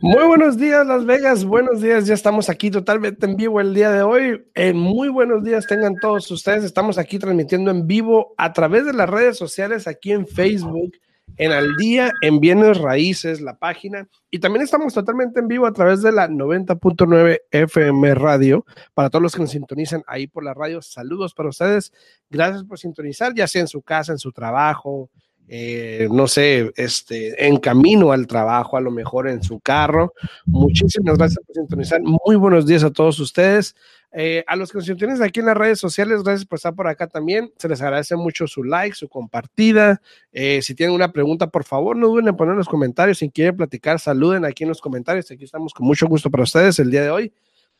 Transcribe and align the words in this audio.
Muy 0.00 0.24
buenos 0.26 0.56
días, 0.56 0.86
Las 0.86 1.04
Vegas. 1.04 1.44
Buenos 1.44 1.80
días. 1.80 2.06
Ya 2.06 2.14
estamos 2.14 2.48
aquí 2.48 2.70
totalmente 2.70 3.26
en 3.26 3.34
vivo 3.34 3.60
el 3.60 3.74
día 3.74 3.90
de 3.90 4.02
hoy. 4.02 4.46
En 4.54 4.76
muy 4.76 5.08
buenos 5.08 5.42
días 5.42 5.66
tengan 5.66 5.96
todos 5.96 6.30
ustedes. 6.30 6.62
Estamos 6.62 6.98
aquí 6.98 7.18
transmitiendo 7.18 7.72
en 7.72 7.84
vivo 7.88 8.32
a 8.38 8.52
través 8.52 8.86
de 8.86 8.92
las 8.92 9.10
redes 9.10 9.36
sociales, 9.36 9.88
aquí 9.88 10.12
en 10.12 10.28
Facebook, 10.28 10.92
en 11.36 11.50
Al 11.50 11.74
Día, 11.74 12.12
en 12.22 12.38
Bienes 12.38 12.78
Raíces, 12.78 13.40
la 13.40 13.58
página. 13.58 14.06
Y 14.30 14.38
también 14.38 14.62
estamos 14.62 14.94
totalmente 14.94 15.40
en 15.40 15.48
vivo 15.48 15.66
a 15.66 15.72
través 15.72 16.00
de 16.00 16.12
la 16.12 16.28
90.9 16.28 17.40
FM 17.50 18.14
Radio. 18.14 18.64
Para 18.94 19.10
todos 19.10 19.22
los 19.24 19.34
que 19.34 19.42
nos 19.42 19.50
sintonizan 19.50 20.04
ahí 20.06 20.28
por 20.28 20.44
la 20.44 20.54
radio, 20.54 20.80
saludos 20.80 21.34
para 21.34 21.48
ustedes. 21.48 21.92
Gracias 22.30 22.62
por 22.62 22.78
sintonizar, 22.78 23.34
ya 23.34 23.48
sea 23.48 23.62
en 23.62 23.68
su 23.68 23.82
casa, 23.82 24.12
en 24.12 24.18
su 24.18 24.30
trabajo, 24.30 25.10
eh, 25.50 26.08
no 26.10 26.28
sé, 26.28 26.70
este, 26.76 27.46
en 27.46 27.56
camino 27.56 28.12
al 28.12 28.26
trabajo, 28.26 28.76
a 28.76 28.82
lo 28.82 28.90
mejor 28.90 29.28
en 29.28 29.42
su 29.42 29.60
carro. 29.60 30.12
Muchísimas 30.44 31.16
gracias 31.16 31.42
por 31.44 31.54
sintonizar. 31.54 32.00
Muy 32.02 32.36
buenos 32.36 32.66
días 32.66 32.84
a 32.84 32.90
todos 32.90 33.18
ustedes. 33.18 33.74
Eh, 34.12 34.44
a 34.46 34.56
los 34.56 34.70
que 34.70 34.78
nos 34.78 34.86
sintonizan 34.86 35.22
aquí 35.22 35.40
en 35.40 35.46
las 35.46 35.56
redes 35.56 35.78
sociales, 35.78 36.22
gracias 36.22 36.46
por 36.46 36.58
estar 36.58 36.74
por 36.74 36.86
acá 36.86 37.06
también. 37.06 37.50
Se 37.56 37.68
les 37.68 37.80
agradece 37.80 38.14
mucho 38.16 38.46
su 38.46 38.62
like, 38.62 38.94
su 38.94 39.08
compartida. 39.08 40.02
Eh, 40.32 40.60
si 40.60 40.74
tienen 40.74 40.94
una 40.94 41.12
pregunta, 41.12 41.46
por 41.46 41.64
favor, 41.64 41.96
no 41.96 42.08
duden 42.08 42.28
en 42.28 42.36
poner 42.36 42.52
en 42.52 42.58
los 42.58 42.68
comentarios. 42.68 43.18
Si 43.18 43.30
quieren 43.30 43.56
platicar, 43.56 43.98
saluden 43.98 44.44
aquí 44.44 44.64
en 44.64 44.68
los 44.68 44.82
comentarios. 44.82 45.30
Aquí 45.30 45.44
estamos 45.44 45.72
con 45.72 45.86
mucho 45.86 46.06
gusto 46.06 46.30
para 46.30 46.42
ustedes 46.42 46.78
el 46.78 46.90
día 46.90 47.02
de 47.02 47.10
hoy. 47.10 47.32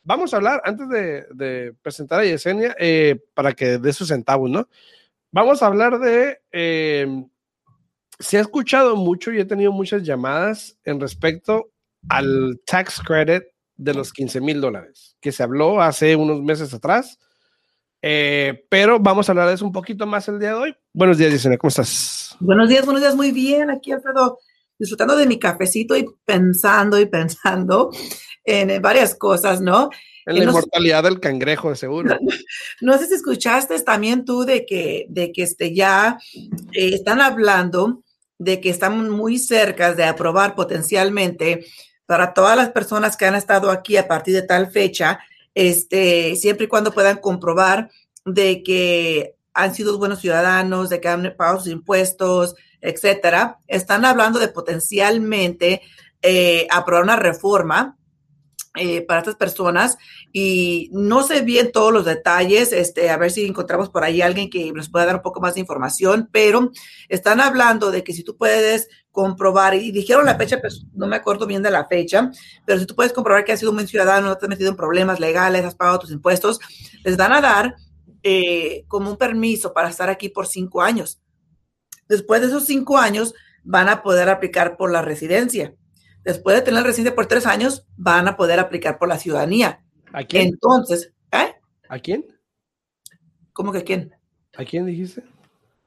Vamos 0.03 0.33
a 0.33 0.37
hablar, 0.37 0.61
antes 0.65 0.89
de, 0.89 1.75
presentar 1.83 2.21
a 2.21 2.25
Yesenia, 2.25 2.75
para 3.35 3.53
que 3.53 3.77
dé 3.77 3.93
sus 3.93 4.07
centavos, 4.07 4.49
¿no? 4.49 4.67
Vamos 5.31 5.61
a 5.61 5.67
hablar 5.67 5.99
de 5.99 6.39
se 8.19 8.37
ha 8.37 8.41
escuchado 8.41 8.95
mucho 8.95 9.31
y 9.31 9.39
he 9.39 9.45
tenido 9.45 9.71
muchas 9.71 10.03
llamadas 10.03 10.77
en 10.83 10.99
respecto 10.99 11.71
al 12.09 12.59
tax 12.65 13.01
credit 13.01 13.43
de 13.77 13.93
los 13.93 14.11
15 14.11 14.41
mil 14.41 14.59
dólares, 14.59 15.15
que 15.21 15.31
se 15.31 15.41
habló 15.41 15.81
hace 15.81 16.15
unos 16.15 16.41
meses 16.41 16.73
atrás. 16.73 17.17
Eh, 18.01 18.65
pero 18.69 18.99
vamos 18.99 19.27
a 19.27 19.31
hablar 19.31 19.47
de 19.47 19.55
eso 19.55 19.65
un 19.65 19.71
poquito 19.71 20.05
más 20.05 20.27
el 20.27 20.39
día 20.39 20.49
de 20.49 20.55
hoy. 20.55 20.75
Buenos 20.93 21.17
días, 21.17 21.31
Yesenia, 21.31 21.57
¿cómo 21.57 21.69
estás? 21.69 22.35
Buenos 22.39 22.67
días, 22.67 22.85
buenos 22.85 23.01
días, 23.01 23.15
muy 23.15 23.31
bien. 23.31 23.69
Aquí, 23.69 23.91
Alfredo, 23.91 24.39
disfrutando 24.77 25.15
de 25.15 25.25
mi 25.25 25.39
cafecito 25.39 25.95
y 25.95 26.05
pensando 26.25 26.99
y 26.99 27.05
pensando 27.05 27.89
en 28.43 28.81
varias 28.81 29.15
cosas, 29.15 29.61
¿no? 29.61 29.89
En 30.25 30.37
la 30.37 30.43
inmortalidad 30.43 31.03
del 31.03 31.19
cangrejo, 31.19 31.69
de 31.69 31.75
seguro. 31.75 32.17
No, 32.81 32.97
sé 32.97 33.07
si 33.07 33.15
escuchaste 33.15 33.79
también 33.81 34.25
tú 34.25 34.43
de 34.43 34.65
que, 34.65 35.05
de 35.09 35.31
que 35.31 35.43
este, 35.43 35.73
ya 35.73 36.17
eh, 36.73 36.91
están 36.93 37.19
hablando 37.19 38.03
de 38.39 38.59
que 38.59 38.69
estamos 38.71 39.07
muy 39.09 39.37
cerca 39.37 39.93
de 39.93 40.05
aprobar 40.05 40.55
potencialmente 40.55 41.65
para 42.07 42.33
todas 42.33 42.57
las 42.57 42.69
personas 42.69 43.15
que 43.15 43.25
han 43.25 43.35
estado 43.35 43.69
aquí 43.69 43.97
a 43.97 44.07
partir 44.07 44.33
de 44.33 44.41
tal 44.41 44.71
fecha, 44.71 45.19
este, 45.53 46.35
siempre 46.35 46.65
y 46.65 46.67
cuando 46.67 46.91
puedan 46.91 47.17
comprobar 47.17 47.91
de 48.25 48.63
que 48.63 49.35
han 49.53 49.75
sido 49.75 49.97
buenos 49.99 50.19
ciudadanos, 50.19 50.89
de 50.89 50.99
que 50.99 51.07
han 51.07 51.35
pagado 51.37 51.59
sus 51.59 51.71
impuestos, 51.71 52.55
etcétera, 52.81 53.59
están 53.67 54.05
hablando 54.05 54.39
de 54.39 54.47
potencialmente 54.47 55.81
eh, 56.21 56.65
aprobar 56.71 57.03
una 57.03 57.17
reforma 57.17 57.98
eh, 58.79 59.01
para 59.01 59.19
estas 59.19 59.35
personas 59.35 59.97
y 60.31 60.89
no 60.93 61.21
sé 61.23 61.41
bien 61.41 61.71
todos 61.71 61.91
los 61.91 62.05
detalles, 62.05 62.71
este, 62.71 63.09
a 63.09 63.17
ver 63.17 63.29
si 63.29 63.45
encontramos 63.45 63.89
por 63.89 64.03
ahí 64.03 64.21
alguien 64.21 64.49
que 64.49 64.71
nos 64.71 64.89
pueda 64.89 65.05
dar 65.05 65.15
un 65.17 65.21
poco 65.21 65.41
más 65.41 65.55
de 65.55 65.59
información, 65.59 66.29
pero 66.31 66.71
están 67.09 67.41
hablando 67.41 67.91
de 67.91 68.03
que 68.03 68.13
si 68.13 68.23
tú 68.23 68.37
puedes 68.37 68.87
comprobar, 69.11 69.75
y 69.75 69.91
dijeron 69.91 70.25
la 70.25 70.37
fecha, 70.37 70.61
pues 70.61 70.85
no 70.93 71.07
me 71.07 71.17
acuerdo 71.17 71.45
bien 71.45 71.61
de 71.61 71.71
la 71.71 71.87
fecha, 71.87 72.31
pero 72.65 72.79
si 72.79 72.85
tú 72.85 72.95
puedes 72.95 73.11
comprobar 73.11 73.43
que 73.43 73.51
has 73.51 73.59
sido 73.59 73.71
un 73.71 73.77
buen 73.77 73.87
ciudadano, 73.87 74.27
no 74.27 74.37
te 74.37 74.45
has 74.45 74.49
metido 74.49 74.69
en 74.69 74.77
problemas 74.77 75.19
legales, 75.19 75.65
has 75.65 75.75
pagado 75.75 75.99
tus 75.99 76.11
impuestos, 76.11 76.59
les 77.03 77.17
van 77.17 77.33
a 77.33 77.41
dar 77.41 77.75
eh, 78.23 78.85
como 78.87 79.11
un 79.11 79.17
permiso 79.17 79.73
para 79.73 79.89
estar 79.89 80.09
aquí 80.09 80.29
por 80.29 80.47
cinco 80.47 80.81
años. 80.81 81.21
Después 82.07 82.41
de 82.41 82.47
esos 82.47 82.65
cinco 82.65 82.97
años, 82.97 83.33
van 83.63 83.89
a 83.89 84.01
poder 84.03 84.29
aplicar 84.29 84.77
por 84.77 84.91
la 84.91 85.01
residencia 85.01 85.75
después 86.23 86.55
de 86.55 86.61
tener 86.61 86.83
residencia 86.83 87.15
por 87.15 87.27
tres 87.27 87.45
años, 87.45 87.85
van 87.97 88.27
a 88.27 88.35
poder 88.35 88.59
aplicar 88.59 88.97
por 88.97 89.07
la 89.07 89.19
ciudadanía. 89.19 89.83
¿A 90.13 90.23
quién? 90.23 90.47
Entonces, 90.47 91.13
¿eh? 91.31 91.53
¿A 91.87 91.99
quién? 91.99 92.25
¿Cómo 93.53 93.71
que 93.71 93.83
quién? 93.83 94.15
¿A 94.57 94.65
quién 94.65 94.85
dijiste? 94.85 95.23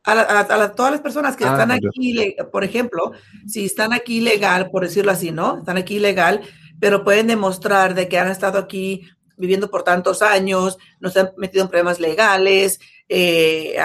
A, 0.05 0.73
todas 0.75 0.93
las 0.93 1.01
personas 1.01 1.37
que 1.37 1.45
ah, 1.45 1.53
están 1.53 1.71
aquí, 1.71 2.35
por 2.51 2.65
ejemplo, 2.65 3.13
si 3.47 3.67
están 3.67 3.93
aquí 3.93 4.21
legal, 4.21 4.69
por 4.71 4.83
decirlo 4.83 5.13
así, 5.13 5.31
¿no? 5.31 5.59
Están 5.59 5.77
aquí 5.77 6.01
legal, 6.01 6.41
pero 6.81 7.05
pueden 7.05 7.29
demostrar 7.29 7.95
de 7.95 8.09
que 8.09 8.19
han 8.19 8.29
estado 8.29 8.59
aquí 8.59 9.09
viviendo 9.37 9.71
por 9.71 9.85
tantos 9.85 10.21
años, 10.23 10.79
no 10.99 11.11
se 11.11 11.21
han 11.21 11.31
metido 11.37 11.65
en 11.65 11.71
problemas 11.71 12.01
legales, 12.01 12.81
eh, 13.09 13.77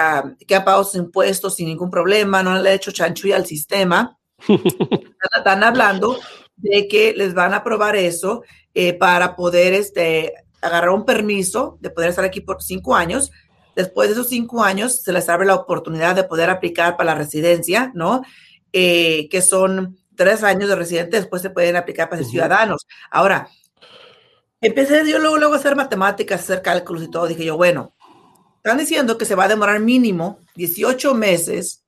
que 0.46 0.54
han 0.54 0.64
pagado 0.64 0.84
sus 0.84 0.96
impuestos 0.96 1.54
sin 1.54 1.66
ningún 1.66 1.90
problema, 1.90 2.42
no 2.42 2.60
le 2.60 2.70
han 2.70 2.76
hecho 2.76 2.92
chanchulla 2.92 3.36
al 3.36 3.46
sistema. 3.46 4.18
están 5.36 5.64
hablando 5.64 6.18
de 6.58 6.88
que 6.88 7.14
les 7.14 7.34
van 7.34 7.54
a 7.54 7.58
aprobar 7.58 7.96
eso 7.96 8.42
eh, 8.74 8.92
para 8.94 9.36
poder 9.36 9.72
este, 9.72 10.34
agarrar 10.60 10.90
un 10.90 11.04
permiso 11.04 11.78
de 11.80 11.90
poder 11.90 12.10
estar 12.10 12.24
aquí 12.24 12.40
por 12.40 12.62
cinco 12.62 12.94
años. 12.94 13.30
Después 13.74 14.08
de 14.08 14.14
esos 14.14 14.28
cinco 14.28 14.62
años, 14.62 15.02
se 15.02 15.12
les 15.12 15.28
abre 15.28 15.46
la 15.46 15.54
oportunidad 15.54 16.16
de 16.16 16.24
poder 16.24 16.50
aplicar 16.50 16.96
para 16.96 17.12
la 17.12 17.18
residencia, 17.18 17.92
¿no? 17.94 18.22
Eh, 18.72 19.28
que 19.30 19.40
son 19.40 19.98
tres 20.16 20.42
años 20.42 20.68
de 20.68 20.76
residente, 20.76 21.16
después 21.16 21.42
se 21.42 21.50
pueden 21.50 21.76
aplicar 21.76 22.08
para 22.08 22.22
ser 22.22 22.30
ciudadanos. 22.30 22.86
Ahora, 23.10 23.48
empecé 24.60 25.08
yo 25.08 25.18
luego, 25.20 25.38
luego 25.38 25.54
a 25.54 25.58
hacer 25.58 25.76
matemáticas, 25.76 26.40
hacer 26.40 26.60
cálculos 26.60 27.04
y 27.04 27.10
todo. 27.10 27.28
Dije 27.28 27.44
yo, 27.44 27.56
bueno, 27.56 27.94
están 28.56 28.78
diciendo 28.78 29.16
que 29.16 29.24
se 29.24 29.36
va 29.36 29.44
a 29.44 29.48
demorar 29.48 29.78
mínimo 29.78 30.40
18 30.56 31.14
meses 31.14 31.84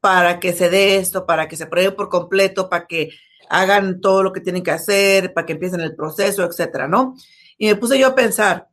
para 0.00 0.40
que 0.40 0.52
se 0.52 0.68
dé 0.68 0.96
esto, 0.96 1.24
para 1.24 1.46
que 1.46 1.56
se 1.56 1.64
apruebe 1.64 1.92
por 1.92 2.08
completo, 2.08 2.68
para 2.68 2.86
que 2.86 3.10
hagan 3.52 4.00
todo 4.00 4.22
lo 4.22 4.32
que 4.32 4.40
tienen 4.40 4.62
que 4.62 4.70
hacer, 4.70 5.34
para 5.34 5.44
que 5.46 5.52
empiecen 5.52 5.80
el 5.80 5.94
proceso, 5.94 6.42
etcétera, 6.42 6.88
¿no? 6.88 7.14
Y 7.58 7.66
me 7.66 7.76
puse 7.76 7.98
yo 7.98 8.08
a 8.08 8.14
pensar, 8.14 8.68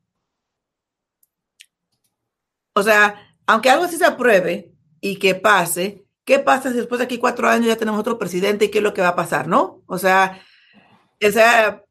o 2.74 2.82
sea, 2.82 3.36
aunque 3.46 3.70
algo 3.70 3.84
así 3.84 3.98
se 3.98 4.06
apruebe 4.06 4.72
y 5.02 5.18
que 5.20 5.36
pase, 5.36 6.06
¿qué 6.24 6.40
pasa 6.40 6.72
si 6.72 6.78
después 6.78 7.00
de 7.00 7.06
aquí 7.06 7.18
cuatro 7.18 7.50
años 7.50 7.68
ya 7.68 7.76
tenemos 7.76 8.00
otro 8.00 8.18
presidente 8.18 8.66
y 8.66 8.72
qué 8.72 8.78
es 8.78 8.84
lo 8.84 8.94
que 8.94 9.02
va 9.02 9.10
a 9.10 9.16
pasar, 9.18 9.50
no? 9.50 9.84
O 9.86 9.98
sea, 9.98 10.42
o 11.22 11.32
sea, 11.32 11.84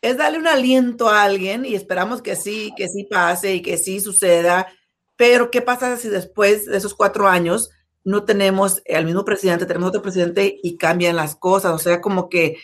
es 0.00 0.16
darle 0.16 0.38
un 0.38 0.46
aliento 0.46 1.08
a 1.08 1.24
alguien 1.24 1.64
y 1.64 1.74
esperamos 1.74 2.22
que 2.22 2.36
sí, 2.36 2.72
que 2.76 2.86
sí 2.86 3.08
pase 3.10 3.56
y 3.56 3.62
que 3.62 3.76
sí 3.76 3.98
suceda, 3.98 4.68
pero 5.16 5.50
¿qué 5.50 5.62
pasa 5.62 5.96
si 5.96 6.08
después 6.08 6.66
de 6.66 6.76
esos 6.76 6.94
cuatro 6.94 7.26
años 7.26 7.70
no 8.06 8.24
tenemos 8.24 8.82
al 8.88 9.04
mismo 9.04 9.24
presidente, 9.24 9.66
tenemos 9.66 9.88
otro 9.88 10.00
presidente 10.00 10.60
y 10.62 10.76
cambian 10.76 11.16
las 11.16 11.34
cosas. 11.34 11.72
O 11.72 11.78
sea, 11.78 12.00
como 12.00 12.28
que 12.28 12.56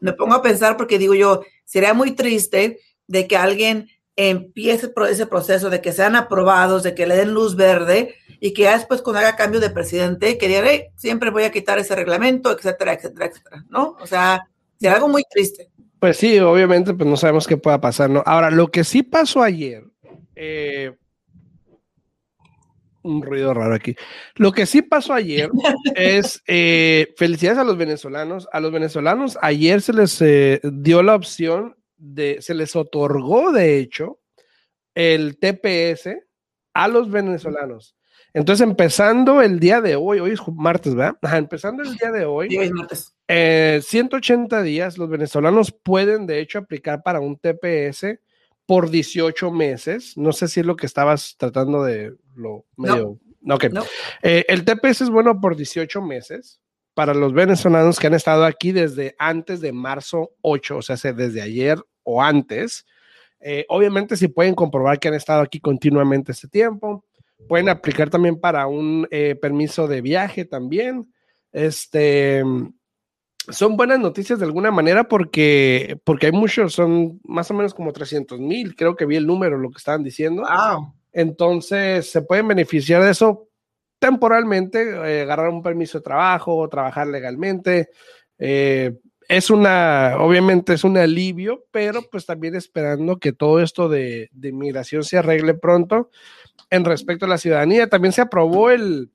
me 0.00 0.12
pongo 0.12 0.34
a 0.34 0.42
pensar 0.42 0.76
porque 0.76 0.98
digo 0.98 1.14
yo, 1.14 1.42
sería 1.64 1.94
muy 1.94 2.16
triste 2.16 2.80
de 3.06 3.28
que 3.28 3.36
alguien 3.36 3.88
empiece 4.16 4.92
ese 5.08 5.26
proceso, 5.26 5.70
de 5.70 5.80
que 5.80 5.92
sean 5.92 6.16
aprobados, 6.16 6.82
de 6.82 6.96
que 6.96 7.06
le 7.06 7.14
den 7.14 7.32
luz 7.32 7.54
verde 7.54 8.16
y 8.40 8.52
que 8.52 8.62
ya 8.62 8.76
después 8.76 9.00
cuando 9.00 9.20
haga 9.20 9.36
cambio 9.36 9.60
de 9.60 9.70
presidente, 9.70 10.36
que 10.36 10.90
siempre 10.96 11.30
voy 11.30 11.44
a 11.44 11.52
quitar 11.52 11.78
ese 11.78 11.94
reglamento, 11.94 12.50
etcétera, 12.50 12.94
etcétera, 12.94 13.26
etcétera, 13.26 13.64
¿no? 13.68 13.96
O 14.00 14.06
sea, 14.08 14.48
sería 14.80 14.96
algo 14.96 15.08
muy 15.08 15.22
triste. 15.30 15.70
Pues 16.00 16.16
sí, 16.16 16.40
obviamente, 16.40 16.92
pues 16.92 17.08
no 17.08 17.16
sabemos 17.16 17.46
qué 17.46 17.56
pueda 17.56 17.80
pasar, 17.80 18.10
¿no? 18.10 18.24
Ahora, 18.26 18.50
lo 18.50 18.66
que 18.72 18.82
sí 18.82 19.04
pasó 19.04 19.44
ayer, 19.44 19.84
eh, 20.34 20.96
un 23.08 23.22
ruido 23.22 23.54
raro 23.54 23.74
aquí. 23.74 23.94
Lo 24.36 24.52
que 24.52 24.66
sí 24.66 24.82
pasó 24.82 25.14
ayer 25.14 25.50
es 25.94 26.42
eh, 26.46 27.14
felicidades 27.16 27.58
a 27.58 27.64
los 27.64 27.76
venezolanos. 27.76 28.48
A 28.52 28.60
los 28.60 28.72
venezolanos 28.72 29.38
ayer 29.42 29.80
se 29.82 29.92
les 29.92 30.20
eh, 30.22 30.60
dio 30.62 31.02
la 31.02 31.14
opción 31.14 31.76
de, 31.96 32.40
se 32.40 32.54
les 32.54 32.76
otorgó 32.76 33.52
de 33.52 33.78
hecho 33.78 34.20
el 34.94 35.38
TPS 35.38 36.10
a 36.74 36.88
los 36.88 37.10
venezolanos. 37.10 37.94
Entonces, 38.34 38.66
empezando 38.66 39.40
el 39.42 39.58
día 39.58 39.80
de 39.80 39.96
hoy, 39.96 40.20
hoy 40.20 40.32
es 40.32 40.40
martes, 40.54 40.94
¿verdad? 40.94 41.16
Ajá, 41.22 41.38
empezando 41.38 41.82
el 41.82 41.96
día 41.96 42.10
de 42.12 42.24
hoy, 42.26 42.50
Sí, 42.50 42.56
es 42.58 42.70
martes. 42.72 43.14
eh, 43.26 43.80
180 43.82 44.62
días, 44.62 44.98
los 44.98 45.08
venezolanos 45.08 45.72
pueden 45.72 46.26
de 46.26 46.40
hecho 46.40 46.58
aplicar 46.58 47.02
para 47.02 47.20
un 47.20 47.38
TPS 47.38 48.18
por 48.66 48.90
18 48.90 49.50
meses. 49.50 50.16
No 50.16 50.32
sé 50.32 50.46
si 50.46 50.60
es 50.60 50.66
lo 50.66 50.76
que 50.76 50.86
estabas 50.86 51.36
tratando 51.38 51.82
de 51.82 52.14
lo 52.38 52.64
medio. 52.76 53.18
No. 53.40 53.54
ok. 53.56 53.64
No. 53.72 53.82
Eh, 54.22 54.44
el 54.48 54.64
TPS 54.64 55.02
es 55.02 55.10
bueno 55.10 55.40
por 55.40 55.56
18 55.56 56.00
meses 56.02 56.60
para 56.94 57.14
los 57.14 57.32
venezolanos 57.32 57.98
que 57.98 58.06
han 58.08 58.14
estado 58.14 58.44
aquí 58.44 58.72
desde 58.72 59.14
antes 59.18 59.60
de 59.60 59.72
marzo 59.72 60.32
8, 60.40 60.78
o 60.78 60.82
sea, 60.82 60.96
se- 60.96 61.12
desde 61.12 61.40
ayer 61.42 61.78
o 62.02 62.22
antes. 62.22 62.84
Eh, 63.40 63.64
obviamente, 63.68 64.16
si 64.16 64.26
pueden 64.28 64.54
comprobar 64.54 64.98
que 64.98 65.08
han 65.08 65.14
estado 65.14 65.42
aquí 65.42 65.60
continuamente 65.60 66.32
este 66.32 66.48
tiempo, 66.48 67.04
pueden 67.46 67.68
aplicar 67.68 68.10
también 68.10 68.40
para 68.40 68.66
un 68.66 69.06
eh, 69.12 69.36
permiso 69.40 69.86
de 69.86 70.00
viaje 70.00 70.44
también. 70.44 71.12
Este, 71.52 72.42
son 73.48 73.76
buenas 73.76 74.00
noticias 74.00 74.38
de 74.40 74.44
alguna 74.44 74.70
manera 74.70 75.04
porque, 75.08 75.98
porque 76.04 76.26
hay 76.26 76.32
muchos, 76.32 76.72
son 76.74 77.20
más 77.24 77.50
o 77.50 77.54
menos 77.54 77.74
como 77.74 77.92
300 77.92 78.40
mil, 78.40 78.74
creo 78.74 78.96
que 78.96 79.06
vi 79.06 79.16
el 79.16 79.26
número, 79.26 79.56
lo 79.56 79.70
que 79.70 79.78
estaban 79.78 80.02
diciendo. 80.02 80.42
Wow. 80.42 80.94
Entonces, 81.12 82.10
se 82.10 82.22
pueden 82.22 82.48
beneficiar 82.48 83.02
de 83.02 83.10
eso 83.10 83.48
temporalmente, 83.98 84.80
eh, 84.80 85.22
agarrar 85.22 85.48
un 85.48 85.62
permiso 85.62 85.98
de 85.98 86.04
trabajo, 86.04 86.68
trabajar 86.68 87.08
legalmente. 87.08 87.90
Eh, 88.38 88.96
es 89.28 89.50
una, 89.50 90.16
obviamente 90.18 90.72
es 90.74 90.84
un 90.84 90.96
alivio, 90.96 91.64
pero 91.70 92.02
pues 92.10 92.24
también 92.24 92.54
esperando 92.54 93.18
que 93.18 93.32
todo 93.32 93.60
esto 93.60 93.88
de, 93.88 94.30
de 94.32 94.48
inmigración 94.48 95.04
se 95.04 95.18
arregle 95.18 95.54
pronto. 95.54 96.10
En 96.70 96.84
respecto 96.84 97.26
a 97.26 97.28
la 97.28 97.38
ciudadanía, 97.38 97.88
también 97.88 98.12
se 98.12 98.20
aprobó 98.20 98.70
el, 98.70 99.10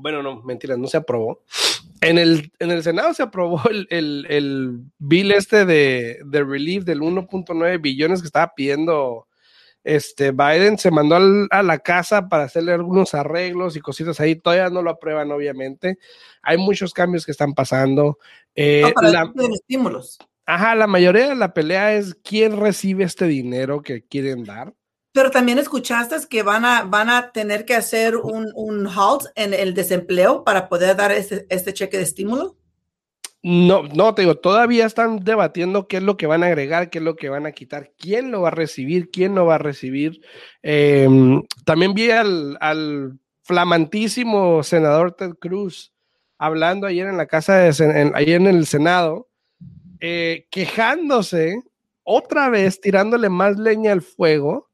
bueno, 0.00 0.22
no, 0.22 0.42
mentira, 0.42 0.76
no 0.76 0.86
se 0.86 0.96
aprobó. 0.96 1.42
En 2.00 2.18
el, 2.18 2.52
en 2.60 2.70
el 2.70 2.84
Senado 2.84 3.12
se 3.14 3.24
aprobó 3.24 3.60
el, 3.70 3.86
el, 3.90 4.26
el 4.28 4.80
bill 4.98 5.32
este 5.32 5.64
de, 5.64 6.20
de 6.24 6.44
relief 6.44 6.84
del 6.84 7.00
1.9 7.00 7.80
billones 7.80 8.20
que 8.20 8.26
estaba 8.26 8.54
pidiendo 8.54 9.26
este 9.88 10.32
Biden. 10.32 10.76
Se 10.78 10.90
mandó 10.90 11.16
al- 11.16 11.48
a 11.50 11.62
la 11.62 11.78
casa 11.78 12.28
para 12.28 12.44
hacerle 12.44 12.72
algunos 12.72 13.14
arreglos 13.14 13.76
y 13.76 13.80
cositas 13.80 14.20
ahí. 14.20 14.36
Todavía 14.36 14.68
no 14.70 14.82
lo 14.82 14.90
aprueban, 14.90 15.30
obviamente. 15.32 15.98
Hay 16.42 16.58
muchos 16.58 16.92
cambios 16.92 17.24
que 17.24 17.32
están 17.32 17.54
pasando. 17.54 18.18
Eh, 18.54 18.82
No, 18.84 18.92
para 18.92 19.10
la- 19.10 19.32
de 19.34 19.46
estímulos. 19.54 20.18
ajá, 20.46 20.74
la 20.74 20.86
mayoría 20.86 21.28
de 21.28 21.34
la 21.34 21.54
pelea 21.54 21.94
es 21.94 22.14
quién 22.22 22.56
recibe 22.60 23.04
este 23.04 23.26
dinero 23.26 23.82
que 23.82 24.04
quieren 24.04 24.44
dar. 24.44 24.74
Pero 25.12 25.30
también 25.30 25.58
escuchaste 25.58 26.16
que 26.28 26.42
van 26.42 26.64
a, 26.64 26.82
van 26.82 27.08
a 27.10 27.32
tener 27.32 27.64
que 27.64 27.74
hacer 27.74 28.16
un, 28.16 28.52
un 28.54 28.86
halt 28.86 29.22
en 29.36 29.54
el 29.54 29.72
desempleo 29.74 30.44
para 30.44 30.68
poder 30.68 30.94
dar 30.96 31.10
este, 31.12 31.46
este 31.48 31.72
cheque 31.72 31.96
de 31.96 32.02
estímulo. 32.04 32.56
No, 33.50 33.84
no, 33.84 34.14
te 34.14 34.20
digo, 34.20 34.34
todavía 34.34 34.84
están 34.84 35.20
debatiendo 35.20 35.88
qué 35.88 35.96
es 35.96 36.02
lo 36.02 36.18
que 36.18 36.26
van 36.26 36.42
a 36.42 36.48
agregar, 36.48 36.90
qué 36.90 36.98
es 36.98 37.04
lo 37.04 37.16
que 37.16 37.30
van 37.30 37.46
a 37.46 37.52
quitar, 37.52 37.92
quién 37.96 38.30
lo 38.30 38.42
va 38.42 38.48
a 38.48 38.50
recibir, 38.50 39.10
quién 39.10 39.32
no 39.32 39.46
va 39.46 39.54
a 39.54 39.58
recibir. 39.58 40.20
Eh, 40.62 41.08
también 41.64 41.94
vi 41.94 42.10
al, 42.10 43.18
flamantísimo 43.44 44.62
senador 44.62 45.12
Ted 45.12 45.30
Cruz 45.40 45.94
hablando 46.36 46.86
ayer 46.86 47.06
en 47.06 47.16
la 47.16 47.24
casa 47.24 47.56
de, 47.56 48.12
ayer 48.14 48.38
en 48.38 48.48
el 48.48 48.66
Senado, 48.66 49.30
eh, 50.00 50.46
quejándose 50.50 51.62
otra 52.02 52.50
vez, 52.50 52.82
tirándole 52.82 53.30
más 53.30 53.58
leña 53.58 53.92
al 53.92 54.02
fuego 54.02 54.68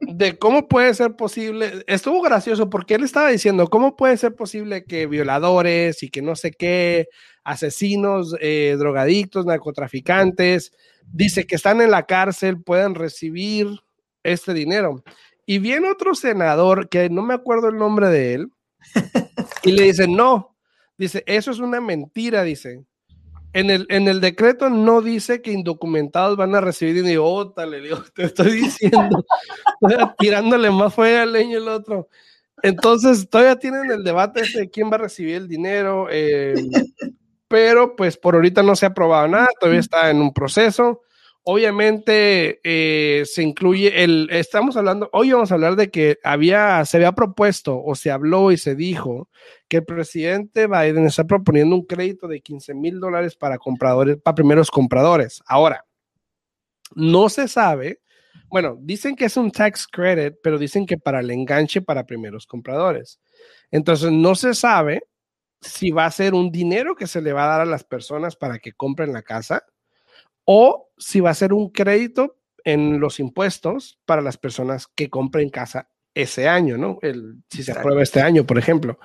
de 0.00 0.38
cómo 0.38 0.68
puede 0.68 0.92
ser 0.94 1.16
posible, 1.16 1.84
estuvo 1.86 2.20
gracioso 2.22 2.68
porque 2.68 2.94
él 2.94 3.04
estaba 3.04 3.30
diciendo, 3.30 3.68
¿cómo 3.68 3.96
puede 3.96 4.16
ser 4.16 4.34
posible 4.34 4.84
que 4.84 5.06
violadores 5.06 6.02
y 6.02 6.10
que 6.10 6.22
no 6.22 6.36
sé 6.36 6.52
qué, 6.52 7.08
asesinos, 7.50 8.34
eh, 8.40 8.76
drogadictos, 8.78 9.46
narcotraficantes, 9.46 10.72
dice 11.12 11.46
que 11.46 11.56
están 11.56 11.80
en 11.80 11.90
la 11.90 12.06
cárcel, 12.06 12.62
puedan 12.62 12.94
recibir 12.94 13.68
este 14.22 14.54
dinero? 14.54 15.02
Y 15.46 15.58
viene 15.58 15.90
otro 15.90 16.14
senador, 16.14 16.88
que 16.88 17.10
no 17.10 17.22
me 17.22 17.34
acuerdo 17.34 17.68
el 17.68 17.76
nombre 17.76 18.08
de 18.08 18.34
él, 18.34 18.52
y 19.64 19.72
le 19.72 19.84
dice, 19.84 20.06
no, 20.06 20.56
dice, 20.96 21.24
eso 21.26 21.50
es 21.50 21.58
una 21.58 21.80
mentira, 21.80 22.42
dice. 22.42 22.84
En 23.52 23.68
el, 23.68 23.84
en 23.88 24.06
el 24.06 24.20
decreto 24.20 24.70
no 24.70 25.02
dice 25.02 25.42
que 25.42 25.50
indocumentados 25.50 26.36
van 26.36 26.54
a 26.54 26.60
recibir 26.60 26.94
dinero. 26.94 27.26
Ota, 27.26 27.66
le 27.66 27.80
digo, 27.80 27.98
te 28.14 28.24
estoy 28.24 28.52
diciendo, 28.52 29.24
todavía 29.80 30.14
tirándole 30.18 30.70
más 30.70 30.94
fuego 30.94 31.22
al 31.22 31.32
leño 31.32 31.58
el 31.58 31.68
otro. 31.68 32.08
Entonces, 32.62 33.28
todavía 33.28 33.56
tienen 33.56 33.90
el 33.90 34.04
debate 34.04 34.42
ese 34.42 34.60
de 34.60 34.70
quién 34.70 34.90
va 34.90 34.96
a 34.96 34.98
recibir 34.98 35.36
el 35.36 35.48
dinero, 35.48 36.08
eh, 36.10 36.54
pero 37.50 37.96
pues 37.96 38.16
por 38.16 38.36
ahorita 38.36 38.62
no 38.62 38.76
se 38.76 38.86
ha 38.86 38.90
aprobado 38.90 39.26
nada, 39.26 39.48
todavía 39.58 39.80
está 39.80 40.08
en 40.08 40.22
un 40.22 40.32
proceso. 40.32 41.02
Obviamente 41.42 42.60
eh, 42.62 43.24
se 43.26 43.42
incluye 43.42 44.04
el, 44.04 44.28
estamos 44.30 44.76
hablando, 44.76 45.10
hoy 45.12 45.32
vamos 45.32 45.50
a 45.50 45.54
hablar 45.54 45.74
de 45.74 45.90
que 45.90 46.18
había, 46.22 46.84
se 46.84 46.98
había 46.98 47.10
propuesto 47.10 47.82
o 47.82 47.96
se 47.96 48.12
habló 48.12 48.52
y 48.52 48.56
se 48.56 48.76
dijo 48.76 49.28
que 49.66 49.78
el 49.78 49.84
presidente 49.84 50.68
Biden 50.68 51.06
está 51.06 51.24
proponiendo 51.24 51.74
un 51.74 51.86
crédito 51.86 52.28
de 52.28 52.40
15 52.40 52.72
mil 52.74 53.00
dólares 53.00 53.34
para 53.34 53.58
compradores, 53.58 54.18
para 54.22 54.36
primeros 54.36 54.70
compradores. 54.70 55.42
Ahora, 55.44 55.84
no 56.94 57.28
se 57.28 57.48
sabe, 57.48 58.00
bueno, 58.48 58.76
dicen 58.80 59.16
que 59.16 59.24
es 59.24 59.36
un 59.36 59.50
tax 59.50 59.88
credit, 59.88 60.34
pero 60.40 60.56
dicen 60.56 60.86
que 60.86 60.98
para 60.98 61.18
el 61.18 61.32
enganche 61.32 61.82
para 61.82 62.06
primeros 62.06 62.46
compradores. 62.46 63.18
Entonces, 63.72 64.12
no 64.12 64.36
se 64.36 64.54
sabe 64.54 65.02
si 65.60 65.90
va 65.90 66.06
a 66.06 66.10
ser 66.10 66.34
un 66.34 66.50
dinero 66.50 66.94
que 66.94 67.06
se 67.06 67.20
le 67.20 67.32
va 67.32 67.44
a 67.44 67.48
dar 67.48 67.60
a 67.62 67.66
las 67.66 67.84
personas 67.84 68.36
para 68.36 68.58
que 68.58 68.72
compren 68.72 69.12
la 69.12 69.22
casa 69.22 69.64
o 70.44 70.88
si 70.98 71.20
va 71.20 71.30
a 71.30 71.34
ser 71.34 71.52
un 71.52 71.70
crédito 71.70 72.36
en 72.64 73.00
los 73.00 73.20
impuestos 73.20 73.98
para 74.04 74.22
las 74.22 74.36
personas 74.36 74.86
que 74.86 75.08
compren 75.08 75.50
casa 75.50 75.88
ese 76.12 76.48
año, 76.48 76.76
¿no? 76.76 76.98
El, 77.02 77.36
si 77.48 77.58
se 77.58 77.70
Exacto. 77.70 77.80
aprueba 77.80 78.02
este 78.02 78.20
año, 78.20 78.44
por 78.44 78.58
ejemplo. 78.58 78.98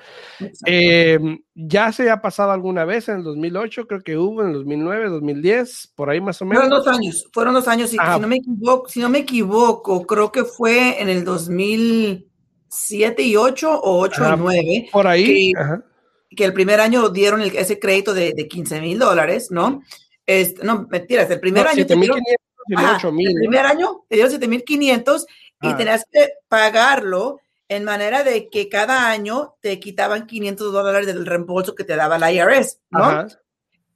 Eh, 0.65 1.19
ya 1.53 1.91
se 1.91 2.09
ha 2.09 2.19
pasado 2.21 2.51
alguna 2.51 2.83
vez 2.83 3.09
en 3.09 3.17
el 3.17 3.23
2008, 3.23 3.85
creo 3.87 4.01
que 4.01 4.17
hubo 4.17 4.41
en 4.41 4.47
el 4.47 4.53
2009, 4.55 5.09
2010, 5.09 5.93
por 5.95 6.09
ahí 6.09 6.19
más 6.19 6.41
o 6.41 6.45
menos. 6.45 6.63
Fueron 6.63 6.83
dos 6.83 6.87
años, 6.87 7.29
fueron 7.31 7.53
dos 7.53 7.67
años, 7.67 7.91
Ajá. 7.99 8.15
si 8.15 8.21
no 8.21 8.27
me 8.27 8.37
equivoco, 8.37 8.89
si 8.89 8.99
no 9.01 9.09
me 9.09 9.19
equivoco, 9.19 10.07
creo 10.07 10.31
que 10.31 10.45
fue 10.45 10.99
en 10.99 11.09
el 11.09 11.23
2007 11.23 13.21
y 13.21 13.35
8 13.35 13.81
o 13.81 13.99
8 13.99 14.23
Ajá. 14.23 14.35
y 14.35 14.39
9, 14.39 14.89
Por 14.91 15.07
ahí. 15.07 15.53
que-. 15.53 15.94
Que 16.35 16.45
el 16.45 16.53
primer 16.53 16.79
año 16.81 17.09
dieron 17.09 17.41
el- 17.41 17.55
ese 17.55 17.79
crédito 17.79 18.13
de, 18.13 18.33
de 18.33 18.47
15 18.47 18.81
mil 18.81 18.99
dólares, 18.99 19.49
¿no? 19.51 19.81
Este, 20.25 20.63
no, 20.63 20.87
mentiras, 20.89 21.29
el 21.31 21.39
primer 21.39 21.63
No, 21.65 21.69
año 21.69 21.85
te 21.85 21.93
7,500 21.95 22.21
dieron, 22.25 22.41
y 22.67 22.73
luego 22.73 22.87
ajá, 22.87 22.97
8,000, 22.97 23.27
el 23.29 23.35
primer 23.35 23.65
año 23.65 24.05
te 24.09 24.15
dieron 24.15 24.31
7.500 24.31 25.25
y 25.61 25.67
Ah. 25.67 25.77
tenías 25.77 26.05
que 26.11 26.29
pagarlo 26.47 27.39
en 27.67 27.83
manera 27.83 28.23
de 28.23 28.49
que 28.49 28.69
cada 28.69 29.09
año 29.09 29.55
te 29.61 29.79
quitaban 29.79 30.27
500 30.27 30.71
dólares 30.71 31.07
del 31.07 31.25
reembolso 31.25 31.73
que 31.75 31.83
te 31.83 31.95
daba 31.95 32.17
la 32.19 32.31
IRS, 32.31 32.79
¿no? 32.91 33.03
Ajá. 33.03 33.27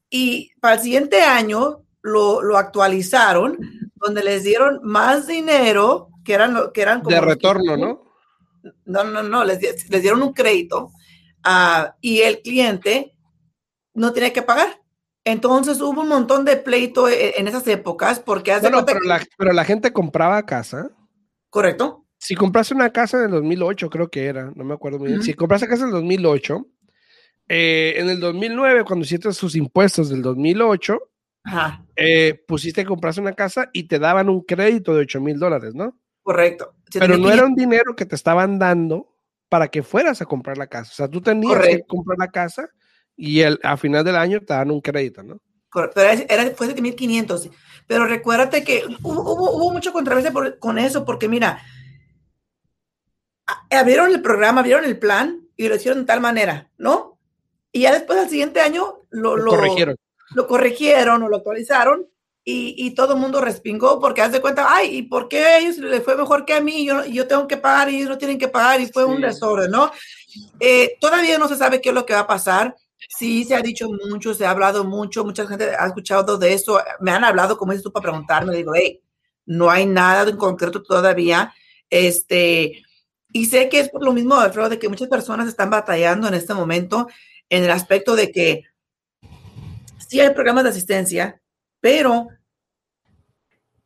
Y 0.10 0.52
para 0.60 0.76
el 0.76 0.82
siguiente 0.82 1.22
año 1.22 1.84
lo, 2.02 2.42
lo 2.42 2.58
actualizaron, 2.58 3.58
donde 3.96 4.24
les 4.24 4.44
dieron 4.44 4.80
más 4.84 5.28
dinero, 5.28 6.10
que 6.24 6.34
eran, 6.34 6.72
que 6.74 6.82
eran 6.82 7.02
como... 7.02 7.16
De 7.16 7.22
retorno, 7.22 7.76
15,000. 7.76 7.80
¿no? 7.86 8.10
No, 8.86 9.04
no, 9.04 9.24
no, 9.24 9.44
les, 9.44 9.90
les 9.90 10.02
dieron 10.02 10.22
un 10.24 10.34
crédito 10.34 10.92
ah, 11.44 11.96
y 12.02 12.22
el 12.22 12.42
cliente 12.42 13.14
no 13.94 14.14
tiene 14.14 14.34
que 14.34 14.42
pagar. 14.42 14.82
Entonces 15.26 15.82
hubo 15.82 16.02
un 16.02 16.08
montón 16.08 16.46
de 16.46 16.58
pleito 16.58 17.08
e- 17.08 17.34
en, 17.38 17.48
esas 17.48 17.68
épocas 17.68 18.20
porque 18.20 18.52
hace 18.52 18.70
Bueno, 18.70 18.86
pero 18.86 19.00
la, 19.02 19.22
pero 19.38 19.54
la 19.54 19.66
gente 19.66 19.92
compraba 19.94 20.46
casa. 20.46 20.90
correcto. 21.50 22.06
Si 22.18 22.36
compraste 22.36 22.74
una 22.74 22.92
casa 22.92 23.18
en 23.20 23.26
el 23.26 23.32
2008, 23.32 23.90
creo 23.90 24.10
que 24.10 24.26
era, 24.26 24.52
no 24.56 24.64
me 24.64 24.74
acuerdo 24.74 25.00
muy 25.00 25.08
bien. 25.08 25.20
Ujú. 25.20 25.26
Si 25.26 25.34
compraste 25.34 25.68
casa 25.68 25.84
en 25.84 25.90
el 25.90 25.94
2008, 25.96 26.68
eh, 27.48 27.94
en 27.98 28.10
el 28.10 28.20
2009, 28.20 28.84
cuando 28.84 29.06
hiciste 29.06 29.32
sus 29.32 29.56
impuestos 29.56 30.10
del 30.10 30.22
2008, 30.22 31.00
Ajá, 31.44 31.86
eh, 31.96 32.44
pusiste 32.48 32.82
que 32.84 32.88
compraste 32.88 33.22
una 33.22 33.34
casa 33.34 33.70
y 33.74 33.84
te 33.84 34.00
daban 34.00 34.30
un 34.30 34.42
crédito 34.42 34.94
de 34.94 35.02
8 35.02 35.22
mil 35.22 35.40
dólares, 35.40 35.74
¿no? 35.76 35.98
correcto. 36.22 36.76
Pero 36.92 37.18
no 37.18 37.30
7,500. 37.30 37.34
era 37.34 37.46
un 37.46 37.56
dinero 37.56 37.96
que 37.96 38.06
te 38.06 38.16
estaban 38.16 38.60
dando 38.60 39.16
para 39.50 39.68
que 39.68 39.84
fueras 39.84 40.22
a 40.22 40.26
comprar 40.26 40.58
la 40.58 40.68
casa. 40.68 40.92
O 40.92 40.96
sea, 40.96 41.08
tú 41.10 41.22
tenías 41.22 41.54
que 41.56 41.60
Correcto. 41.60 41.88
comprar 41.88 42.18
la 42.20 42.28
casa 42.30 42.70
y 43.16 43.42
el, 43.42 43.60
a 43.64 43.76
final 43.78 44.04
del 44.06 44.16
año 44.16 44.40
te 44.40 44.54
dan 44.54 44.72
un 44.72 44.80
crédito, 44.80 45.24
¿no? 45.24 45.42
Correcto, 45.70 45.94
Pero 45.96 46.26
era, 46.30 46.56
fue 46.56 46.68
7.500. 46.68 47.52
Pero 47.88 48.06
recuérdate 48.06 48.64
que 48.64 48.84
hubo, 49.04 49.22
hubo, 49.34 49.52
hubo 49.52 49.72
mucha 49.74 49.92
controversia 49.92 50.32
por- 50.32 50.58
con 50.60 50.78
eso, 50.80 51.04
porque 51.06 51.28
mira, 51.28 51.62
abrieron 53.72 54.12
el 54.12 54.22
programa, 54.22 54.62
abrieron 54.62 54.86
el 54.86 54.98
plan 55.00 55.42
y 55.58 55.68
lo 55.68 55.76
hicieron 55.76 56.02
de 56.02 56.06
tal 56.06 56.22
manera, 56.22 56.70
¿no? 56.78 57.20
Y 57.72 57.82
ya 57.82 57.92
después 57.94 58.20
al 58.20 58.30
siguiente 58.30 58.62
año 58.62 59.02
lo, 59.10 59.36
Lo 59.36 59.44
lo- 59.46 59.52
corrigieron. 59.52 59.96
lo 60.36 60.48
corrigieron 60.48 61.24
o 61.24 61.30
lo 61.30 61.38
actualizaron 61.38 62.08
y, 62.52 62.92
todo 62.92 63.14
el 63.14 63.20
mundo 63.20 63.42
respingó 63.42 64.00
porque 64.00 64.22
haz 64.22 64.32
de 64.32 64.42
cuenta, 64.42 64.68
ay, 64.70 64.98
¿y 64.98 65.02
por 65.04 65.28
qué 65.28 65.44
a 65.44 65.60
ellos 65.60 65.78
les 65.78 66.04
fue 66.04 66.16
mejor 66.16 66.46
que 66.46 66.54
a 66.54 66.62
mí? 66.62 66.86
Yo, 66.86 67.06
yo 67.06 67.28
tengo 67.28 67.48
que 67.48 67.58
pagar 67.58 67.90
y 67.90 67.98
ellos 67.98 68.10
no 68.10 68.18
tienen 68.18 68.40
que 68.40 68.48
pagar 68.48 68.82
y 68.82 68.88
fue 68.88 69.06
un 69.06 69.22
desorden, 69.22 69.70
¿no? 69.72 69.92
Eh, 70.60 70.98
todavía 71.00 71.38
no 71.38 71.48
se 71.48 71.56
sabe 71.56 71.82
qué 71.82 71.90
es 71.90 71.96
lo 71.96 72.06
que 72.06 72.14
va 72.14 72.22
a 72.22 72.28
pasar. 72.28 72.76
Sí, 73.18 73.44
se 73.46 73.56
ha 73.56 73.62
dicho 73.62 73.88
mucho, 73.90 74.34
se 74.34 74.46
ha 74.46 74.52
hablado 74.52 74.84
mucho, 74.84 75.24
mucha 75.24 75.48
gente 75.48 75.76
ha 75.76 75.88
escuchado 75.88 76.38
de 76.38 76.54
eso, 76.54 76.82
me 77.00 77.12
han 77.12 77.24
hablado, 77.24 77.58
como 77.58 77.72
dices 77.72 77.84
tú, 77.84 77.92
para 77.92 78.04
preguntarme, 78.04 78.56
digo, 78.56 78.74
hey, 78.76 79.02
no 79.46 79.70
hay 79.70 79.86
nada 79.86 80.30
en 80.30 80.38
concreto 80.38 80.82
todavía, 80.84 81.54
este, 81.90 82.84
y 83.32 83.46
sé 83.46 83.70
que 83.70 83.80
es 83.80 83.90
por 83.90 84.04
lo 84.04 84.14
mismo, 84.14 84.36
Alfredo, 84.36 84.70
de 84.70 84.80
que 84.80 84.90
muchas 84.90 85.08
personas 85.08 85.48
están 85.48 85.70
batallando 85.70 86.28
en 86.28 86.34
este 86.34 86.54
momento 86.54 87.08
en 87.50 87.64
el 87.64 87.72
aspecto 87.72 88.16
de 88.16 88.32
que 88.32 88.64
sí 90.08 90.20
hay 90.20 90.34
programas 90.34 90.64
de 90.66 90.72
asistencia, 90.72 91.42
pero 91.80 92.28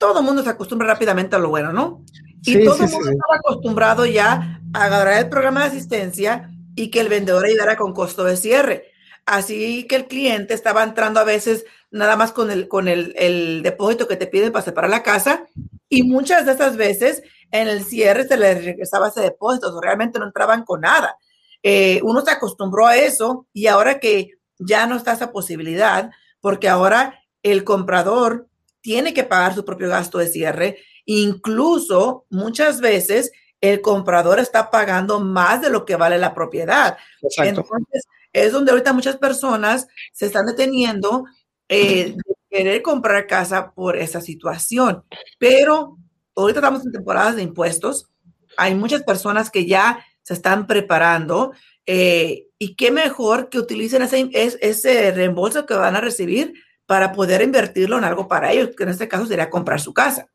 todo 0.04 0.20
el 0.20 0.26
mundo 0.26 0.44
se 0.44 0.50
acostumbra 0.50 0.86
rápidamente 0.86 1.38
a 1.38 1.40
lo 1.40 1.48
bueno, 1.48 1.72
¿no? 1.72 2.04
Y 2.44 2.66
todo 2.66 2.76
el 2.84 2.92
mundo 2.92 3.10
estaba 3.10 3.38
acostumbrado 3.38 4.06
ya 4.06 4.60
a 4.74 4.84
agarrar 4.84 5.24
el 5.24 5.30
programa 5.30 5.62
de 5.62 5.68
asistencia 5.68 6.52
y 6.76 6.92
que 6.92 7.00
el 7.00 7.08
vendedor 7.08 7.46
ayudara 7.46 7.78
con 7.78 7.94
costo 7.94 8.26
de 8.26 8.36
cierre. 8.36 8.92
Así 9.26 9.88
que 9.88 9.96
el 9.96 10.08
cliente 10.08 10.54
estaba 10.54 10.84
entrando 10.84 11.22
a 11.22 11.24
veces 11.24 11.64
nada 11.90 12.18
más 12.18 12.34
con 12.34 12.52
el, 12.52 12.68
con 12.68 12.90
el, 12.90 13.14
el 13.16 13.64
depósito 13.64 14.06
que 14.06 14.18
te 14.18 14.28
piden 14.28 14.52
para 14.52 14.66
separar 14.66 14.90
la 14.90 15.04
casa 15.04 15.46
y 15.88 16.04
muchas 16.04 16.46
de 16.46 16.52
esas 16.52 16.76
veces 16.76 17.24
en 17.52 17.70
el 17.70 17.86
cierre 17.86 18.28
se 18.28 18.36
les 18.36 18.66
regresaba 18.66 19.08
ese 19.08 19.22
depósito, 19.22 19.80
realmente 19.80 20.20
no 20.20 20.26
entraban 20.26 20.66
con 20.66 20.82
nada. 20.82 21.16
Eh, 21.62 22.02
uno 22.04 22.20
se 22.20 22.32
acostumbró 22.32 22.88
a 22.88 22.98
eso 22.98 23.48
y 23.54 23.68
ahora 23.68 24.02
que 24.02 24.32
ya 24.60 24.86
no 24.86 24.98
está 24.98 25.14
esa 25.14 25.32
posibilidad, 25.32 26.12
porque 26.42 26.68
ahora 26.68 27.22
el 27.42 27.64
comprador 27.64 28.50
tiene 28.84 29.14
que 29.14 29.24
pagar 29.24 29.56
su 29.56 29.66
propio 29.66 29.90
gasto 29.90 30.20
de 30.20 30.28
cierre, 30.28 30.78
incluso 31.06 32.26
muchas 32.30 32.82
veces 32.82 33.32
el 33.62 33.80
comprador 33.82 34.40
está 34.40 34.70
pagando 34.70 35.22
más 35.22 35.62
de 35.62 35.70
lo 35.70 35.86
que 35.86 35.96
vale 35.96 36.18
la 36.18 36.36
propiedad. 36.36 36.98
Entonces, 37.38 38.04
es 38.34 38.52
donde 38.52 38.72
ahorita 38.72 38.92
muchas 38.92 39.18
personas 39.18 39.88
se 40.12 40.26
están 40.26 40.46
deteniendo 40.46 41.24
eh, 41.70 42.14
de 42.14 42.36
querer 42.50 42.82
comprar 42.82 43.26
casa 43.26 43.72
por 43.72 43.96
esa 43.96 44.20
situación. 44.20 45.06
Pero 45.40 45.98
ahorita 46.36 46.60
estamos 46.60 46.86
en 46.86 46.92
temporadas 46.92 47.38
de 47.38 47.44
impuestos. 47.44 48.10
Hay 48.58 48.76
muchas 48.76 49.04
personas 49.04 49.50
que 49.50 49.66
ya 49.66 50.06
se 50.24 50.34
están 50.34 50.68
preparando. 50.68 51.54
Eh, 51.86 52.48
y 52.60 52.76
qué 52.76 52.92
mejor 52.92 53.48
que 53.48 53.60
utilicen 53.60 54.02
ese, 54.02 54.30
ese 54.34 55.12
reembolso 55.12 55.66
que 55.66 55.74
van 55.74 55.96
a 55.96 56.02
recibir 56.02 56.54
para 56.86 57.12
poder 57.12 57.42
invertirlo 57.42 57.98
en 57.98 58.04
algo 58.04 58.28
para 58.28 58.52
ellos, 58.52 58.76
que 58.76 58.84
en 58.84 58.90
este 58.90 59.08
caso 59.08 59.26
sería 59.26 59.50
comprar 59.50 59.80
su 59.80 59.94
casa. 59.94 60.28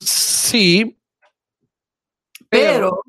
Sí. 0.00 0.98
Pero. 2.48 3.02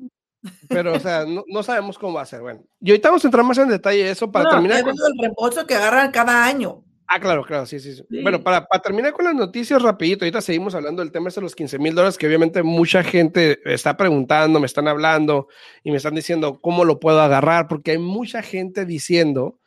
Pero, 0.68 0.94
o 0.94 1.00
sea, 1.00 1.24
no, 1.24 1.62
sabemos 1.62 1.98
cómo 1.98 2.14
va 2.14 2.22
a 2.22 2.26
ser. 2.26 2.40
Bueno, 2.40 2.64
y 2.80 2.90
ahorita 2.90 3.08
vamos 3.08 3.24
a 3.24 3.28
entrar 3.28 3.44
más 3.44 3.58
en 3.58 3.68
detalle 3.68 4.10
eso 4.10 4.30
para 4.30 4.50
terminar. 4.50 4.82
Con... 4.82 4.92
el 4.92 5.18
reembolso 5.18 5.66
que 5.66 5.74
agarran 5.74 6.10
cada 6.10 6.44
año. 6.44 6.84
Ah, 7.06 7.20
claro, 7.20 7.44
claro, 7.44 7.66
sí, 7.66 7.78
sí. 7.80 8.02
Bueno, 8.22 8.42
para, 8.42 8.66
para, 8.66 8.82
terminar 8.82 9.12
con 9.12 9.26
las 9.26 9.34
noticias 9.34 9.80
rapidito, 9.82 10.24
ahorita 10.24 10.40
seguimos 10.40 10.74
hablando 10.74 11.02
del 11.02 11.12
tema 11.12 11.28
de 11.28 11.40
los 11.40 11.54
15 11.54 11.78
mil 11.78 11.94
dólares, 11.94 12.16
que 12.16 12.26
obviamente 12.26 12.62
mucha 12.62 13.02
gente 13.04 13.60
está 13.66 13.96
preguntando, 13.96 14.58
me 14.58 14.66
están 14.66 14.88
hablando 14.88 15.48
y 15.82 15.90
me 15.90 15.98
están 15.98 16.14
diciendo 16.14 16.60
cómo 16.62 16.84
lo 16.84 17.00
puedo 17.00 17.20
agarrar, 17.20 17.68
porque 17.68 17.92
hay 17.92 17.98
mucha 17.98 18.42
gente 18.42 18.86
diciendo 18.86 19.60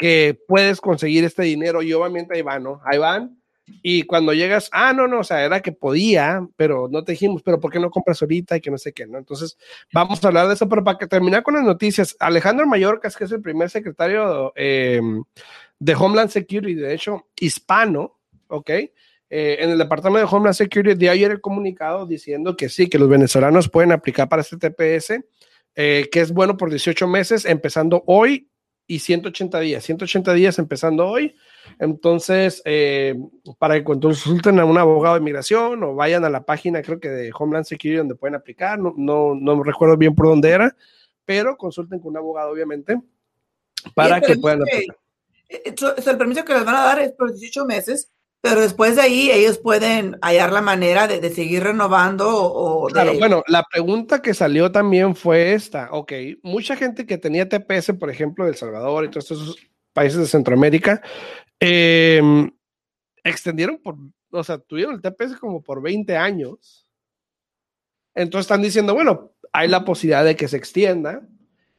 que 0.00 0.38
puedes 0.48 0.80
conseguir 0.80 1.24
este 1.24 1.42
dinero 1.42 1.82
y 1.82 1.92
obviamente 1.92 2.34
ahí 2.34 2.42
van, 2.42 2.62
¿no? 2.62 2.80
Ahí 2.84 2.98
van. 2.98 3.36
Y 3.82 4.02
cuando 4.02 4.32
llegas, 4.32 4.68
ah, 4.72 4.92
no, 4.92 5.06
no, 5.06 5.20
o 5.20 5.24
sea, 5.24 5.44
era 5.44 5.60
que 5.60 5.70
podía, 5.70 6.44
pero 6.56 6.88
no 6.90 7.04
te 7.04 7.12
dijimos, 7.12 7.42
pero 7.42 7.60
¿por 7.60 7.70
qué 7.70 7.78
no 7.78 7.90
compras 7.90 8.20
ahorita 8.20 8.56
y 8.56 8.60
que 8.60 8.70
no 8.70 8.78
sé 8.78 8.92
qué, 8.92 9.06
¿no? 9.06 9.18
Entonces, 9.18 9.56
vamos 9.92 10.24
a 10.24 10.28
hablar 10.28 10.48
de 10.48 10.54
eso, 10.54 10.68
pero 10.68 10.82
para 10.82 10.98
que 10.98 11.06
terminar 11.06 11.42
con 11.44 11.54
las 11.54 11.62
noticias, 11.62 12.16
Alejandro 12.18 12.66
Mallorcas, 12.66 13.16
que 13.16 13.24
es 13.24 13.32
el 13.32 13.42
primer 13.42 13.70
secretario 13.70 14.52
eh, 14.56 15.00
de 15.78 15.94
Homeland 15.94 16.30
Security, 16.30 16.74
de 16.74 16.94
hecho, 16.94 17.28
hispano, 17.38 18.18
¿ok? 18.48 18.70
Eh, 18.70 19.58
en 19.60 19.70
el 19.70 19.78
Departamento 19.78 20.26
de 20.26 20.36
Homeland 20.36 20.56
Security 20.56 20.98
dio 20.98 21.12
ayer 21.12 21.30
el 21.30 21.40
comunicado 21.40 22.06
diciendo 22.06 22.56
que 22.56 22.68
sí, 22.68 22.88
que 22.88 22.98
los 22.98 23.08
venezolanos 23.08 23.68
pueden 23.68 23.92
aplicar 23.92 24.28
para 24.28 24.42
este 24.42 24.56
TPS, 24.56 25.22
eh, 25.76 26.08
que 26.10 26.20
es 26.20 26.32
bueno 26.32 26.56
por 26.56 26.70
18 26.70 27.06
meses, 27.06 27.44
empezando 27.44 28.02
hoy 28.06 28.49
y 28.90 28.98
180 28.98 29.60
días. 29.60 29.84
180 29.84 30.34
días 30.34 30.58
empezando 30.58 31.06
hoy. 31.06 31.36
Entonces, 31.78 32.60
eh, 32.64 33.14
para 33.60 33.76
que 33.76 33.84
consulten 33.84 34.58
a 34.58 34.64
un 34.64 34.76
abogado 34.78 35.14
de 35.14 35.20
inmigración 35.20 35.80
o 35.84 35.94
vayan 35.94 36.24
a 36.24 36.28
la 36.28 36.42
página, 36.42 36.82
creo 36.82 36.98
que 36.98 37.08
de 37.08 37.30
Homeland 37.32 37.66
Security, 37.66 37.98
donde 37.98 38.16
pueden 38.16 38.34
aplicar, 38.34 38.80
no, 38.80 38.92
no, 38.96 39.36
no 39.36 39.62
recuerdo 39.62 39.96
bien 39.96 40.12
por 40.16 40.26
dónde 40.26 40.50
era, 40.50 40.76
pero 41.24 41.56
consulten 41.56 42.00
con 42.00 42.08
un 42.10 42.16
abogado, 42.16 42.50
obviamente, 42.50 43.00
para 43.94 44.20
que 44.20 44.36
puedan 44.36 44.62
aplicar. 44.62 44.96
Eh, 45.48 45.72
el 46.06 46.18
permiso 46.18 46.44
que 46.44 46.54
les 46.54 46.64
van 46.64 46.74
a 46.74 46.82
dar 46.82 46.98
es 46.98 47.12
por 47.12 47.32
18 47.32 47.64
meses, 47.66 48.10
pero 48.42 48.60
después 48.60 48.96
de 48.96 49.02
ahí 49.02 49.30
ellos 49.30 49.58
pueden 49.58 50.16
hallar 50.22 50.52
la 50.52 50.62
manera 50.62 51.06
de, 51.06 51.28
seguir 51.30 51.62
renovando 51.62 52.26
o, 52.28 52.88
bueno, 53.18 53.42
la 53.46 53.64
pregunta 53.70 54.22
que 54.22 54.32
salió 54.32 54.72
también 54.72 55.14
fue 55.14 55.52
esta, 55.52 55.90
ok, 55.92 56.12
mucha 56.42 56.74
gente 56.76 57.04
que 57.04 57.18
tenía 57.18 57.48
TPS, 57.48 57.92
por 57.98 58.08
ejemplo, 58.08 58.44
de 58.44 58.52
El 58.52 58.56
Salvador 58.56 59.04
y 59.04 59.10
todos 59.10 59.30
esos 59.30 59.56
países 59.92 60.20
de 60.20 60.26
Centroamérica, 60.26 61.02
em, 61.58 62.50
extendieron 63.22 63.78
por, 63.78 63.96
o 64.30 64.44
sea, 64.44 64.58
tuvieron 64.58 64.94
el 64.94 65.02
TPS 65.02 65.36
como 65.38 65.62
por 65.62 65.82
20 65.82 66.16
años. 66.16 66.90
Entonces 68.14 68.44
están 68.46 68.62
diciendo, 68.62 68.94
bueno, 68.94 69.32
hay 69.52 69.68
la 69.68 69.84
posibilidad 69.84 70.24
de 70.24 70.36
que 70.36 70.48
se 70.48 70.56
extienda, 70.56 71.22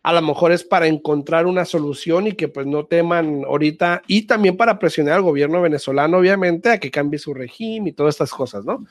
a 0.03 0.13
lo 0.13 0.21
mejor 0.21 0.51
es 0.51 0.63
para 0.63 0.87
encontrar 0.87 1.45
una 1.45 1.65
solución 1.65 2.27
y 2.27 2.33
que 2.33 2.47
pues 2.47 2.65
no 2.65 2.85
teman 2.85 3.43
ahorita 3.45 4.01
y 4.07 4.23
también 4.23 4.57
para 4.57 4.79
presionar 4.79 5.15
al 5.15 5.21
gobierno 5.21 5.61
venezolano 5.61 6.17
obviamente 6.17 6.69
a 6.69 6.79
que 6.79 6.89
cambie 6.89 7.19
su 7.19 7.33
régimen 7.33 7.89
y 7.89 7.93
todas 7.93 8.15
estas 8.15 8.31
cosas, 8.31 8.65
¿no? 8.65 8.85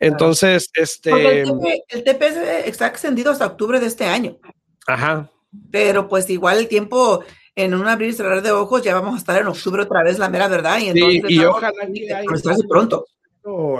Entonces, 0.00 0.70
este... 0.74 1.42
El, 1.42 2.04
TPS 2.04 2.36
está 2.64 2.86
extendido 2.86 3.30
hasta 3.30 3.46
octubre 3.46 3.78
de 3.78 3.86
este 3.86 4.06
año. 4.06 4.38
Ajá. 4.86 5.30
Pero 5.70 6.08
pues 6.08 6.28
igual 6.30 6.58
el 6.58 6.68
tiempo 6.68 7.22
en 7.54 7.74
un 7.74 7.86
abrir 7.86 8.10
y 8.10 8.12
cerrar 8.14 8.42
de 8.42 8.50
ojos 8.50 8.82
ya 8.82 8.94
vamos 8.94 9.14
a 9.14 9.18
estar 9.18 9.40
en 9.40 9.46
octubre 9.46 9.82
otra 9.82 10.02
vez, 10.02 10.18
la 10.18 10.30
mera 10.30 10.48
verdad. 10.48 10.78
Y, 10.78 10.88
entonces, 10.88 11.22
y 11.28 11.44
ojalá 11.44 11.72
que 11.92 12.14
haya... 12.14 12.56
pronto 12.68 13.06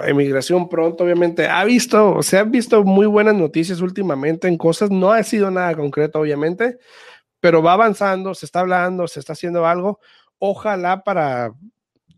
emigración 0.04 0.68
pronto, 0.68 1.04
obviamente. 1.04 1.47
Ha 1.49 1.64
visto, 1.64 2.23
se 2.23 2.38
han 2.38 2.50
visto 2.50 2.85
muy 2.85 3.06
buenas 3.06 3.35
noticias 3.35 3.80
últimamente 3.80 4.49
en 4.49 4.59
cosas, 4.59 4.90
no 4.90 5.11
ha 5.12 5.23
sido 5.23 5.50
nada 5.50 5.75
concreto, 5.75 6.21
obviamente, 6.21 6.78
pero 7.40 7.62
va 7.62 7.73
avanzando, 7.73 8.35
se 8.35 8.47
está 8.47 8.61
hablando, 8.61 9.09
se 9.09 9.21
está 9.21 9.33
haciendo 9.33 9.66
algo. 9.66 10.00
Ojalá 10.38 11.02
para 11.02 11.52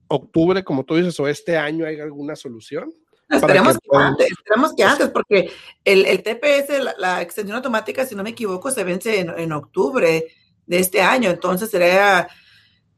octubre, 0.08 0.64
como 0.64 0.84
tú 0.84 0.96
dices, 0.96 1.18
o 1.20 1.28
este 1.28 1.56
año 1.56 1.86
haya 1.86 2.02
alguna 2.02 2.36
solución. 2.36 2.92
Esperemos 3.28 3.76
que, 3.78 3.96
antes, 3.96 4.30
esperemos 4.30 4.74
que 4.74 4.84
antes, 4.84 5.08
porque 5.08 5.50
el, 5.84 6.06
el 6.06 6.22
TPS, 6.22 6.96
la, 6.98 7.22
extensión 7.22 7.56
automática, 7.56 8.06
si 8.06 8.14
no 8.14 8.22
me 8.22 8.30
equivoco, 8.30 8.70
se 8.70 8.84
vence 8.84 9.18
en, 9.20 9.30
en 9.36 9.52
octubre 9.52 10.26
de 10.66 10.78
este 10.78 11.00
año. 11.00 11.30
Entonces 11.30 11.70
sería 11.70 12.28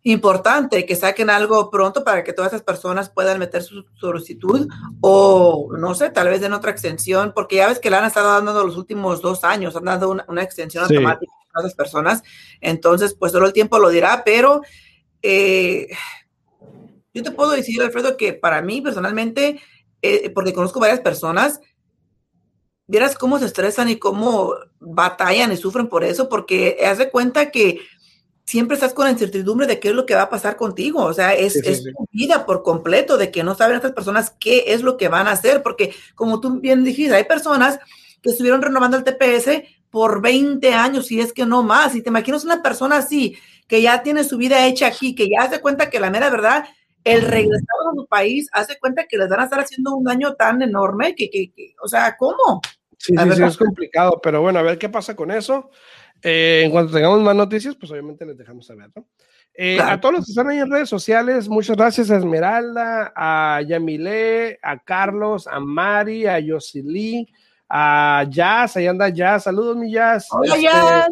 importante 0.08 0.86
que 0.86 0.96
saquen 0.96 1.28
algo 1.28 1.70
pronto 1.70 2.04
para 2.04 2.24
que 2.24 2.32
todas 2.32 2.52
esas 2.52 2.62
personas 2.62 3.10
puedan 3.10 3.38
meter 3.38 3.62
su 3.62 3.84
solicitud 3.94 4.66
o 5.00 5.68
no 5.76 5.94
sé, 5.94 6.10
tal 6.10 6.28
vez 6.28 6.42
en 6.42 6.52
otra 6.52 6.70
extensión, 6.70 7.32
porque 7.34 7.56
ya 7.56 7.68
ves 7.68 7.78
que 7.78 7.90
la 7.90 7.98
han 7.98 8.06
estado 8.06 8.30
dando 8.32 8.64
los 8.64 8.76
últimos 8.76 9.20
dos 9.20 9.44
años, 9.44 9.76
han 9.76 9.84
dado 9.84 10.10
una, 10.10 10.42
extensión 10.42 10.84
automática 10.84 11.32
a 11.54 11.60
esas 11.60 11.74
personas, 11.74 12.22
entonces 12.60 13.14
pues 13.14 13.32
solo 13.32 13.46
el 13.46 13.52
tiempo 13.52 13.78
lo 13.78 13.90
dirá, 13.90 14.22
pero 14.24 14.62
eh, 15.20 15.88
yo 17.12 17.22
te 17.22 17.30
puedo 17.30 17.50
decir, 17.50 17.82
Alfredo, 17.82 18.16
que 18.16 18.32
para 18.32 18.62
mí 18.62 18.80
personalmente, 18.80 19.60
eh, 20.00 20.30
porque 20.30 20.54
conozco 20.54 20.80
varias 20.80 21.00
personas, 21.00 21.60
vieras 22.86 23.14
cómo 23.14 23.38
se 23.38 23.44
estresan 23.44 23.88
y 23.90 23.96
cómo 23.96 24.54
batallan 24.80 25.52
y 25.52 25.56
sufren 25.56 25.88
por 25.88 26.02
eso, 26.02 26.28
porque 26.28 26.78
haz 26.86 26.98
de 26.98 27.10
cuenta 27.10 27.50
que 27.50 27.80
siempre 28.48 28.76
estás 28.76 28.94
con 28.94 29.04
la 29.04 29.10
incertidumbre 29.10 29.66
de 29.66 29.78
qué 29.78 29.88
es 29.90 29.94
lo 29.94 30.06
que 30.06 30.14
va 30.14 30.22
a 30.22 30.30
pasar 30.30 30.56
contigo. 30.56 31.04
O 31.04 31.12
sea, 31.12 31.34
es, 31.34 31.52
tu 31.52 32.08
vida 32.12 32.46
por 32.46 32.62
completo 32.62 33.18
de 33.18 33.30
que 33.30 33.44
no 33.44 33.54
saben 33.54 33.76
estas 33.76 33.92
personas 33.92 34.34
qué 34.40 34.64
es 34.68 34.80
lo 34.80 34.96
que 34.96 35.08
van 35.08 35.26
a 35.26 35.32
hacer, 35.32 35.62
porque 35.62 35.94
como 36.14 36.40
tú 36.40 36.58
bien 36.58 36.82
dijiste, 36.82 37.14
hay 37.14 37.24
personas 37.24 37.78
que 38.22 38.30
estuvieron 38.30 38.62
renovando 38.62 38.96
el 38.96 39.04
TPS 39.04 39.68
por 39.90 40.22
20 40.22 40.72
años, 40.72 41.12
y 41.12 41.20
es 41.20 41.34
que 41.34 41.44
no 41.44 41.62
más. 41.62 41.94
Y 41.94 42.00
te 42.00 42.08
imaginas 42.08 42.42
una 42.42 42.62
persona 42.62 42.96
así, 42.96 43.36
que 43.66 43.82
ya 43.82 44.02
tiene 44.02 44.24
su 44.24 44.38
vida 44.38 44.66
hecha 44.66 44.86
aquí, 44.86 45.14
que 45.14 45.28
ya 45.28 45.42
hace 45.42 45.60
cuenta 45.60 45.90
que 45.90 46.00
la 46.00 46.10
mera 46.10 46.30
verdad, 46.30 46.64
el 47.04 47.20
regresar 47.20 47.66
a 47.92 47.94
su 47.96 48.06
país 48.06 48.48
hace 48.52 48.78
cuenta 48.78 49.04
que 49.06 49.18
les 49.18 49.28
van 49.28 49.40
a 49.40 49.44
estar 49.44 49.60
haciendo 49.60 49.94
un 49.94 50.04
daño 50.04 50.36
tan 50.36 50.62
enorme 50.62 51.14
que, 51.14 51.28
que, 51.28 51.52
o 51.82 51.86
sea, 51.86 52.16
¿cómo? 52.16 52.62
Sí, 52.96 53.14
sí, 53.14 53.32
sí, 53.36 53.42
es 53.42 53.56
complicado, 53.58 54.18
pero 54.22 54.40
bueno, 54.40 54.58
a 54.58 54.62
ver 54.62 54.78
qué 54.78 54.88
pasa 54.88 55.14
con 55.14 55.30
eso. 55.30 55.70
Eh, 56.22 56.62
en 56.64 56.70
cuanto 56.70 56.92
tengamos 56.92 57.20
más 57.20 57.36
noticias, 57.36 57.76
pues 57.76 57.90
obviamente 57.92 58.26
les 58.26 58.36
dejamos 58.36 58.66
saber, 58.66 58.90
¿no? 58.94 59.06
Eh, 59.54 59.78
a 59.80 60.00
todos 60.00 60.16
los 60.16 60.24
que 60.24 60.30
están 60.30 60.48
ahí 60.48 60.58
en 60.58 60.70
redes 60.70 60.88
sociales, 60.88 61.48
muchas 61.48 61.76
gracias 61.76 62.10
a 62.10 62.16
Esmeralda, 62.16 63.12
a 63.16 63.60
Yamile, 63.62 64.58
a 64.62 64.78
Carlos, 64.78 65.48
a 65.48 65.58
Mari, 65.58 66.26
a 66.26 66.38
Yosili, 66.38 67.26
a 67.68 68.24
Jazz, 68.28 68.76
ahí 68.76 68.86
anda 68.86 69.08
Jazz, 69.08 69.44
saludos 69.44 69.76
mi 69.76 69.90
Jazz. 69.90 70.28
Hola 70.30 70.54
este, 70.54 70.62
Jazz. 70.62 71.08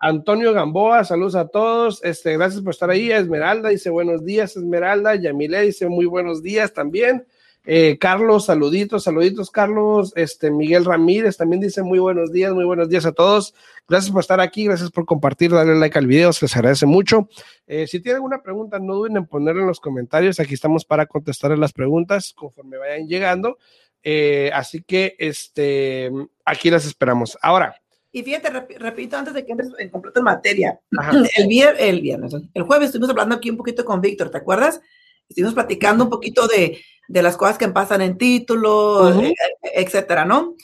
Antonio 0.00 0.52
Gamboa, 0.52 1.02
saludos 1.02 1.34
a 1.34 1.48
todos. 1.48 2.02
Este, 2.04 2.36
gracias 2.36 2.62
por 2.62 2.72
estar 2.72 2.88
ahí. 2.88 3.10
Esmeralda 3.10 3.68
dice 3.68 3.90
buenos 3.90 4.24
días, 4.24 4.56
Esmeralda. 4.56 5.16
Yamile 5.16 5.62
dice 5.62 5.88
muy 5.88 6.06
buenos 6.06 6.40
días 6.40 6.72
también. 6.72 7.26
Eh, 7.70 7.98
Carlos, 7.98 8.46
saluditos, 8.46 9.04
saluditos, 9.04 9.50
Carlos. 9.50 10.14
Este, 10.16 10.50
Miguel 10.50 10.86
Ramírez 10.86 11.36
también 11.36 11.60
dice 11.60 11.82
muy 11.82 11.98
buenos 11.98 12.32
días, 12.32 12.54
muy 12.54 12.64
buenos 12.64 12.88
días 12.88 13.04
a 13.04 13.12
todos. 13.12 13.54
Gracias 13.86 14.10
por 14.10 14.22
estar 14.22 14.40
aquí, 14.40 14.64
gracias 14.64 14.90
por 14.90 15.04
compartir, 15.04 15.50
darle 15.50 15.74
like 15.74 15.98
al 15.98 16.06
video, 16.06 16.32
se 16.32 16.46
les 16.46 16.56
agradece 16.56 16.86
mucho. 16.86 17.28
Eh, 17.66 17.86
si 17.86 18.00
tienen 18.00 18.16
alguna 18.16 18.42
pregunta, 18.42 18.78
no 18.78 18.94
duden 18.94 19.18
en 19.18 19.26
ponerla 19.26 19.60
en 19.60 19.66
los 19.66 19.80
comentarios. 19.80 20.40
Aquí 20.40 20.54
estamos 20.54 20.86
para 20.86 21.04
contestar 21.04 21.58
las 21.58 21.74
preguntas 21.74 22.32
conforme 22.34 22.78
vayan 22.78 23.06
llegando. 23.06 23.58
Eh, 24.02 24.50
así 24.54 24.82
que 24.82 25.14
este, 25.18 26.10
aquí 26.46 26.70
las 26.70 26.86
esperamos. 26.86 27.36
Ahora. 27.42 27.74
Y 28.10 28.22
fíjate, 28.22 28.48
repito, 28.78 29.18
antes 29.18 29.34
de 29.34 29.44
que 29.44 29.52
entres 29.52 29.72
en 29.78 29.90
completo 29.90 30.20
en 30.20 30.24
materia, 30.24 30.80
el, 31.36 31.50
el 31.78 32.00
viernes, 32.00 32.32
el 32.54 32.62
jueves 32.62 32.86
estuvimos 32.86 33.10
hablando 33.10 33.34
aquí 33.34 33.50
un 33.50 33.58
poquito 33.58 33.84
con 33.84 34.00
Víctor, 34.00 34.30
¿te 34.30 34.38
acuerdas? 34.38 34.80
Estuvimos 35.28 35.52
platicando 35.52 36.04
un 36.04 36.10
poquito 36.10 36.46
de, 36.46 36.80
de 37.08 37.22
las 37.22 37.36
cosas 37.36 37.58
que 37.58 37.68
pasan 37.68 38.02
en 38.02 38.18
títulos, 38.18 39.16
eh, 39.16 39.34
etcétera, 39.74 40.24
¿no? 40.24 40.54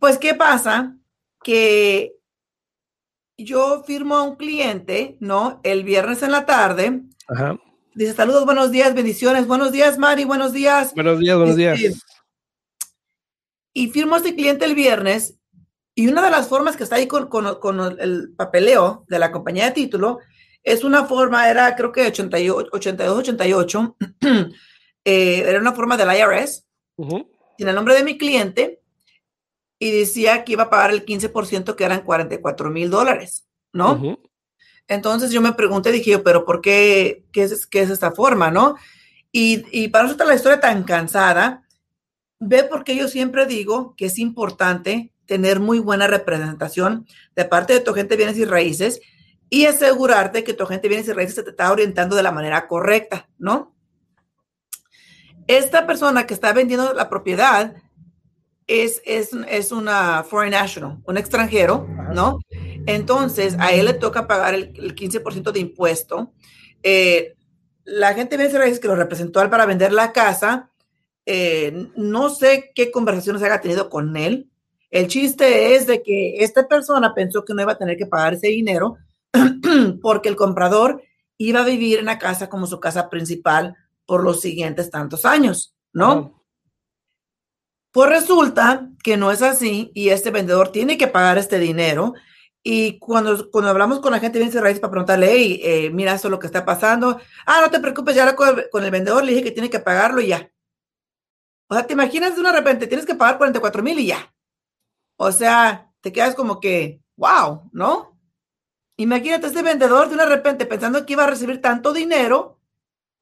Pues, 0.00 0.16
¿qué 0.18 0.34
pasa? 0.34 0.96
Que 1.42 2.14
yo 3.36 3.82
firmo 3.84 4.16
a 4.16 4.22
un 4.22 4.36
cliente, 4.36 5.16
¿no? 5.20 5.60
El 5.64 5.84
viernes 5.84 6.22
en 6.22 6.32
la 6.32 6.46
tarde. 6.46 7.02
Ajá. 7.28 7.58
Dice, 7.94 8.14
saludos, 8.14 8.44
buenos 8.44 8.70
días, 8.70 8.94
bendiciones. 8.94 9.46
Buenos 9.46 9.72
días, 9.72 9.98
Mari, 9.98 10.24
buenos 10.24 10.52
días. 10.52 10.94
Buenos 10.94 11.18
días, 11.18 11.36
buenos 11.36 11.56
días. 11.56 11.80
Este, 11.80 12.00
y 13.72 13.90
firmo 13.90 14.14
a 14.14 14.18
este 14.18 14.34
cliente 14.34 14.64
el 14.64 14.74
viernes. 14.74 15.36
Y 15.96 16.08
una 16.08 16.22
de 16.22 16.30
las 16.30 16.48
formas 16.48 16.76
que 16.76 16.84
está 16.84 16.96
ahí 16.96 17.06
con, 17.06 17.28
con, 17.28 17.60
con 17.60 18.00
el 18.00 18.34
papeleo 18.36 19.04
de 19.08 19.18
la 19.18 19.30
compañía 19.30 19.66
de 19.66 19.72
título 19.72 20.18
es 20.64 20.82
una 20.82 21.04
forma, 21.04 21.48
era 21.48 21.76
creo 21.76 21.92
que 21.92 22.06
88, 22.06 22.70
82, 22.72 23.18
88. 23.18 23.96
Eh, 25.04 25.44
era 25.46 25.58
una 25.58 25.72
forma 25.72 25.96
del 25.96 26.08
IRS, 26.16 26.64
sin 27.58 27.68
el 27.68 27.74
nombre 27.74 27.94
de 27.94 28.04
mi 28.04 28.16
cliente, 28.16 28.80
y 29.78 29.90
decía 29.90 30.44
que 30.44 30.52
iba 30.52 30.64
a 30.64 30.70
pagar 30.70 30.90
el 30.90 31.04
15%, 31.04 31.74
que 31.74 31.84
eran 31.84 32.02
44 32.02 32.70
mil 32.70 32.90
dólares, 32.90 33.46
¿no? 33.72 34.18
Entonces 34.88 35.30
yo 35.30 35.40
me 35.40 35.52
pregunté, 35.52 35.92
dije 35.92 36.12
yo, 36.12 36.22
pero 36.22 36.44
¿por 36.44 36.60
qué? 36.60 37.24
¿Qué 37.32 37.42
es, 37.42 37.66
qué 37.66 37.82
es 37.82 37.90
esta 37.90 38.12
forma, 38.12 38.50
no? 38.50 38.76
Y, 39.32 39.64
y 39.70 39.88
para 39.88 40.04
nosotros 40.04 40.28
la 40.28 40.36
historia 40.36 40.60
tan 40.60 40.84
cansada, 40.84 41.64
ve 42.38 42.64
porque 42.64 42.94
yo 42.96 43.08
siempre 43.08 43.46
digo 43.46 43.94
que 43.96 44.06
es 44.06 44.18
importante 44.18 45.12
tener 45.26 45.60
muy 45.60 45.78
buena 45.78 46.06
representación 46.06 47.06
de 47.34 47.44
parte 47.44 47.72
de 47.72 47.80
tu 47.80 47.94
gente 47.94 48.16
bienes 48.16 48.36
y 48.38 48.44
raíces 48.44 49.00
y 49.50 49.66
asegurarte 49.66 50.44
que 50.44 50.54
tu 50.54 50.66
gente 50.66 50.88
bienes 50.88 51.08
y 51.08 51.12
raíces 51.12 51.36
se 51.36 51.42
te 51.42 51.50
está 51.50 51.70
orientando 51.72 52.16
de 52.16 52.22
la 52.22 52.32
manera 52.32 52.66
correcta, 52.66 53.28
¿no? 53.38 53.73
Esta 55.46 55.86
persona 55.86 56.26
que 56.26 56.34
está 56.34 56.52
vendiendo 56.52 56.92
la 56.92 57.08
propiedad 57.08 57.74
es, 58.66 59.02
es, 59.04 59.30
es 59.48 59.72
una 59.72 60.24
foreign 60.24 60.52
national, 60.52 60.98
un 61.04 61.16
extranjero, 61.18 61.86
¿no? 62.14 62.38
Entonces, 62.86 63.56
a 63.58 63.72
él 63.72 63.86
le 63.86 63.94
toca 63.94 64.26
pagar 64.26 64.54
el, 64.54 64.94
15% 64.94 65.52
de 65.52 65.60
impuesto. 65.60 66.32
Eh, 66.82 67.34
la 67.84 68.14
gente 68.14 68.36
viene 68.36 68.80
que 68.80 68.88
lo 68.88 68.96
representó 68.96 69.48
para 69.50 69.66
vender 69.66 69.92
la 69.92 70.12
casa. 70.12 70.70
Eh, 71.26 71.88
no 71.96 72.30
sé 72.30 72.72
qué 72.74 72.90
conversaciones 72.90 73.42
haya 73.42 73.60
tenido 73.60 73.88
con 73.88 74.16
él. 74.16 74.50
El 74.90 75.08
chiste 75.08 75.74
es 75.74 75.86
de 75.86 76.02
que 76.02 76.36
esta 76.44 76.68
persona 76.68 77.14
pensó 77.14 77.44
que 77.44 77.54
no 77.54 77.62
iba 77.62 77.72
a 77.72 77.78
tener 77.78 77.96
que 77.96 78.06
pagar 78.06 78.34
ese 78.34 78.48
dinero 78.48 78.96
porque 80.02 80.28
el 80.28 80.36
comprador 80.36 81.02
iba 81.36 81.60
a 81.60 81.64
vivir 81.64 81.98
en 81.98 82.04
la 82.04 82.18
casa 82.18 82.48
como 82.48 82.66
su 82.66 82.78
casa 82.80 83.10
principal 83.10 83.76
por 84.06 84.22
los 84.22 84.40
siguientes 84.40 84.90
tantos 84.90 85.24
años, 85.24 85.74
¿no? 85.92 86.44
Pues 87.92 88.10
resulta 88.10 88.90
que 89.02 89.16
no 89.16 89.30
es 89.30 89.40
así 89.40 89.92
y 89.94 90.08
este 90.08 90.30
vendedor 90.30 90.70
tiene 90.70 90.98
que 90.98 91.06
pagar 91.06 91.38
este 91.38 91.58
dinero. 91.58 92.14
Y 92.62 92.98
cuando, 92.98 93.50
cuando 93.50 93.70
hablamos 93.70 94.00
con 94.00 94.10
la 94.10 94.20
gente 94.20 94.38
de 94.38 94.60
raíz 94.60 94.80
para 94.80 94.90
preguntarle, 94.90 95.30
hey, 95.30 95.60
eh, 95.62 95.90
mira, 95.90 96.14
eso 96.14 96.28
es 96.28 96.32
lo 96.32 96.38
que 96.38 96.46
está 96.46 96.64
pasando. 96.64 97.20
Ah, 97.46 97.60
no 97.60 97.70
te 97.70 97.78
preocupes, 97.78 98.16
ya 98.16 98.34
con 98.34 98.48
el, 98.48 98.70
con 98.70 98.82
el 98.82 98.90
vendedor 98.90 99.22
le 99.22 99.32
dije 99.32 99.44
que 99.44 99.50
tiene 99.52 99.70
que 99.70 99.80
pagarlo 99.80 100.20
y 100.20 100.28
ya. 100.28 100.50
O 101.68 101.74
sea, 101.74 101.86
te 101.86 101.92
imaginas 101.92 102.34
de 102.34 102.40
una 102.40 102.52
repente 102.52 102.86
tienes 102.86 103.06
que 103.06 103.14
pagar 103.14 103.38
44 103.38 103.82
mil 103.82 103.98
y 103.98 104.06
ya. 104.06 104.34
O 105.16 105.30
sea, 105.30 105.92
te 106.00 106.12
quedas 106.12 106.34
como 106.34 106.60
que, 106.60 107.00
wow, 107.16 107.70
¿no? 107.72 108.18
Imagínate 108.96 109.46
este 109.46 109.62
vendedor 109.62 110.08
de 110.08 110.14
una 110.14 110.26
repente 110.26 110.66
pensando 110.66 111.04
que 111.04 111.12
iba 111.14 111.24
a 111.24 111.28
recibir 111.28 111.60
tanto 111.60 111.92
dinero 111.92 112.53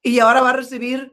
y 0.03 0.19
ahora 0.19 0.43
va 0.43 0.51
a 0.51 0.57
recibir 0.57 1.12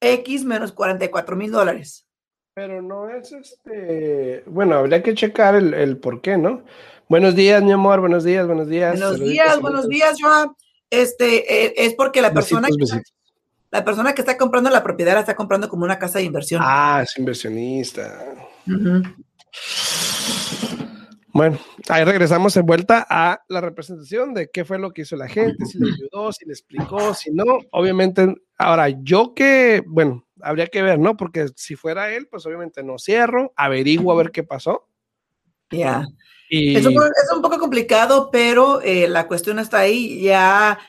X 0.00 0.44
menos 0.44 0.72
44 0.72 1.36
mil 1.36 1.50
dólares. 1.50 2.06
Pero 2.54 2.82
no 2.82 3.08
es 3.08 3.32
este, 3.32 4.42
bueno, 4.46 4.76
habría 4.76 5.02
que 5.02 5.14
checar 5.14 5.54
el, 5.54 5.72
el, 5.72 5.98
por 5.98 6.20
qué, 6.20 6.36
¿no? 6.36 6.64
Buenos 7.08 7.34
días, 7.34 7.62
mi 7.62 7.72
amor, 7.72 8.00
buenos 8.00 8.24
días, 8.24 8.46
buenos 8.46 8.68
días. 8.68 8.98
Buenos 8.98 9.20
días, 9.20 9.60
buenos 9.60 9.88
días, 9.88 10.16
Joa. 10.20 10.54
Este, 10.90 11.66
eh, 11.66 11.74
es 11.76 11.94
porque 11.94 12.20
la 12.20 12.32
persona, 12.32 12.68
que, 12.68 13.02
la 13.70 13.84
persona 13.84 14.12
que 14.14 14.22
está 14.22 14.36
comprando 14.36 14.70
la 14.70 14.82
propiedad 14.82 15.14
la 15.14 15.20
está 15.20 15.36
comprando 15.36 15.68
como 15.68 15.84
una 15.84 15.98
casa 15.98 16.18
de 16.18 16.24
inversión. 16.24 16.60
Ah, 16.64 17.00
es 17.02 17.16
inversionista. 17.16 18.34
Bueno, 21.32 21.58
ahí 21.88 22.04
regresamos 22.04 22.56
en 22.56 22.66
vuelta 22.66 23.06
a 23.08 23.42
la 23.48 23.60
representación 23.60 24.34
de 24.34 24.50
qué 24.50 24.64
fue 24.64 24.78
lo 24.78 24.92
que 24.92 25.02
hizo 25.02 25.16
la 25.16 25.28
gente, 25.28 25.64
si 25.64 25.78
le 25.78 25.92
ayudó, 25.92 26.32
si 26.32 26.44
le 26.44 26.52
explicó, 26.52 27.14
si 27.14 27.30
no, 27.30 27.44
obviamente, 27.70 28.34
ahora 28.58 28.88
yo 28.88 29.32
que, 29.34 29.82
bueno, 29.86 30.26
habría 30.42 30.66
que 30.66 30.82
ver, 30.82 30.98
¿no? 30.98 31.16
Porque 31.16 31.48
si 31.54 31.76
fuera 31.76 32.12
él, 32.12 32.26
pues 32.28 32.46
obviamente 32.46 32.82
no 32.82 32.98
cierro, 32.98 33.52
averiguo 33.56 34.12
a 34.12 34.16
ver 34.16 34.32
qué 34.32 34.42
pasó. 34.42 34.88
Ya. 35.70 36.04
Es, 36.48 36.84
un, 36.84 37.42
poco 37.42 37.58
complicado, 37.60 38.30
pero 38.32 38.80
eh, 38.82 39.06
la 39.08 39.28
cuestión 39.28 39.60
está 39.60 39.78
ahí, 39.78 40.20
ya 40.20 40.80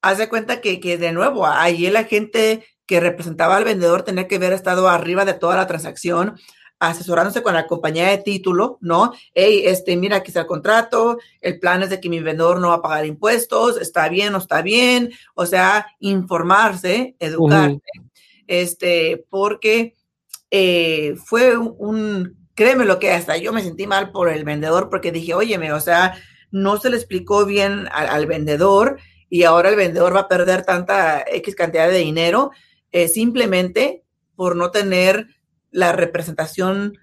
hace 0.00 0.28
cuenta 0.28 0.60
que, 0.60 0.78
que 0.78 0.96
de 0.96 1.12
nuevo, 1.12 1.44
ahí 1.44 1.90
la 1.90 2.04
gente 2.04 2.64
que 2.86 3.00
representaba 3.00 3.56
al 3.56 3.64
vendedor 3.64 4.02
tenía 4.02 4.28
que 4.28 4.36
haber 4.36 4.52
estado 4.52 4.88
arriba 4.88 5.24
de 5.24 5.34
toda 5.34 5.56
la 5.56 5.66
transacción, 5.66 6.38
asesorándose 6.78 7.42
con 7.42 7.54
la 7.54 7.66
compañía 7.66 8.08
de 8.08 8.18
título, 8.18 8.78
¿no? 8.80 9.12
Hey, 9.34 9.62
este, 9.64 9.96
mira, 9.96 10.16
aquí 10.16 10.28
está 10.28 10.40
el 10.40 10.46
contrato, 10.46 11.18
el 11.40 11.58
plan 11.58 11.82
es 11.82 11.90
de 11.90 12.00
que 12.00 12.08
mi 12.08 12.20
vendedor 12.20 12.60
no 12.60 12.68
va 12.68 12.74
a 12.74 12.82
pagar 12.82 13.06
impuestos, 13.06 13.80
está 13.80 14.08
bien 14.08 14.34
o 14.34 14.38
está 14.38 14.62
bien, 14.62 15.10
o 15.34 15.46
sea, 15.46 15.86
informarse, 15.98 17.16
educarse, 17.18 17.80
este, 18.46 19.24
porque 19.28 19.94
eh, 20.50 21.16
fue 21.24 21.56
un, 21.56 22.36
créeme 22.54 22.84
lo 22.84 22.98
que 22.98 23.12
hasta 23.12 23.36
yo 23.36 23.52
me 23.52 23.62
sentí 23.62 23.86
mal 23.86 24.10
por 24.10 24.28
el 24.28 24.44
vendedor 24.44 24.88
porque 24.88 25.12
dije, 25.12 25.34
óyeme, 25.34 25.72
o 25.72 25.80
sea, 25.80 26.16
no 26.50 26.78
se 26.78 26.90
le 26.90 26.96
explicó 26.96 27.44
bien 27.44 27.88
al, 27.92 28.26
vendedor 28.26 28.98
y 29.28 29.44
ahora 29.44 29.68
el 29.68 29.76
vendedor 29.76 30.14
va 30.14 30.20
a 30.20 30.28
perder 30.28 30.64
tanta 30.64 31.24
X 31.26 31.54
cantidad 31.54 31.88
de 31.88 31.98
dinero 31.98 32.50
eh, 32.90 33.08
simplemente 33.08 34.02
por 34.34 34.56
no 34.56 34.70
tener 34.70 35.26
la 35.70 35.92
representación 35.92 36.98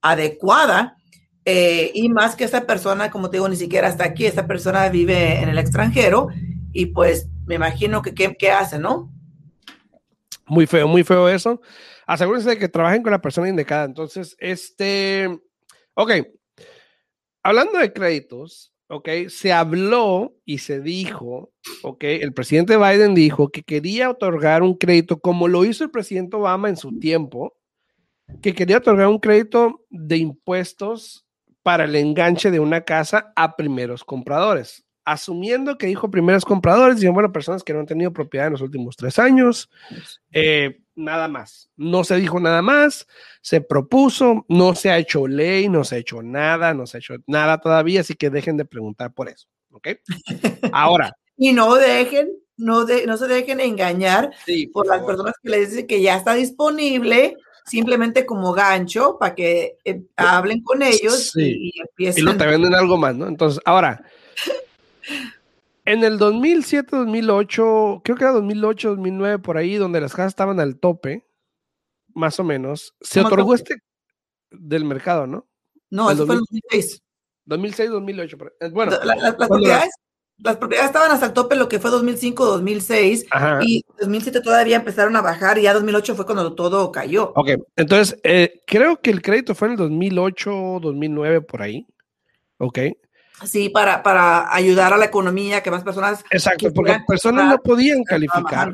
adecuada. 0.00 0.96
Eh, 1.44 1.92
y 1.94 2.08
más 2.10 2.36
que 2.36 2.44
esta 2.44 2.66
persona, 2.66 3.10
como 3.10 3.30
te 3.30 3.38
digo, 3.38 3.48
ni 3.48 3.56
siquiera 3.56 3.88
está 3.88 4.04
aquí, 4.04 4.26
esta 4.26 4.46
persona 4.46 4.88
vive 4.90 5.40
en 5.40 5.48
el 5.48 5.58
extranjero 5.58 6.28
y 6.72 6.86
pues 6.86 7.28
me 7.46 7.54
imagino 7.54 8.02
que 8.02 8.14
qué, 8.14 8.50
hace, 8.50 8.78
¿no? 8.78 9.10
Muy 10.46 10.66
feo, 10.66 10.86
muy 10.86 11.04
feo 11.04 11.28
eso. 11.28 11.60
Asegúrense 12.06 12.50
de 12.50 12.58
que 12.58 12.68
trabajen 12.68 13.02
con 13.02 13.12
la 13.12 13.20
persona 13.20 13.48
indicada. 13.48 13.84
Entonces, 13.84 14.36
este, 14.38 15.28
ok, 15.94 16.12
hablando 17.42 17.78
de 17.78 17.92
créditos, 17.92 18.72
ok, 18.88 19.08
se 19.28 19.52
habló 19.52 20.34
y 20.44 20.58
se 20.58 20.80
dijo, 20.80 21.52
ok, 21.82 22.04
el 22.04 22.32
presidente 22.32 22.76
Biden 22.76 23.14
dijo 23.14 23.50
que 23.50 23.62
quería 23.62 24.10
otorgar 24.10 24.62
un 24.62 24.74
crédito 24.74 25.20
como 25.20 25.48
lo 25.48 25.64
hizo 25.64 25.84
el 25.84 25.90
presidente 25.90 26.36
Obama 26.36 26.68
en 26.68 26.76
su 26.76 26.98
tiempo, 26.98 27.57
que 28.42 28.54
quería 28.54 28.78
otorgar 28.78 29.08
un 29.08 29.18
crédito 29.18 29.84
de 29.90 30.18
impuestos 30.18 31.26
para 31.62 31.84
el 31.84 31.96
enganche 31.96 32.50
de 32.50 32.60
una 32.60 32.82
casa 32.82 33.32
a 33.36 33.56
primeros 33.56 34.04
compradores. 34.04 34.84
Asumiendo 35.04 35.78
que 35.78 35.86
dijo 35.86 36.10
primeros 36.10 36.44
compradores, 36.44 37.02
y 37.02 37.08
bueno, 37.08 37.32
personas 37.32 37.62
que 37.62 37.72
no 37.72 37.80
han 37.80 37.86
tenido 37.86 38.12
propiedad 38.12 38.46
en 38.46 38.52
los 38.52 38.60
últimos 38.60 38.96
tres 38.96 39.18
años, 39.18 39.70
eh, 40.32 40.80
nada 40.94 41.28
más. 41.28 41.70
No 41.76 42.04
se 42.04 42.16
dijo 42.16 42.40
nada 42.40 42.60
más, 42.60 43.06
se 43.40 43.60
propuso, 43.60 44.44
no 44.48 44.74
se 44.74 44.90
ha 44.90 44.98
hecho 44.98 45.26
ley, 45.26 45.68
no 45.68 45.84
se 45.84 45.96
ha 45.96 45.98
hecho 45.98 46.22
nada, 46.22 46.74
no 46.74 46.86
se 46.86 46.98
ha 46.98 47.00
hecho 47.00 47.14
nada 47.26 47.58
todavía, 47.58 48.02
así 48.02 48.14
que 48.14 48.30
dejen 48.30 48.58
de 48.58 48.66
preguntar 48.66 49.14
por 49.14 49.28
eso, 49.28 49.48
¿ok? 49.70 49.88
Ahora. 50.72 51.16
y 51.36 51.52
no 51.52 51.74
dejen 51.74 52.28
no, 52.58 52.84
de, 52.84 53.06
no 53.06 53.16
se 53.16 53.28
dejen 53.28 53.60
engañar 53.60 54.30
por, 54.72 54.86
las 54.86 55.02
personas 55.04 55.34
que 55.42 55.48
les 55.48 55.70
dicen 55.70 55.86
que 55.86 56.02
ya 56.02 56.16
está 56.16 56.34
disponible 56.34 57.36
simplemente 57.68 58.26
como 58.26 58.52
gancho 58.52 59.16
para 59.18 59.34
que 59.34 59.78
eh, 59.84 60.02
hablen 60.16 60.62
con 60.62 60.82
ellos 60.82 61.32
y, 61.36 61.72
empiecen. 61.80 62.22
Y 62.22 62.26
no 62.26 62.36
te 62.36 62.46
venden 62.46 62.74
algo 62.74 62.96
más, 62.96 63.14
¿no? 63.14 63.26
Entonces, 63.26 63.60
ahora, 63.64 64.02
en 65.84 66.04
el 66.04 66.18
2007, 66.18 66.96
2008, 66.96 68.02
creo 68.04 68.16
que 68.16 68.24
era 68.24 68.32
2008, 68.32 68.90
2009, 68.90 69.38
por 69.38 69.56
ahí, 69.56 69.76
donde 69.76 70.00
las 70.00 70.12
casas 70.12 70.32
estaban 70.32 70.60
al 70.60 70.78
tope, 70.78 71.26
más 72.14 72.38
o 72.40 72.44
menos, 72.44 72.94
se 73.00 73.20
otorgó 73.20 73.54
este 73.54 73.76
del 74.50 74.84
mercado, 74.84 75.26
¿no? 75.26 75.46
No, 75.90 76.10
eso 76.10 76.26
fue 76.26 76.34
el 76.34 76.40
2006. 76.40 77.02
2006, 77.46 77.90
2008. 77.90 78.38
Bueno, 78.72 78.92
las, 79.04 79.34
propiedades, 79.34 79.90
las 80.38 80.56
propiedades 80.56 80.90
estaban 80.90 81.10
hasta 81.10 81.26
el 81.26 81.32
tope 81.32 81.56
lo 81.56 81.68
que 81.68 81.78
fue 81.78 81.90
2005, 81.90 82.44
2006 82.46 83.26
y 83.62 83.84
2007 84.00 84.40
todavía 84.40 84.76
empezaron 84.76 85.16
a 85.16 85.20
bajar 85.20 85.58
y 85.58 85.62
ya 85.62 85.74
2008 85.74 86.14
fue 86.14 86.26
cuando 86.26 86.54
todo 86.54 86.92
cayó. 86.92 87.32
Ok, 87.34 87.50
entonces 87.76 88.18
eh, 88.22 88.62
creo 88.66 89.00
que 89.00 89.10
el 89.10 89.22
crédito 89.22 89.54
fue 89.54 89.68
en 89.68 89.72
el 89.72 89.78
2008, 89.78 90.78
2009 90.80 91.40
por 91.42 91.62
ahí. 91.62 91.86
Ok. 92.58 92.78
Sí, 93.44 93.68
para, 93.68 94.02
para 94.02 94.52
ayudar 94.52 94.92
a 94.92 94.96
la 94.96 95.04
economía, 95.04 95.62
que 95.62 95.70
más 95.70 95.84
personas... 95.84 96.24
Exacto, 96.30 96.72
porque 96.72 96.98
personas 97.06 97.48
no 97.48 97.58
podían 97.58 98.02
calificar. 98.02 98.72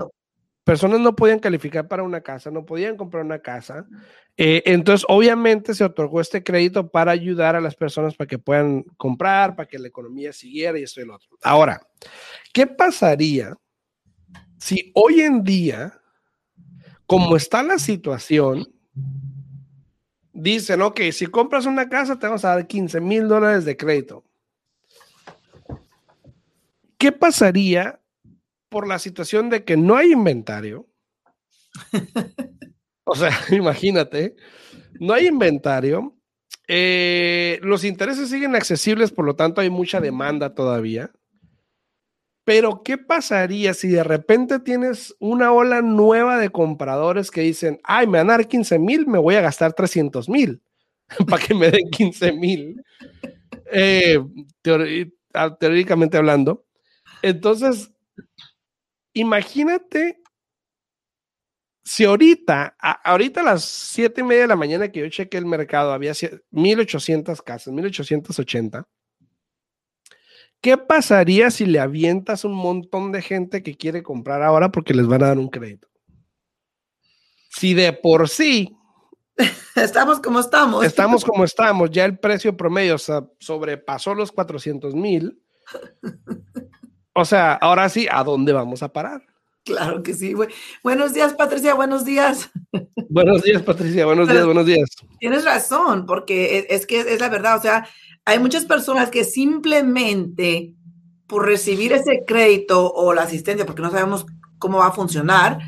Personas 0.64 0.98
no 1.00 1.14
podían 1.14 1.40
calificar 1.40 1.86
para 1.86 2.02
una 2.02 2.22
casa, 2.22 2.50
no 2.50 2.64
podían 2.64 2.96
comprar 2.96 3.22
una 3.22 3.38
casa. 3.38 3.86
Eh, 4.38 4.62
entonces, 4.64 5.04
obviamente 5.10 5.74
se 5.74 5.84
otorgó 5.84 6.22
este 6.22 6.42
crédito 6.42 6.90
para 6.90 7.12
ayudar 7.12 7.54
a 7.54 7.60
las 7.60 7.74
personas 7.74 8.16
para 8.16 8.26
que 8.26 8.38
puedan 8.38 8.82
comprar, 8.96 9.54
para 9.56 9.68
que 9.68 9.78
la 9.78 9.88
economía 9.88 10.32
siguiera 10.32 10.78
y 10.78 10.84
esto 10.84 11.02
y 11.02 11.04
lo 11.04 11.16
otro. 11.16 11.28
Ahora, 11.42 11.86
¿qué 12.54 12.66
pasaría 12.66 13.54
si 14.58 14.90
hoy 14.94 15.20
en 15.20 15.44
día, 15.44 16.00
como 17.06 17.36
está 17.36 17.62
la 17.62 17.78
situación, 17.78 18.66
dicen, 20.32 20.80
ok, 20.80 20.98
si 21.12 21.26
compras 21.26 21.66
una 21.66 21.90
casa 21.90 22.18
te 22.18 22.26
vamos 22.26 22.44
a 22.46 22.54
dar 22.54 22.66
15 22.66 23.02
mil 23.02 23.28
dólares 23.28 23.66
de 23.66 23.76
crédito? 23.76 24.24
¿Qué 26.96 27.12
pasaría 27.12 28.00
por 28.74 28.88
la 28.88 28.98
situación 28.98 29.50
de 29.50 29.64
que 29.64 29.76
no 29.76 29.96
hay 29.96 30.10
inventario? 30.12 30.88
O 33.06 33.14
sea, 33.14 33.30
imagínate, 33.50 34.34
no 34.98 35.12
hay 35.12 35.26
inventario, 35.26 36.16
eh, 36.66 37.60
los 37.62 37.84
intereses 37.84 38.30
siguen 38.30 38.56
accesibles, 38.56 39.12
por 39.12 39.26
lo 39.26 39.36
tanto 39.36 39.60
hay 39.60 39.68
mucha 39.68 40.00
demanda 40.00 40.54
todavía. 40.54 41.12
Pero, 42.46 42.82
¿qué 42.82 42.98
pasaría 42.98 43.74
si 43.74 43.88
de 43.88 44.04
repente 44.04 44.58
tienes 44.58 45.14
una 45.18 45.52
ola 45.52 45.82
nueva 45.82 46.38
de 46.38 46.50
compradores 46.50 47.30
que 47.30 47.42
dicen, 47.42 47.78
ay, 47.84 48.06
me 48.06 48.18
van 48.18 48.30
a 48.30 48.38
dar 48.38 48.48
15 48.48 48.78
mil, 48.78 49.06
me 49.06 49.18
voy 49.18 49.34
a 49.34 49.42
gastar 49.42 49.74
300 49.74 50.28
mil 50.30 50.62
para 51.28 51.42
que 51.44 51.54
me 51.54 51.70
den 51.70 51.90
15 51.90 52.32
mil? 52.32 52.82
Eh, 53.70 54.18
ah, 55.34 55.56
teóricamente 55.58 56.16
hablando. 56.16 56.64
Entonces, 57.22 57.90
imagínate 59.14 60.20
si 61.84 62.04
ahorita, 62.04 62.76
ahorita 63.04 63.40
a 63.42 63.44
las 63.44 63.64
siete 63.64 64.22
y 64.22 64.24
media 64.24 64.42
de 64.42 64.48
la 64.48 64.56
mañana 64.56 64.90
que 64.90 65.00
yo 65.00 65.08
chequé 65.08 65.36
el 65.36 65.44
mercado, 65.44 65.92
había 65.92 66.12
1800 66.50 67.42
casas, 67.42 67.72
1880. 67.72 68.88
¿Qué 70.62 70.78
pasaría 70.78 71.50
si 71.50 71.66
le 71.66 71.78
avientas 71.78 72.46
un 72.46 72.54
montón 72.54 73.12
de 73.12 73.20
gente 73.20 73.62
que 73.62 73.76
quiere 73.76 74.02
comprar 74.02 74.42
ahora 74.42 74.72
porque 74.72 74.94
les 74.94 75.06
van 75.06 75.22
a 75.22 75.26
dar 75.26 75.38
un 75.38 75.48
crédito? 75.48 75.88
Si 77.50 77.74
de 77.74 77.92
por 77.92 78.30
sí 78.30 78.74
estamos 79.76 80.20
como 80.20 80.40
estamos. 80.40 80.86
Estamos 80.86 81.22
como 81.26 81.44
estamos, 81.44 81.90
ya 81.90 82.06
el 82.06 82.18
precio 82.18 82.56
promedio 82.56 82.96
sobrepasó 83.38 84.14
los 84.14 84.32
400 84.32 84.94
mil. 84.94 85.38
O 87.14 87.24
sea, 87.24 87.54
ahora 87.54 87.88
sí, 87.88 88.08
¿a 88.10 88.24
dónde 88.24 88.52
vamos 88.52 88.82
a 88.82 88.92
parar? 88.92 89.22
Claro 89.64 90.02
que 90.02 90.14
sí. 90.14 90.34
Buenos 90.82 91.14
días, 91.14 91.32
Patricia, 91.34 91.74
buenos 91.74 92.04
días. 92.04 92.50
Buenos 93.08 93.42
días, 93.42 93.62
Patricia, 93.62 94.04
buenos 94.04 94.28
días, 94.28 94.44
buenos 94.44 94.66
días. 94.66 94.90
Tienes 95.20 95.44
razón, 95.44 96.06
porque 96.06 96.66
es, 96.68 96.86
que 96.86 97.00
es 97.00 97.20
la 97.20 97.28
verdad, 97.28 97.58
o 97.58 97.62
sea, 97.62 97.88
hay 98.24 98.40
muchas 98.40 98.64
personas 98.64 99.10
que 99.10 99.24
simplemente 99.24 100.74
por 101.28 101.46
recibir 101.46 101.92
ese 101.92 102.24
crédito 102.26 102.92
o 102.92 103.14
la 103.14 103.22
asistencia, 103.22 103.64
porque 103.64 103.82
no 103.82 103.90
sabemos 103.90 104.26
cómo 104.58 104.78
va 104.78 104.88
a 104.88 104.92
funcionar, 104.92 105.58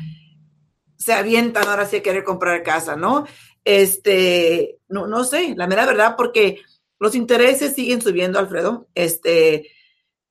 se 0.97 1.13
avientan 1.13 1.67
ahora 1.67 1.85
sí 1.85 1.97
a 1.97 2.03
querer 2.03 2.23
comprar 2.23 2.61
casa, 2.63 2.97
¿no? 2.97 3.25
Este, 3.63 4.79
no, 4.89 5.07
no 5.07 5.23
sé, 5.23 5.55
la 5.55 5.65
mera 5.67 5.85
verdad, 5.85 6.15
porque 6.17 6.59
los 6.99 7.15
intereses 7.15 7.73
siguen 7.73 8.01
subiendo, 8.01 8.37
Alfredo, 8.37 8.87
este, 8.93 9.71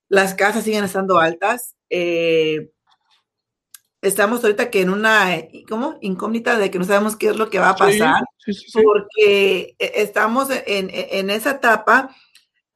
las 0.09 0.33
casas 0.35 0.63
siguen 0.63 0.83
estando 0.83 1.19
altas, 1.19 1.75
eh, 1.89 2.71
estamos 4.01 4.43
ahorita 4.43 4.69
que 4.69 4.81
en 4.81 4.89
una, 4.89 5.27
¿cómo? 5.67 5.97
Incógnita 6.01 6.57
de 6.57 6.71
que 6.71 6.79
no 6.79 6.85
sabemos 6.85 7.15
qué 7.15 7.29
es 7.29 7.35
lo 7.35 7.49
que 7.49 7.59
va 7.59 7.69
a 7.69 7.75
pasar, 7.75 8.23
porque 8.73 9.75
e, 9.77 9.91
estamos 9.95 10.49
en, 10.49 11.29
esa 11.29 11.51
etapa. 11.51 12.15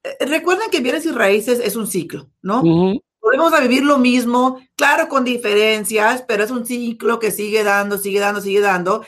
Eh, 0.03 0.25
recuerden 0.25 0.69
que 0.71 0.81
bienes 0.81 1.05
y 1.05 1.11
raíces 1.11 1.59
es 1.59 1.75
un 1.75 1.87
ciclo, 1.87 2.29
¿no? 2.41 2.63
Volvemos 3.21 3.53
a 3.53 3.59
vivir 3.59 3.83
lo 3.83 3.99
mismo, 3.99 4.59
claro, 4.75 5.07
con 5.07 5.23
diferencias, 5.23 6.23
pero 6.27 6.43
es 6.43 6.49
un 6.49 6.65
ciclo 6.65 7.19
que 7.19 7.29
sigue 7.29 7.63
dando, 7.63 7.97
sigue 7.97 8.19
dando, 8.19 8.41
sigue 8.41 8.61
dando. 8.61 9.05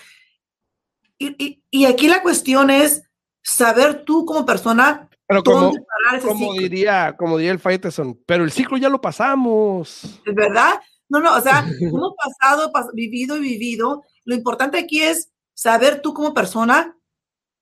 Y, 1.17 1.85
aquí 1.85 2.07
la 2.07 2.21
cuestión 2.21 2.69
es 2.69 3.03
saber 3.41 4.03
tú 4.05 4.25
como 4.25 4.45
persona 4.45 5.09
pero 5.41 5.43
como, 5.43 5.73
como 6.21 6.53
diría, 6.53 7.15
como 7.17 7.37
diría 7.37 7.53
el 7.53 7.59
Faiteson, 7.59 8.19
pero 8.25 8.43
el 8.43 8.51
ciclo 8.51 8.77
ya 8.77 8.89
lo 8.89 9.01
pasamos. 9.01 10.03
¿Es 10.25 10.35
verdad? 10.35 10.79
No, 11.09 11.19
no, 11.19 11.35
o 11.35 11.41
sea, 11.41 11.65
hemos 11.79 12.13
pasado, 12.15 12.71
vivido 12.93 13.37
y 13.37 13.41
vivido. 13.41 14.03
Lo 14.25 14.35
importante 14.35 14.77
aquí 14.77 15.01
es 15.01 15.31
saber 15.53 16.01
tú 16.01 16.13
como 16.13 16.33
persona 16.33 16.95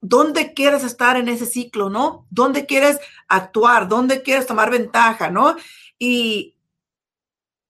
dónde 0.02 0.54
quieres 0.54 0.84
estar 0.84 1.16
en 1.16 1.30
ese 1.30 1.46
ciclo, 1.46 1.90
¿no? 1.90 2.28
¿Dónde 2.30 2.66
quieres 2.66 3.00
actuar? 3.28 3.88
¿Dónde 3.88 4.22
quieres 4.22 4.48
tomar 4.48 4.72
ventaja, 4.72 5.30
¿no? 5.30 5.56
Y 6.00 6.58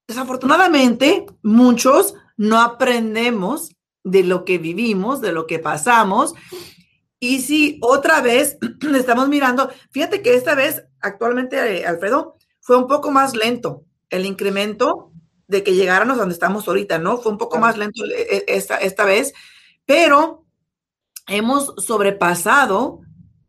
desafortunadamente, 0.08 1.26
muchos 1.44 2.16
no 2.38 2.60
aprendemos 2.60 3.76
de 4.04 4.24
lo 4.24 4.46
que 4.46 4.58
vivimos, 4.58 5.22
de 5.22 5.32
lo 5.32 5.46
que 5.46 5.60
pasamos. 5.60 6.34
Y 7.24 7.42
si 7.42 7.78
otra 7.82 8.20
vez 8.20 8.58
estamos 8.96 9.30
mirando, 9.30 9.72
fíjate 9.92 10.24
que 10.24 10.34
esta 10.34 10.56
vez, 10.56 10.84
actualmente, 11.00 11.56
eh, 11.78 11.86
Alfredo, 11.86 12.36
fue 12.60 12.78
un 12.78 12.88
poco 12.88 13.12
más 13.12 13.36
lento 13.36 13.86
el 14.10 14.26
incremento 14.26 15.14
de 15.48 15.64
que 15.64 15.76
llegáramos 15.76 16.18
donde 16.18 16.34
estamos 16.34 16.68
ahorita, 16.68 16.98
¿no? 16.98 17.20
Fue 17.20 17.32
un 17.32 17.38
poco 17.38 17.60
más 17.60 17.78
lento 17.78 18.04
e, 18.06 18.38
e, 18.38 18.46
esta, 18.48 18.78
esta 18.78 19.06
vez, 19.06 19.34
pero 19.86 20.48
hemos 21.28 21.76
sobrepasado 21.78 23.02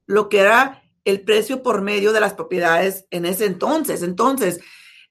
lo 0.04 0.28
que 0.28 0.40
era 0.40 0.82
el 1.06 1.22
precio 1.22 1.62
por 1.62 1.80
medio 1.80 2.12
de 2.12 2.20
las 2.20 2.34
propiedades 2.34 3.06
en 3.10 3.24
ese 3.24 3.46
entonces. 3.46 4.02
Entonces, 4.02 4.60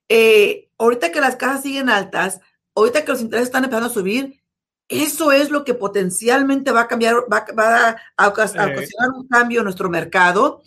eh, 0.07 0.69
ahorita 0.77 1.11
que 1.11 1.19
las 1.19 1.35
casas 1.35 1.63
siguen 1.63 1.89
altas, 1.89 2.41
ahorita 2.75 3.05
que 3.05 3.11
los 3.11 3.21
intereses 3.21 3.47
están 3.47 3.63
empezando 3.63 3.89
a 3.89 3.93
subir, 3.93 4.40
eso 4.91 5.31
es 5.31 5.49
lo 5.49 5.63
que 5.63 5.73
potencialmente 5.73 6.71
va 6.71 6.81
a 6.81 6.87
cambiar, 6.87 7.15
va, 7.31 7.95
a, 8.17 8.27
ocasionar 8.27 8.75
un 9.15 9.27
cambio 9.27 9.61
en 9.61 9.63
nuestro 9.63 9.89
mercado. 9.89 10.61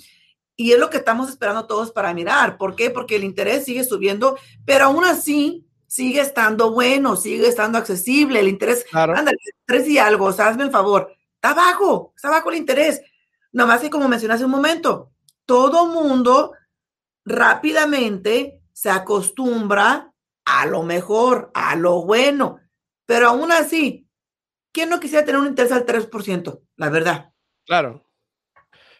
Y 0.57 0.73
es 0.73 0.79
lo 0.79 0.89
que 0.89 0.97
estamos 0.97 1.29
esperando 1.29 1.67
todos 1.67 1.93
para 1.93 2.15
mirar. 2.15 2.57
¿Por 2.57 2.75
qué? 2.75 2.91
Porque 2.91 3.17
el 3.17 3.25
interés 3.25 3.65
sigue 3.65 3.85
subiendo, 3.85 4.39
pero 4.65 4.87
aún 4.87 5.05
así 5.05 5.67
sigue 5.87 6.21
estando 6.21 6.73
bueno, 6.73 7.17
sigue 7.17 7.47
estando 7.47 7.79
accesible, 7.79 8.41
el 8.41 8.49
interés, 8.49 8.85
claro. 8.91 9.15
ándale, 9.15 9.37
tres 9.65 9.87
y 9.89 9.99
algo, 9.99 10.25
o 10.27 10.33
sea, 10.33 10.49
hazme 10.49 10.65
el 10.65 10.73
favor, 10.73 11.15
está 11.37 11.55
bajo, 11.55 12.13
está 12.17 12.31
bajo 12.31 12.51
el 12.51 12.57
interés. 12.57 13.01
Nomás 13.53 13.81
que 13.81 13.91
como 13.91 14.09
mencioné 14.09 14.35
hace 14.35 14.45
un 14.45 14.51
momento, 14.51 15.13
todo 15.47 15.87
mundo 15.87 16.53
rápidamente 17.25 18.61
se 18.73 18.91
acostumbra 18.91 20.13
a 20.45 20.67
lo 20.67 20.83
mejor, 20.83 21.51
a 21.55 21.77
lo 21.77 22.03
bueno, 22.05 22.59
pero 23.07 23.29
aún 23.29 23.53
así, 23.53 24.04
¿quién 24.75 24.91
no 24.91 25.01
quisiera 25.01 25.25
tener 25.25 25.41
un 25.41 25.47
interés 25.47 25.73
al 25.73 25.87
3%? 25.87 26.61
La 26.77 26.91
verdad. 26.91 27.33
Claro. 27.65 28.05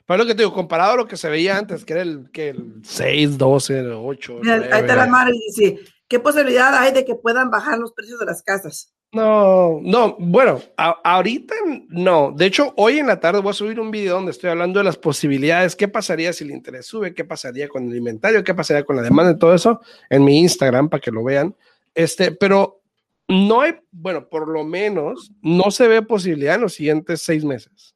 Pero 0.07 0.19
lo 0.19 0.27
que 0.27 0.35
te 0.35 0.43
digo, 0.43 0.55
comparado 0.55 0.93
a 0.93 0.97
lo 0.97 1.09
que 1.09 1.19
se 1.19 1.29
veía 1.29 1.59
antes, 1.59 1.85
que 1.85 1.93
era 1.93 2.03
el, 2.03 2.31
que 2.33 2.51
el 2.51 2.81
6, 2.83 3.37
12, 3.37 3.91
8. 3.91 4.41
ahí 4.45 4.81
está 4.81 4.97
la 4.97 5.07
madre 5.07 5.33
dice, 5.33 5.81
¿Qué 6.09 6.21
posibilidad 6.21 6.75
hay 6.75 6.93
de 6.93 7.05
que 7.05 7.15
puedan 7.15 7.51
bajar 7.51 7.79
los 7.79 7.93
precios 7.93 8.19
de 8.19 8.27
las 8.27 8.43
casas? 8.43 8.93
No, 9.13 9.81
no, 9.83 10.17
bueno, 10.19 10.61
ahorita 10.77 11.55
no. 11.89 12.33
De 12.33 12.47
hecho, 12.47 12.75
hoy 12.77 12.99
en 12.99 13.07
la 13.07 13.21
tarde 13.21 13.41
voy 13.41 13.51
a 13.51 13.55
subir 13.55 13.79
un 13.79 13.91
video 13.91 14.17
donde 14.17 14.33
estoy 14.33 14.51
hablando 14.51 14.81
de 14.81 14.85
las 14.85 14.97
posibilidades. 14.97 15.77
¿Qué 15.77 15.89
pasaría 15.89 16.33
si 16.33 16.45
el 16.45 16.51
interés 16.51 16.87
sube? 16.87 17.15
¿Qué 17.15 17.25
pasaría 17.25 17.69
con 17.69 17.89
el 17.89 17.97
inventario? 17.97 18.43
¿Qué 18.43 18.55
pasaría 18.55 18.85
con 18.85 18.97
la 18.97 19.03
demanda 19.03 19.33
y 19.33 19.39
todo 19.39 19.55
eso? 19.55 19.81
En 20.11 20.25
mi 20.25 20.41
Instagram 20.41 20.89
para 20.89 21.01
que 21.01 21.13
lo 21.13 21.23
vean. 21.23 21.55
Este, 21.95 22.33
pero 22.33 22.83
no 23.29 23.63
hay, 23.63 23.75
bueno, 23.91 24.29
por 24.29 24.49
lo 24.49 24.65
menos 24.65 25.33
no 25.41 25.71
se 25.71 25.89
ve 25.89 26.03
posibilidad 26.03 26.57
en 26.57 26.63
los 26.63 26.75
siguientes 26.75 27.23
seis 27.23 27.45
meses. 27.45 27.95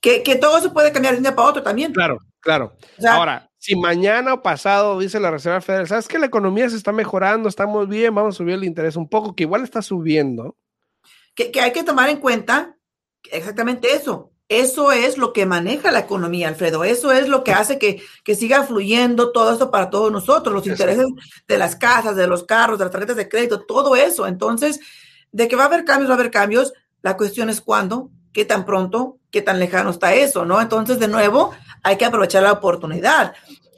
Que, 0.00 0.22
que 0.22 0.36
todo 0.36 0.60
se 0.60 0.70
puede 0.70 0.92
cambiar 0.92 1.14
de 1.14 1.18
un 1.18 1.24
día 1.24 1.36
para 1.36 1.48
otro 1.48 1.62
también. 1.62 1.92
Claro, 1.92 2.18
claro. 2.40 2.76
Ahora, 3.08 3.50
si 3.58 3.76
mañana 3.76 4.34
o 4.34 4.42
pasado 4.42 4.98
dice 4.98 5.20
la 5.20 5.30
Reserva 5.30 5.60
Federal, 5.60 5.86
sabes 5.86 6.08
que 6.08 6.18
la 6.18 6.26
economía 6.26 6.68
se 6.70 6.76
está 6.76 6.92
mejorando, 6.92 7.48
estamos 7.48 7.88
bien, 7.88 8.14
vamos 8.14 8.34
a 8.34 8.38
subir 8.38 8.54
el 8.54 8.64
interés 8.64 8.96
un 8.96 9.08
poco, 9.08 9.36
que 9.36 9.42
igual 9.42 9.62
está 9.62 9.82
subiendo. 9.82 10.56
Que, 11.34 11.50
que 11.52 11.60
hay 11.60 11.72
que 11.72 11.84
tomar 11.84 12.08
en 12.08 12.16
cuenta 12.18 12.76
exactamente 13.30 13.92
eso. 13.92 14.32
Eso 14.50 14.90
es 14.90 15.16
lo 15.16 15.32
que 15.32 15.46
maneja 15.46 15.92
la 15.92 16.00
economía, 16.00 16.48
Alfredo. 16.48 16.82
Eso 16.82 17.12
es 17.12 17.28
lo 17.28 17.44
que 17.44 17.52
hace 17.52 17.78
que, 17.78 18.02
que 18.24 18.34
siga 18.34 18.64
fluyendo 18.64 19.30
todo 19.30 19.52
esto 19.52 19.70
para 19.70 19.90
todos 19.90 20.10
nosotros, 20.10 20.52
los 20.52 20.66
intereses 20.66 21.06
de 21.46 21.56
las 21.56 21.76
casas, 21.76 22.16
de 22.16 22.26
los 22.26 22.42
carros, 22.42 22.76
de 22.76 22.84
las 22.84 22.90
tarjetas 22.90 23.14
de 23.14 23.28
crédito, 23.28 23.60
todo 23.60 23.94
eso. 23.94 24.26
Entonces, 24.26 24.80
de 25.30 25.46
que 25.46 25.54
va 25.54 25.62
a 25.62 25.66
haber 25.66 25.84
cambios, 25.84 26.10
va 26.10 26.14
a 26.14 26.18
haber 26.18 26.32
cambios. 26.32 26.72
La 27.00 27.16
cuestión 27.16 27.48
es 27.48 27.60
cuándo, 27.60 28.10
qué 28.32 28.44
tan 28.44 28.66
pronto, 28.66 29.18
qué 29.30 29.40
tan 29.40 29.60
lejano 29.60 29.90
está 29.90 30.14
eso, 30.14 30.44
¿no? 30.44 30.60
Entonces, 30.60 30.98
de 30.98 31.06
nuevo, 31.06 31.52
hay 31.84 31.96
que 31.96 32.04
aprovechar 32.04 32.42
la 32.42 32.50
oportunidad. 32.50 33.34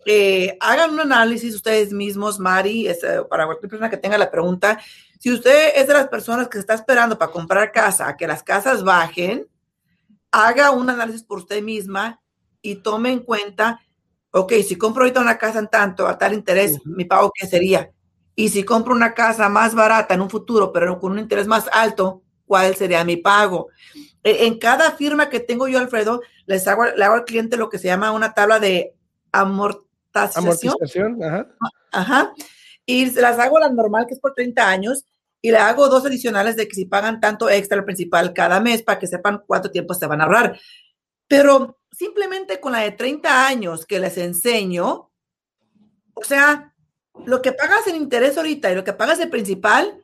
Eh, 0.06 0.56
hagan 0.58 0.94
un 0.94 1.00
análisis 1.00 1.54
ustedes 1.54 1.92
mismos, 1.92 2.38
Mari, 2.38 2.88
eh, 2.88 2.96
para 3.28 3.44
cualquier 3.44 3.68
persona 3.68 3.90
que 3.90 3.98
tenga 3.98 4.16
la 4.16 4.30
pregunta. 4.30 4.80
Si 5.18 5.30
usted 5.30 5.74
es 5.76 5.87
de 5.87 5.92
las 5.92 6.08
personas 6.08 6.48
que 6.48 6.58
está 6.58 6.72
esperando 6.72 7.18
para 7.18 7.30
comprar 7.30 7.72
casa, 7.72 8.08
a 8.08 8.16
que 8.16 8.26
las 8.26 8.42
casas 8.42 8.82
bajen, 8.82 9.46
haga 10.33 10.71
un 10.71 10.90
análisis 10.90 11.23
por 11.23 11.38
usted 11.38 11.62
misma 11.62 12.21
y 12.62 12.77
tome 12.77 13.12
en 13.12 13.21
cuenta, 13.21 13.81
ok, 14.33 14.55
si 14.66 14.77
compro 14.77 15.03
ahorita 15.03 15.21
una 15.21 15.38
casa 15.38 15.59
en 15.59 15.68
tanto, 15.68 16.09
a 16.09 16.18
tal 16.18 16.33
interés, 16.33 16.81
mi 16.85 17.05
pago, 17.05 17.31
¿qué 17.35 17.47
sería? 17.47 17.92
Y 18.35 18.49
si 18.49 18.64
compro 18.64 18.95
una 18.95 19.14
casa 19.14 19.49
más 19.49 19.75
barata 19.75 20.14
en 20.14 20.23
un 20.23 20.31
futuro, 20.31 20.73
pero 20.73 20.99
con 20.99 21.12
un 21.12 21.18
interés 21.18 21.47
más 21.47 21.68
alto, 21.73 22.23
¿cuál 22.47 22.75
sería 22.75 23.05
mi 23.05 23.18
pago? 23.18 23.68
E, 24.25 24.47
en 24.47 24.59
cada 24.59 24.92
firma 24.92 25.29
que 25.29 25.38
tengo 25.38 25.68
yo, 25.68 25.79
Alfredo, 25.79 26.23
les 26.47 26.66
hago, 26.66 26.87
le 26.87 27.05
hago 27.05 27.14
al 27.14 27.25
cliente 27.25 27.59
lo 27.59 27.68
que 27.68 27.79
se 27.79 27.88
llama 27.88 28.11
una 28.11 28.33
tabla 28.33 28.59
de 28.59 28.95
amortización. 29.33 30.45
Amortización, 30.45 31.23
ajá. 31.23 31.47
Ajá. 31.92 32.33
Y 32.87 33.11
se 33.11 33.21
las 33.21 33.38
hago 33.38 33.59
la 33.59 33.68
normal, 33.68 34.07
que 34.07 34.14
es 34.14 34.21
por 34.21 34.33
30 34.35 34.66
años, 34.66 35.05
y 35.42 35.50
le 35.50 35.59
hago 35.59 35.88
dos 35.88 36.07
adicionales 36.07 36.57
de 36.57 36.68
que 36.68 36.76
si 36.76 36.85
pagan 36.85 37.20
tanto 37.20 37.50
extra 37.50 37.76
al 37.76 37.85
principal 37.85 38.33
cada 38.33 38.61
mes 38.61 38.83
para 38.83 39.00
que 39.00 39.09
sepan 39.09 39.42
cuánto 39.44 39.72
tiempo 39.72 39.92
se 39.92 40.07
van 40.07 40.20
a 40.20 40.24
ahorrar. 40.24 40.59
Pero 41.26 41.81
simplemente 41.90 42.61
con 42.61 42.72
la 42.72 42.78
de 42.78 42.92
30 42.92 43.46
años 43.46 43.85
que 43.85 43.98
les 43.98 44.16
enseño, 44.16 45.11
o 46.14 46.24
sea, 46.24 46.74
lo 47.26 47.42
que 47.42 47.52
pagas 47.52 47.87
en 47.88 47.96
interés 47.96 48.38
ahorita 48.38 48.70
y 48.70 48.76
lo 48.76 48.85
que 48.85 48.92
pagas 48.92 49.18
de 49.18 49.26
principal 49.26 50.02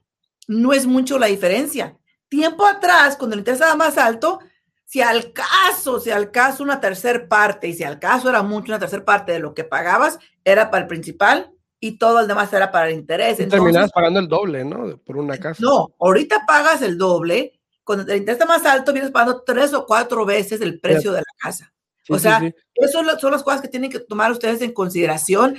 no 0.48 0.72
es 0.72 0.87
mucho 0.87 1.18
la 1.18 1.27
diferencia. 1.27 1.96
Tiempo 2.29 2.66
atrás, 2.66 3.16
cuando 3.16 3.35
el 3.35 3.40
interés 3.40 3.61
estaba 3.61 3.77
más 3.77 3.96
alto, 3.96 4.40
si 4.85 5.03
al 5.03 5.33
caso, 5.33 6.01
si 6.01 6.11
al 6.11 6.31
caso 6.31 6.64
una 6.64 6.81
tercera 6.81 7.29
parte, 7.29 7.68
y 7.68 7.74
si 7.74 7.85
al 7.85 7.98
caso 7.98 8.29
era 8.29 8.42
mucho 8.42 8.72
una 8.72 8.79
tercera 8.79 9.05
parte 9.05 9.33
de 9.33 9.38
lo 9.38 9.55
que 9.55 9.64
pagabas, 9.64 10.18
era 10.44 10.70
para 10.70 10.83
el 10.83 10.88
principal, 10.88 11.53
y 11.81 11.99
todo 11.99 12.21
el 12.21 12.29
demás 12.29 12.53
era 12.53 12.71
para 12.71 12.88
el 12.88 12.95
interés. 12.95 13.38
Y 13.41 13.47
terminabas 13.47 13.93
pagando 13.93 14.21
el 14.21 14.29
doble, 14.29 14.64
¿no? 14.64 14.97
Por 14.99 15.17
una 15.17 15.38
casa. 15.38 15.62
No, 15.62 15.95
ahorita 16.01 16.45
pagas 16.47 16.83
el 16.83 16.99
doble. 16.99 17.61
Cuando 17.85 18.11
el 18.12 18.19
interés 18.19 18.41
está 18.41 18.47
más 18.47 18.67
alto, 18.67 18.93
vienes 18.93 19.11
pagando 19.11 19.43
tres 19.45 19.73
o 19.73 19.87
cuatro 19.87 20.25
veces 20.27 20.61
el 20.61 20.81
precio 20.81 21.12
de 21.12 21.21
la 21.21 21.33
casa. 21.38 21.73
o 22.09 22.19
sea, 22.19 22.43
esas 22.75 23.21
son 23.21 23.33
las 23.33 23.43
cosas 23.43 23.61
que 23.61 23.69
tienen 23.69 23.91
que 23.91 24.01
tomar 24.01 24.31
ustedes 24.33 24.61
en 24.62 24.73
consideración 24.73 25.57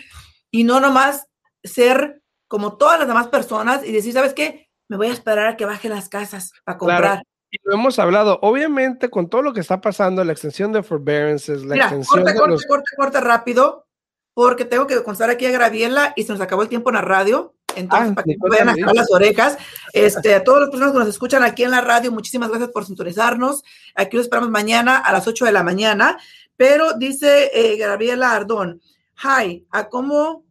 y 0.52 0.64
no 0.64 0.80
nomás 0.80 1.28
ser 1.64 2.22
como 2.48 2.78
todas 2.78 3.00
las 3.00 3.08
demás 3.08 3.28
personas 3.28 3.86
y 3.86 3.92
decir, 3.92 4.14
¿sabes 4.14 4.34
qué? 4.34 4.70
Me 4.88 4.98
voy 4.98 5.08
a 5.08 5.14
esperar 5.14 5.48
a 5.48 5.58
que 5.58 5.66
bajen 5.66 5.92
las 5.92 6.10
casas 6.10 6.52
para 6.64 6.78
comprar. 6.78 7.24
Y 7.52 7.58
lo 7.64 7.74
hemos 7.74 7.98
hablado, 7.98 8.38
obviamente, 8.44 9.10
con 9.10 9.28
todo 9.28 9.42
lo 9.42 9.54
que 9.54 9.60
está 9.60 9.82
pasando, 9.82 10.24
la 10.24 10.34
extensión 10.34 10.72
de 10.72 10.84
forbearances, 10.84 11.64
la 11.64 11.78
extensión 11.78 12.22
corte, 12.22 12.34
de 12.34 12.40
corte, 12.40 12.68
corte, 12.68 12.96
corte 12.96 13.22
rápido 13.22 13.89
porque 14.40 14.64
tengo 14.64 14.88
que 14.88 15.04
constar 15.04 15.30
aquí 15.30 15.46
a 15.48 15.52
Graviela 15.52 16.14
y 16.16 16.24
se 16.24 16.32
nos 16.32 16.40
acabó 16.40 16.62
el 16.62 16.70
tiempo 16.70 16.90
en 16.92 16.96
la 16.96 17.02
radio. 17.02 17.56
Entonces, 17.76 18.12
ah, 18.12 18.16
para 18.16 18.24
que 18.24 18.38
no 18.38 18.50
vayan 18.50 18.70
a 18.70 18.94
las 18.94 19.12
orejas, 19.12 19.58
este, 19.92 20.34
a 20.34 20.46
todas 20.46 20.62
las 20.62 20.70
personas 20.70 20.94
que 20.94 21.00
nos 21.00 21.10
escuchan 21.10 21.44
aquí 21.44 21.64
en 21.66 21.72
la 21.72 21.82
radio, 21.82 22.10
muchísimas 22.10 22.48
gracias 22.48 22.70
por 22.70 22.86
sintonizarnos. 22.86 23.66
Aquí 23.96 24.16
lo 24.16 24.22
esperamos 24.22 24.50
mañana 24.50 24.96
a 24.96 25.12
las 25.12 25.28
8 25.28 25.44
de 25.44 25.52
la 25.52 25.62
mañana. 25.62 26.18
Pero 26.56 26.94
dice 26.94 27.52
eh, 27.54 27.76
Graviela 27.76 28.32
Ardón, 28.32 28.82
hi, 29.22 29.68
¿a 29.72 29.90
cómo? 29.90 30.46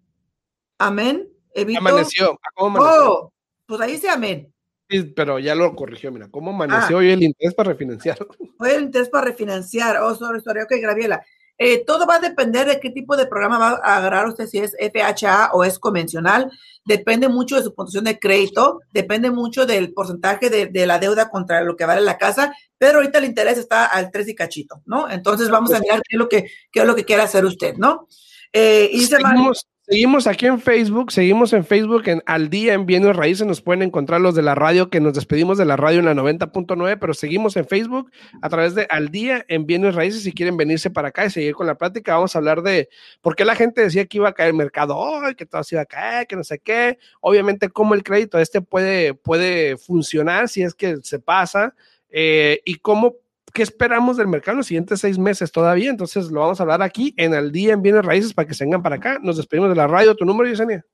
Amén. 0.77 1.27
Evito. 1.55 1.81
Amaneció. 1.81 2.33
¿A 2.33 2.51
cómo 2.55 2.77
amaneció? 2.77 3.11
Oh, 3.11 3.33
pues 3.64 3.81
ahí 3.81 3.92
dice 3.92 4.11
amén. 4.11 4.53
Sí, 4.90 5.03
pero 5.05 5.38
ya 5.38 5.55
lo 5.55 5.74
corrigió, 5.74 6.12
mira, 6.12 6.29
¿cómo 6.31 6.51
amaneció 6.51 6.96
ah. 6.96 7.01
hoy 7.01 7.11
el 7.11 7.22
interés 7.22 7.55
para 7.55 7.70
refinanciar? 7.70 8.18
Hoy 8.59 8.68
el 8.68 8.83
interés 8.83 9.09
para 9.09 9.24
refinanciar. 9.24 9.96
Oh, 10.03 10.14
sorry, 10.14 10.42
sorry. 10.42 10.61
Ok, 10.61 10.72
Graviela. 10.79 11.24
Eh, 11.58 11.84
todo 11.84 12.06
va 12.06 12.16
a 12.16 12.20
depender 12.20 12.68
de 12.68 12.78
qué 12.78 12.90
tipo 12.90 13.16
de 13.16 13.26
programa 13.26 13.58
va 13.58 13.80
a 13.82 13.96
agarrar 13.96 14.28
usted, 14.28 14.46
si 14.46 14.58
es 14.58 14.76
FHA 14.78 15.50
o 15.52 15.64
es 15.64 15.78
convencional. 15.78 16.50
Depende 16.84 17.28
mucho 17.28 17.56
de 17.56 17.64
su 17.64 17.74
puntuación 17.74 18.04
de 18.04 18.18
crédito, 18.18 18.80
depende 18.92 19.30
mucho 19.32 19.66
del 19.66 19.92
porcentaje 19.92 20.50
de, 20.50 20.86
la 20.86 20.98
deuda 21.00 21.28
contra 21.28 21.60
lo 21.62 21.76
que 21.76 21.84
vale 21.84 22.00
la 22.00 22.16
casa, 22.16 22.54
pero 22.78 22.98
ahorita 22.98 23.18
el 23.18 23.24
interés 23.24 23.58
está 23.58 23.86
al 23.86 24.10
3 24.12 24.28
y 24.28 24.34
cachito, 24.36 24.82
¿no? 24.86 25.10
Entonces 25.10 25.50
vamos 25.50 25.72
a 25.72 25.80
mirar 25.80 26.00
qué 26.08 26.16
es 26.16 26.18
lo 26.18 26.28
que, 26.28 26.50
qué 26.70 26.80
es 26.80 26.86
lo 26.86 26.94
que 26.94 27.04
quiere 27.04 27.22
hacer 27.22 27.44
usted, 27.44 27.76
¿no? 27.76 28.06
Eh, 28.52 28.88
y 28.92 29.04
Seguimos, 29.04 29.66
Seguimos 29.90 30.27
aquí 30.27 30.44
en 30.44 30.61
Facebook, 30.61 31.11
seguimos 31.11 31.55
en 31.55 31.64
Facebook 31.64 32.03
en 32.09 32.22
Al 32.27 32.51
Día 32.51 32.74
en 32.74 32.85
Bienes 32.85 33.16
Raíces, 33.16 33.46
nos 33.46 33.62
pueden 33.62 33.81
encontrar 33.81 34.20
los 34.20 34.35
de 34.35 34.42
la 34.42 34.55
radio, 34.55 34.90
que 34.90 35.01
nos 35.01 35.14
despedimos 35.14 35.57
de 35.57 35.64
la 35.64 35.79
radio 35.79 36.01
en 36.01 36.05
la 36.05 36.12
90.9, 36.12 36.98
pero 37.01 37.14
seguimos 37.14 37.57
en 37.57 37.66
Facebook 37.66 38.11
a 38.42 38.51
través 38.51 38.74
de 38.74 38.87
Al 38.90 39.09
Día 39.09 39.46
en 39.48 39.64
Bienes 39.64 39.94
Raíces, 39.94 40.24
si 40.24 40.33
quieren 40.35 40.59
venirse 40.59 40.90
para 40.90 41.09
acá 41.09 41.24
y 41.24 41.31
seguir 41.31 41.55
con 41.55 41.66
la 41.66 41.79
plática, 41.79 42.16
vamos 42.16 42.37
a 42.37 42.38
hablar 42.38 42.61
de 42.61 42.90
por 43.22 43.35
qué 43.35 43.46
la 43.46 43.55
gente 43.55 43.81
decía 43.81 44.05
que 44.05 44.18
iba 44.18 44.29
a 44.29 44.35
caer 44.35 44.51
el 44.51 44.57
mercado 44.57 44.94
hoy, 44.94 45.35
que 45.35 45.46
todo 45.46 45.64
se 45.64 45.77
iba 45.77 45.83
a 45.83 45.87
caer, 45.87 46.27
que 46.27 46.37
no 46.37 46.44
sé 46.44 46.59
qué, 46.59 46.98
obviamente 47.22 47.70
cómo 47.70 47.94
el 47.94 48.03
crédito 48.03 48.38
este 48.38 48.61
puede, 48.61 49.14
puede 49.14 49.79
funcionar 49.79 50.51
si 50.51 50.64
es 50.64 50.74
que 50.74 50.98
se 51.03 51.18
pasa, 51.18 51.74
eh, 52.11 52.61
y 52.66 52.74
cómo 52.74 53.14
¿qué 53.52 53.62
esperamos 53.62 54.16
del 54.16 54.28
mercado 54.28 54.52
en 54.52 54.58
los 54.58 54.66
siguientes 54.66 55.00
seis 55.00 55.18
meses 55.18 55.52
todavía? 55.52 55.90
Entonces 55.90 56.30
lo 56.30 56.40
vamos 56.40 56.61
a 56.61 56.62
hablar 56.62 56.82
aquí 56.82 57.14
en 57.16 57.34
el 57.34 57.52
día 57.52 57.72
en 57.72 57.82
Bienes 57.82 58.04
Raíces 58.04 58.34
para 58.34 58.46
que 58.48 58.54
se 58.54 58.64
vengan 58.64 58.82
para 58.82 58.96
acá. 58.96 59.18
Nos 59.22 59.37
despedimos 59.37 59.70
de 59.70 59.76
la 59.76 59.87
radio. 59.87 60.14
¿Tu 60.14 60.24
número, 60.24 60.48
Yesenia? 60.48 60.84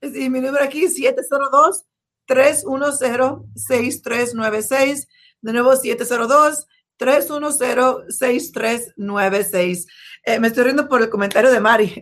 Sí, 0.00 0.30
mi 0.30 0.40
número 0.40 0.64
aquí 0.64 0.84
es 0.84 0.94
702 0.94 1.84
310 2.26 2.98
6396. 3.54 5.08
De 5.40 5.52
nuevo, 5.52 5.74
702 5.76 6.66
310 6.96 8.16
6396. 8.16 9.86
me 10.40 10.48
estoy 10.48 10.64
riendo 10.64 10.88
por 10.88 11.02
el 11.02 11.10
comentario 11.10 11.50
de 11.50 11.60
Mari. 11.60 12.00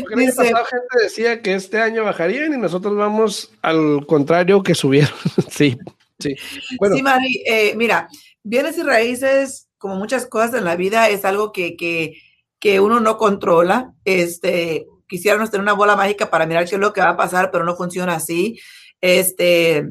Porque 0.00 0.14
el 0.24 0.34
pasado 0.34 0.64
gente 0.64 1.02
decía 1.02 1.42
que 1.42 1.54
este 1.54 1.78
año 1.80 2.04
bajarían 2.04 2.54
y 2.54 2.58
nosotros 2.58 2.96
vamos 2.96 3.52
al 3.62 4.06
contrario 4.06 4.62
que 4.62 4.74
subieron. 4.74 5.14
sí, 5.50 5.76
sí. 6.18 6.36
Bueno. 6.78 6.96
Sí, 6.96 7.02
Mari, 7.02 7.42
eh, 7.46 7.74
mira, 7.76 8.08
bienes 8.42 8.78
y 8.78 8.82
raíces, 8.82 9.68
como 9.78 9.96
muchas 9.96 10.26
cosas 10.26 10.54
en 10.54 10.64
la 10.64 10.76
vida, 10.76 11.08
es 11.08 11.24
algo 11.24 11.52
que, 11.52 11.76
que, 11.76 12.14
que 12.58 12.80
uno 12.80 13.00
no 13.00 13.18
controla. 13.18 13.92
Este, 14.04 14.86
quisiéramos 15.08 15.50
tener 15.50 15.62
una 15.62 15.72
bola 15.72 15.96
mágica 15.96 16.30
para 16.30 16.46
mirar 16.46 16.68
qué 16.68 16.76
es 16.76 16.80
lo 16.80 16.92
que 16.92 17.00
va 17.00 17.10
a 17.10 17.16
pasar, 17.16 17.50
pero 17.50 17.64
no 17.64 17.76
funciona 17.76 18.14
así. 18.14 18.58
Este, 19.00 19.88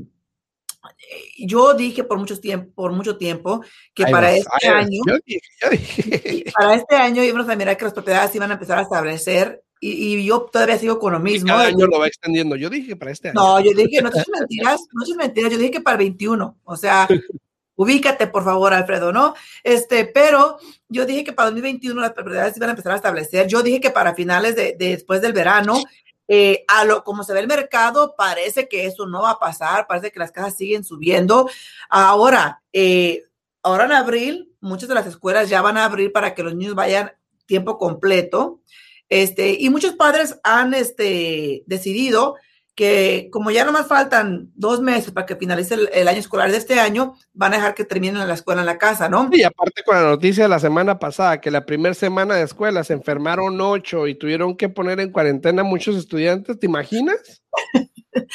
yo 1.38 1.74
dije 1.74 2.04
por 2.04 2.18
mucho 2.18 2.40
tiempo, 2.40 2.72
por 2.74 2.92
mucho 2.94 3.18
tiempo 3.18 3.64
que 3.94 4.06
para 4.06 4.34
este 4.34 4.68
año, 4.68 5.02
para 6.58 6.76
este 6.76 6.96
año 6.96 7.24
íbamos 7.24 7.50
a 7.50 7.56
mirar 7.56 7.78
que 7.78 7.86
las 7.86 7.94
propiedades 7.94 8.34
iban 8.36 8.52
a 8.52 8.54
empezar 8.54 8.80
a 8.80 8.84
establecer 8.84 9.62
y, 9.80 10.16
y 10.16 10.26
yo 10.26 10.42
todavía 10.52 10.78
sigo 10.78 11.00
con 11.00 11.14
lo 11.14 11.20
mismo. 11.20 11.48
cada 11.48 11.66
año 11.66 11.88
lo 11.88 12.00
va 12.00 12.08
extendiendo. 12.08 12.56
Yo 12.56 12.70
dije 12.70 12.96
para 12.96 13.12
este 13.12 13.30
año. 13.30 13.42
No, 13.42 13.60
yo 13.60 13.72
dije, 13.74 14.02
no 14.02 14.10
es 14.10 14.30
mentiras, 14.30 14.80
no 14.94 15.04
es 15.04 15.16
mentiras, 15.16 15.52
yo 15.52 15.58
dije 15.58 15.72
que 15.72 15.82
para 15.82 15.96
el 15.96 16.10
21. 16.10 16.60
O 16.64 16.78
sea, 16.78 17.08
ubícate, 17.82 18.28
por 18.28 18.44
favor, 18.44 18.74
Alfredo, 18.76 19.12
¿no? 19.12 19.34
Este, 19.64 20.06
pero 20.06 20.60
yo 20.88 21.06
dije 21.06 21.24
que 21.24 21.34
para 21.34 21.48
2021 21.48 22.00
las 22.00 22.14
propiedades 22.14 22.56
iban 22.56 22.70
a 22.70 22.74
empezar 22.74 22.92
a 22.92 22.98
establecer. 22.98 23.48
Yo 23.48 23.64
dije 23.64 23.82
que 23.82 23.90
para 23.90 24.14
finales 24.14 24.56
de, 24.56 24.76
después 24.78 25.20
del 25.22 25.34
verano, 25.34 25.82
eh, 26.28 26.64
a 26.68 26.86
lo 26.86 27.04
como 27.04 27.24
se 27.24 27.34
ve 27.34 27.40
el 27.40 27.48
mercado, 27.48 28.14
parece 28.16 28.68
que 28.68 28.86
eso 28.86 29.08
no 29.08 29.24
va 29.24 29.32
a 29.32 29.40
pasar, 29.40 29.88
parece 29.88 30.12
que 30.12 30.20
las 30.20 30.32
casas 30.32 30.56
siguen 30.56 30.84
subiendo. 30.84 31.50
Ahora, 31.90 32.62
eh, 32.72 33.24
ahora 33.64 33.86
en 33.86 33.94
abril, 33.94 34.54
muchas 34.60 34.88
de 34.88 34.96
las 34.96 35.08
escuelas 35.08 35.50
ya 35.50 35.64
van 35.64 35.78
a 35.78 35.86
abrir 35.86 36.12
para 36.12 36.36
que 36.36 36.44
los 36.44 36.56
niños 36.56 36.76
vayan 36.76 37.14
tiempo 37.48 37.80
completo. 37.80 38.62
Este, 39.10 39.58
y 39.60 39.72
muchos 39.72 39.96
padres 39.96 40.40
han 40.44 40.76
este, 40.76 41.64
decidido 41.66 42.36
que 42.82 43.30
como 43.32 43.52
ya 43.52 43.64
nomás 43.64 43.86
faltan 43.86 44.50
dos 44.56 44.82
meses 44.82 45.12
para 45.12 45.28
que 45.28 45.36
finalice 45.36 45.76
el, 45.76 46.08
año 46.08 46.18
escolar 46.18 46.50
de 46.50 46.58
este 46.58 46.80
año, 46.80 47.14
van 47.32 47.54
a 47.54 47.58
dejar 47.58 47.76
que 47.76 47.86
terminen 47.86 48.28
la 48.28 48.34
escuela 48.34 48.62
en 48.62 48.66
la 48.66 48.80
casa, 48.80 49.08
¿no? 49.08 49.30
Y 49.32 49.44
aparte 49.44 49.84
con 49.84 49.98
la 49.98 50.10
noticia 50.10 50.46
de 50.46 50.50
la 50.50 50.58
semana 50.58 50.98
pasada, 50.98 51.40
que 51.40 51.52
la 51.52 51.64
primera 51.64 51.94
semana 51.94 52.34
de 52.34 52.42
escuela 52.42 52.84
se 52.84 52.94
enfermaron 52.94 53.62
ocho 53.62 54.08
y 54.08 54.16
tuvieron 54.16 54.58
que 54.58 54.68
poner 54.68 55.00
en 55.00 55.12
cuarentena 55.12 55.62
muchos 55.62 55.96
estudiantes, 55.96 56.58
¿te 56.58 56.66
imaginas? 56.66 57.44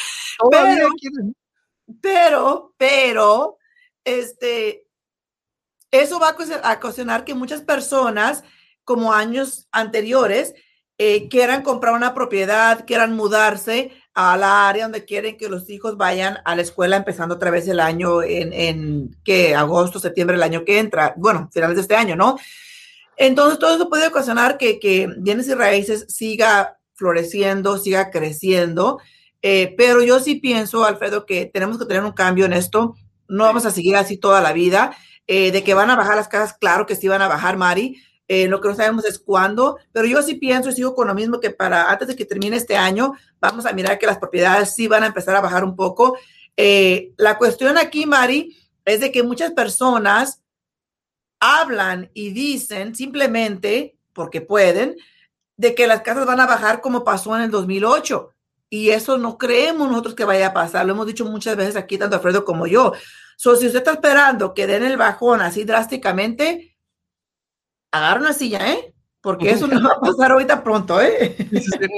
pero, 0.49 0.89
pero, 2.01 2.75
pero, 2.79 3.59
este, 4.05 4.87
eso 5.91 6.21
va 6.21 6.37
a 6.63 6.75
ocasionar 6.75 7.25
que 7.25 7.35
muchas 7.35 7.63
personas, 7.63 8.45
como 8.85 9.13
años 9.13 9.67
anteriores, 9.73 10.55
eh, 10.99 11.29
quieran 11.29 11.63
comprar 11.63 11.95
una 11.95 12.15
propiedad, 12.15 12.87
quieran 12.87 13.17
mudarse 13.17 13.91
a 14.17 14.35
la 14.39 14.67
área 14.67 14.85
donde 14.85 15.05
quieren 15.05 15.37
que 15.37 15.51
los 15.51 15.69
hijos 15.69 15.99
vayan 15.99 16.39
a 16.47 16.57
la 16.57 16.63
escuela 16.63 16.97
empezando 16.97 17.35
otra 17.35 17.51
vez 17.51 17.69
el 17.69 17.81
año 17.81 18.23
en, 18.23 18.51
en 18.55 19.17
que 19.23 19.55
agosto, 19.55 20.01
septiembre, 20.01 20.37
el 20.37 20.43
año 20.43 20.65
que 20.65 20.79
entra, 20.79 21.13
bueno, 21.19 21.51
finales 21.53 21.77
de 21.77 21.83
este 21.83 21.97
año, 21.97 22.17
¿no? 22.17 22.39
Entonces, 23.19 23.59
todo 23.59 23.77
eso 23.77 23.91
puede 23.91 24.09
ocasionar 24.09 24.57
que, 24.57 24.79
que 24.79 25.07
bienes 25.19 25.49
y 25.49 25.55
raíces 25.55 26.07
siga 26.09 26.79
floreciendo, 26.95 27.77
siga 27.77 28.11
creciendo. 28.11 29.01
Eh, 29.43 29.75
pero 29.77 30.03
yo 30.03 30.19
sí 30.19 30.37
pienso, 30.37 30.87
Alfredo, 30.87 31.27
que 31.27 31.45
tenemos 31.45 31.77
que 31.77 31.85
tener 31.85 32.03
un 32.03 32.13
cambio 32.13 32.47
en 32.47 32.55
esto. 32.55 32.97
No 33.29 33.45
vamos 33.45 33.67
a 33.67 33.71
seguir 33.71 33.97
así 33.97 34.17
toda 34.17 34.41
la 34.41 34.55
vida. 34.55 34.97
Eh, 35.27 35.53
de 35.53 35.63
que 35.63 35.75
van 35.75 35.91
a 35.91 35.97
bajar 35.97 36.17
las 36.17 36.29
casas, 36.29 36.57
claro 36.59 36.87
que 36.87 36.97
sí 36.97 37.07
van 37.07 37.21
a 37.21 37.29
bajar, 37.29 37.59
Mari. 37.59 38.01
Eh, 38.29 38.49
lo 38.49 38.61
que 38.61 38.69
no 38.69 38.75
sabemos 38.75 39.05
es 39.05 39.19
cuándo, 39.19 39.79
pero 39.93 40.07
yo 40.07 40.21
sí 40.23 40.35
pienso 40.35 40.71
y 40.71 40.73
sigo 40.73 40.95
con 40.95 41.07
lo 41.07 41.15
mismo 41.15 41.39
que 41.39 41.51
para 41.51 41.91
antes 41.91 42.09
de 42.09 42.17
que 42.17 42.25
termine 42.25 42.57
este 42.57 42.77
año, 42.77 43.13
vamos 43.41 43.67
a 43.67 43.73
mirar 43.73 43.99
que 43.99 44.07
las 44.07 44.19
propiedades 44.19 44.75
sí 44.75 44.89
van 44.89 45.05
a 45.05 45.07
empezar 45.07 45.37
a 45.37 45.41
bajar 45.41 45.63
un 45.65 45.77
poco. 45.77 46.19
la 46.57 47.39
cuestión 47.39 47.79
aquí, 47.79 48.07
Mari, 48.07 48.57
es 48.85 49.01
de 49.01 49.13
que 49.13 49.23
muchas 49.23 49.53
personas 49.53 50.43
hablan 51.41 52.11
y 52.15 52.31
dicen 52.31 52.95
simplemente, 52.95 53.97
porque 54.13 54.41
pueden, 54.41 54.97
de 55.57 55.75
que 55.75 55.87
las 55.87 56.03
casas 56.03 56.27
van 56.27 56.41
a 56.41 56.47
bajar 56.47 56.81
como 56.81 57.05
pasó 57.05 57.37
en 57.37 57.43
el 57.43 57.51
2008. 57.51 58.31
Y 58.69 58.91
eso 58.91 59.17
no 59.17 59.39
creemos 59.39 59.89
nosotros 59.89 60.15
que 60.15 60.25
vaya 60.25 60.49
a 60.49 60.55
pasar. 60.55 60.87
Lo 60.87 60.93
hemos 60.93 61.07
dicho 61.07 61.25
muchas 61.25 61.57
veces 61.57 61.77
aquí, 61.77 61.99
tanto 61.99 62.17
Alfredo 62.17 62.45
como 62.45 62.67
yo. 62.67 62.93
So, 63.37 63.55
si 63.57 63.67
usted 63.67 63.79
está 63.79 63.93
esperando 63.93 64.55
que 64.55 64.67
den 64.67 64.85
el 64.85 64.97
bajón 64.97 65.41
así 65.41 65.65
drásticamente, 65.65 66.76
agarra 67.99 68.21
una 68.21 68.33
silla, 68.33 68.73
¿eh? 68.73 68.93
Porque 69.21 69.51
eso 69.51 69.67
no 69.67 69.83
va 69.83 69.97
a 69.97 70.01
pasar 70.01 70.31
ahorita 70.33 70.63
pronto, 70.63 71.01
¿eh? 71.01 71.37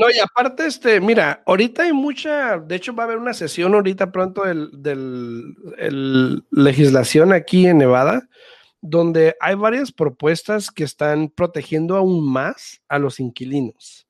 No, 0.00 0.10
y 0.10 0.18
aparte, 0.18 0.66
este, 0.66 1.00
mira, 1.00 1.42
ahorita 1.46 1.82
hay 1.82 1.92
mucha, 1.92 2.58
de 2.58 2.76
hecho 2.76 2.94
va 2.94 3.02
a 3.02 3.06
haber 3.06 3.18
una 3.18 3.34
sesión 3.34 3.74
ahorita 3.74 4.10
pronto 4.10 4.44
del, 4.44 4.70
del 4.72 6.42
legislación 6.50 7.32
aquí 7.32 7.66
en 7.66 7.78
Nevada, 7.78 8.28
donde 8.80 9.36
hay 9.40 9.56
varias 9.56 9.92
propuestas 9.92 10.70
que 10.70 10.84
están 10.84 11.28
protegiendo 11.28 11.96
aún 11.96 12.26
más 12.26 12.80
a 12.88 12.98
los 12.98 13.20
inquilinos. 13.20 14.06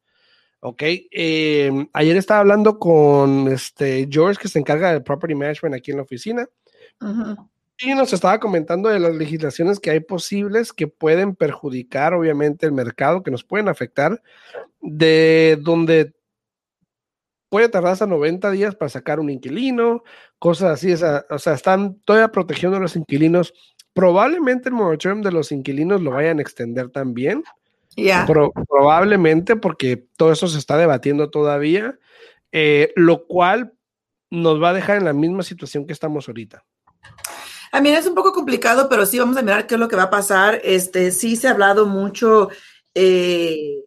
Ok, 0.60 0.82
em, 1.10 1.88
ayer 1.92 2.16
estaba 2.16 2.40
hablando 2.40 2.78
con 2.78 3.48
este 3.48 4.08
George 4.10 4.40
que 4.42 4.48
se 4.48 4.58
encarga 4.58 4.92
del 4.92 5.04
property 5.04 5.34
management 5.34 5.74
aquí 5.76 5.92
en 5.92 5.98
la 5.98 6.02
oficina 6.02 6.48
y 7.80 7.94
nos 7.94 8.12
estaba 8.12 8.40
comentando 8.40 8.88
de 8.88 8.98
las 8.98 9.14
legislaciones 9.14 9.80
que 9.80 9.90
hay 9.90 10.00
posibles 10.00 10.72
que 10.72 10.88
pueden 10.88 11.36
perjudicar 11.36 12.14
obviamente 12.14 12.66
el 12.66 12.72
mercado, 12.72 13.22
que 13.22 13.30
nos 13.30 13.44
pueden 13.44 13.68
afectar, 13.68 14.22
de 14.80 15.58
donde 15.60 16.14
puede 17.48 17.68
tardar 17.68 17.92
hasta 17.92 18.06
90 18.06 18.50
días 18.50 18.74
para 18.74 18.88
sacar 18.88 19.20
un 19.20 19.30
inquilino, 19.30 20.02
cosas 20.38 20.72
así, 20.72 20.92
o 20.92 21.38
sea, 21.38 21.54
están 21.54 22.00
todavía 22.00 22.28
protegiendo 22.28 22.76
a 22.76 22.80
los 22.80 22.96
inquilinos 22.96 23.54
Probablemente 23.98 24.68
el 24.68 24.76
moratorium 24.76 25.22
de 25.22 25.32
los 25.32 25.50
inquilinos 25.50 26.00
lo 26.00 26.12
vayan 26.12 26.38
a 26.38 26.42
extender 26.42 26.88
también. 26.88 27.42
probablemente 28.68 29.56
porque 29.56 29.96
todo 30.16 30.30
eso 30.30 30.46
se 30.46 30.56
está 30.56 30.76
debatiendo 30.76 31.30
todavía, 31.30 31.98
eh, 32.52 32.92
lo 32.94 33.26
cual 33.26 33.72
nos 34.30 34.62
va 34.62 34.68
a 34.70 34.72
dejar 34.72 34.98
en 34.98 35.04
la 35.04 35.12
misma 35.12 35.42
situación 35.42 35.84
que 35.84 35.92
estamos 35.92 36.28
ahorita. 36.28 36.64
A 37.72 37.80
mí 37.80 37.90
es 37.90 38.06
un 38.06 38.14
poco 38.14 38.32
complicado, 38.32 38.88
pero 38.88 39.06
sí 39.06 39.18
vamos 39.18 39.36
a 39.36 39.42
mirar 39.42 39.66
qué 39.66 39.74
es 39.74 39.80
lo 39.80 39.88
que 39.88 39.96
va 39.96 40.04
a 40.04 40.10
pasar. 40.10 40.60
Este, 40.64 41.10
sí 41.10 41.36
se 41.36 41.48
ha 41.48 41.52
hablado 41.52 41.86
mucho 41.86 42.48
eh, 42.94 43.84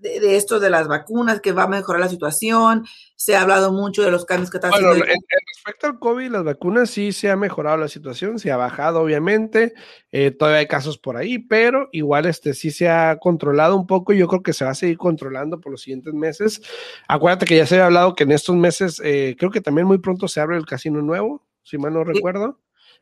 de, 0.00 0.36
esto 0.36 0.60
de 0.60 0.70
las 0.70 0.88
vacunas, 0.88 1.40
que 1.40 1.52
va 1.52 1.64
a 1.64 1.68
mejorar 1.68 2.00
la 2.00 2.08
situación. 2.08 2.86
Se 3.16 3.36
ha 3.36 3.42
hablado 3.42 3.72
mucho 3.72 4.02
de 4.02 4.10
los 4.10 4.24
cambios 4.24 4.50
que 4.50 4.58
están 4.58 4.70
bueno, 4.70 4.92
En, 4.94 5.00
respecto 5.00 5.86
al 5.86 5.98
COVID, 5.98 6.30
las 6.30 6.44
vacunas 6.44 6.90
sí 6.90 7.12
se 7.12 7.30
ha 7.30 7.36
mejorado 7.36 7.76
la 7.76 7.88
situación, 7.88 8.38
se 8.38 8.50
ha 8.50 8.56
bajado, 8.56 9.00
obviamente. 9.00 9.74
Eh, 10.12 10.30
todavía 10.30 10.60
hay 10.60 10.68
casos 10.68 10.98
por 10.98 11.16
ahí, 11.16 11.38
pero 11.38 11.88
igual 11.92 12.26
este 12.26 12.54
sí 12.54 12.70
se 12.70 12.88
ha 12.88 13.18
controlado 13.20 13.76
un 13.76 13.86
poco 13.86 14.12
y 14.12 14.18
yo 14.18 14.28
creo 14.28 14.42
que 14.42 14.52
se 14.52 14.64
va 14.64 14.70
a 14.70 14.74
seguir 14.74 14.98
controlando 14.98 15.60
por 15.60 15.72
los 15.72 15.82
siguientes 15.82 16.14
meses. 16.14 16.62
Acuérdate 17.08 17.46
que 17.46 17.56
ya 17.56 17.66
se 17.66 17.74
había 17.74 17.86
hablado 17.86 18.14
que 18.14 18.24
en 18.24 18.32
estos 18.32 18.56
meses, 18.56 19.00
eh, 19.04 19.36
creo 19.38 19.50
que 19.50 19.60
también 19.60 19.86
muy 19.86 19.98
pronto 19.98 20.28
se 20.28 20.40
abre 20.40 20.56
el 20.56 20.66
casino 20.66 21.02
nuevo, 21.02 21.44
si 21.62 21.76
mal 21.76 21.92
no 21.92 22.04
recuerdo. 22.04 22.58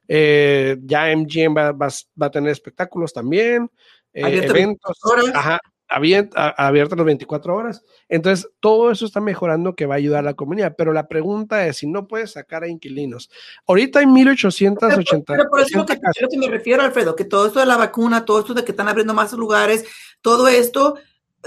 Eh, 0.09 0.77
ya 0.83 1.15
MGM 1.15 1.57
va, 1.57 1.73
va, 1.73 1.89
va, 2.21 2.27
a 2.27 2.31
tener 2.31 2.51
espectáculos 2.51 3.13
también, 3.13 3.71
eventos. 4.13 4.99
Ajá, 5.35 5.59
abierta, 5.89 6.55
las 6.57 7.05
24 7.05 7.55
horas. 7.55 7.85
Entonces, 8.09 8.49
todo 8.61 8.91
eso 8.91 9.07
está 9.07 9.21
mejorando 9.21 9.75
que 9.75 9.87
va 9.87 9.95
a 9.95 9.99
ayudar 9.99 10.21
a 10.21 10.31
la 10.31 10.35
comunidad. 10.35 10.75
Pero 10.77 10.93
la 10.93 11.09
pregunta 11.09 11.67
es 11.67 11.79
si 11.79 11.87
no 11.87 12.07
puedes 12.07 12.33
sacar 12.33 12.65
a 12.65 12.69
inquilinos. 12.69 13.31
Ahorita 13.67 14.01
hay 14.01 14.07
1880. 14.07 15.33
Pero, 15.33 15.49
por 15.49 15.61
eso 15.61 15.87
que, 15.87 15.99
que 15.99 16.39
me 16.39 16.49
refiero, 16.49 16.83
Alfredo, 16.83 17.15
que 17.15 17.25
todo 17.25 17.47
esto 17.47 17.61
de 17.61 17.67
la 17.67 17.77
vacuna, 17.77 18.25
todo 18.25 18.41
esto 18.41 18.55
de 18.55 18.65
que 18.65 18.73
están 18.73 18.89
abriendo 18.89 19.15
más 19.15 19.33
lugares, 19.33 19.85
todo 20.21 20.49
esto 20.49 20.97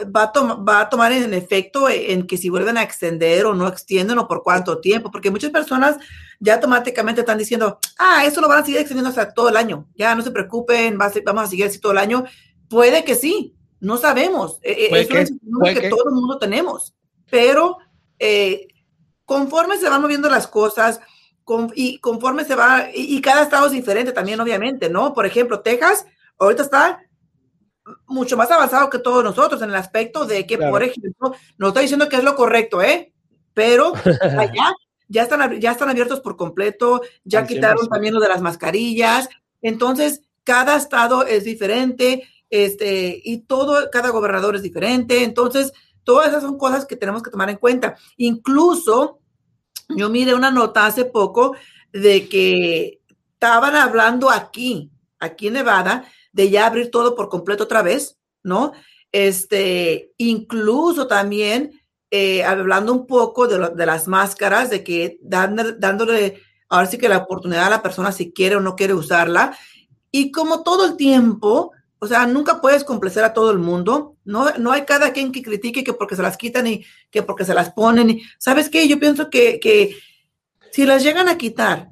va 0.05 0.31
a, 0.33 0.53
va 0.55 0.81
a 0.81 0.89
tomar 0.89 1.11
en 1.11 1.33
efecto 1.33 1.89
en 1.89 2.27
que 2.27 2.37
si 2.37 2.49
vuelven 2.49 2.77
a 2.77 2.83
extender 2.83 3.45
o 3.45 3.53
no 3.53 3.67
extienden 3.67 4.17
o 4.17 4.27
por 4.27 4.43
cuánto 4.43 4.79
tiempo, 4.79 5.11
porque 5.11 5.31
muchas 5.31 5.51
personas 5.51 5.97
ya 6.39 6.55
automáticamente 6.55 7.21
están 7.21 7.37
diciendo, 7.37 7.79
ah, 7.97 8.23
eso 8.25 8.41
lo 8.41 8.47
van 8.47 8.61
a 8.61 8.65
seguir 8.65 8.79
extendiendo 8.79 9.09
hasta 9.09 9.33
todo 9.33 9.49
el 9.49 9.57
año, 9.57 9.87
ya 9.95 10.15
no 10.15 10.21
se 10.21 10.31
preocupen, 10.31 10.97
vamos 10.97 11.43
a 11.43 11.47
seguir 11.47 11.65
así 11.65 11.79
todo 11.79 11.91
el 11.91 11.97
año. 11.97 12.23
Puede 12.69 13.03
que 13.03 13.15
sí, 13.15 13.55
no 13.79 13.97
sabemos. 13.97 14.59
E, 14.61 14.71
e, 14.71 15.01
es 15.01 15.31
una 15.43 15.73
que, 15.73 15.89
todo 15.89 16.05
el 16.09 16.15
mundo 16.15 16.37
tenemos. 16.37 16.93
Pero 17.29 17.77
eh, 18.17 18.67
conforme 19.25 19.77
se 19.77 19.89
van 19.89 20.01
moviendo 20.01 20.29
las 20.29 20.47
cosas 20.47 20.99
y 21.73 21.97
conforme 21.99 22.45
se 22.45 22.55
va, 22.55 22.87
y, 22.93 23.19
cada 23.21 23.43
estado 23.43 23.65
es 23.65 23.71
diferente 23.71 24.11
también, 24.11 24.39
obviamente, 24.39 24.89
¿no? 24.89 25.13
Por 25.13 25.25
ejemplo, 25.25 25.61
Texas 25.61 26.05
ahorita 26.37 26.63
está 26.63 27.01
mucho 28.07 28.37
más 28.37 28.51
avanzado 28.51 28.89
que 28.89 28.99
todos 28.99 29.23
nosotros 29.23 29.61
en 29.61 29.69
el 29.69 29.75
aspecto 29.75 30.25
de 30.25 30.45
que, 30.45 30.57
por 30.57 30.83
ejemplo, 30.83 31.33
no 31.57 31.67
estoy 31.69 31.83
diciendo 31.83 32.09
que 32.09 32.17
es 32.17 32.23
lo 32.23 32.35
correcto, 32.35 32.81
¿eh? 32.81 33.13
Pero 33.53 33.93
allá 34.37 34.73
ya 35.07 35.23
están, 35.23 35.59
ya 35.59 35.71
están 35.71 35.89
abiertos 35.89 36.21
por 36.21 36.37
completo, 36.37 37.01
ya 37.23 37.45
quitaron 37.45 37.89
también 37.89 38.13
lo 38.13 38.19
de 38.19 38.29
las 38.29 38.41
mascarillas. 38.41 39.27
Entonces, 39.61 40.21
cada 40.43 40.77
estado 40.77 41.25
es 41.25 41.43
diferente 41.43 42.27
este, 42.49 43.21
y 43.23 43.39
todo, 43.39 43.89
cada 43.91 44.09
gobernador 44.09 44.55
es 44.55 44.63
diferente, 44.63 45.23
entonces, 45.23 45.73
todas 46.03 46.29
esas 46.29 46.43
son 46.43 46.57
cosas 46.57 46.85
que 46.85 46.95
tenemos 46.95 47.21
que 47.21 47.31
tomar 47.31 47.49
en 47.49 47.57
cuenta. 47.57 47.95
Incluso, 48.17 49.19
yo 49.89 50.09
miré 50.09 50.33
una 50.33 50.51
nota 50.51 50.85
hace 50.85 51.05
poco 51.05 51.55
de 51.91 52.27
que 52.29 53.01
estaban 53.33 53.75
hablando 53.75 54.29
aquí, 54.29 54.91
aquí 55.19 55.47
en 55.47 55.53
Nevada, 55.53 56.05
de 56.31 56.49
ya 56.49 56.65
abrir 56.65 56.91
todo 56.91 57.15
por 57.15 57.29
completo 57.29 57.63
otra 57.65 57.81
vez, 57.81 58.17
¿no? 58.43 58.73
Este, 59.11 60.13
incluso 60.17 61.07
también 61.07 61.81
eh, 62.11 62.43
hablando 62.43 62.91
un 62.93 63.05
poco 63.05 63.47
de, 63.47 63.69
de, 63.75 63.85
las 63.85 64.07
máscaras, 64.07 64.69
de 64.69 64.83
que 64.83 65.19
dándole, 65.21 66.41
ahora 66.67 66.87
sí 66.87 66.97
que 66.97 67.09
la 67.09 67.17
oportunidad 67.17 67.67
a 67.67 67.69
la 67.69 67.83
persona 67.83 68.11
si 68.11 68.31
quiere 68.31 68.55
o 68.55 68.61
no 68.61 68.75
quiere 68.75 68.93
usarla. 68.93 69.57
Y 70.11 70.31
como 70.31 70.63
todo 70.63 70.85
el 70.85 70.97
tiempo, 70.97 71.71
o 71.99 72.07
sea, 72.07 72.25
nunca 72.25 72.61
puedes 72.61 72.83
complacer 72.83 73.23
a 73.23 73.33
todo 73.33 73.51
el 73.51 73.59
mundo. 73.59 74.15
No, 74.23 74.49
no 74.57 74.71
hay 74.71 74.85
cada 74.85 75.11
quien 75.11 75.31
que 75.31 75.43
critique 75.43 75.83
que 75.83 75.93
porque 75.93 76.15
se 76.15 76.21
las 76.21 76.37
quitan 76.37 76.65
y 76.65 76.85
que 77.11 77.21
porque 77.21 77.45
se 77.45 77.53
las 77.53 77.71
ponen. 77.71 78.19
¿Sabes 78.39 78.69
qué? 78.69 78.87
Yo 78.87 78.99
pienso 78.99 79.29
que, 79.29 79.59
que 79.59 79.97
si 80.71 80.85
las 80.85 81.03
llegan 81.03 81.27
a 81.27 81.37
quitar 81.37 81.91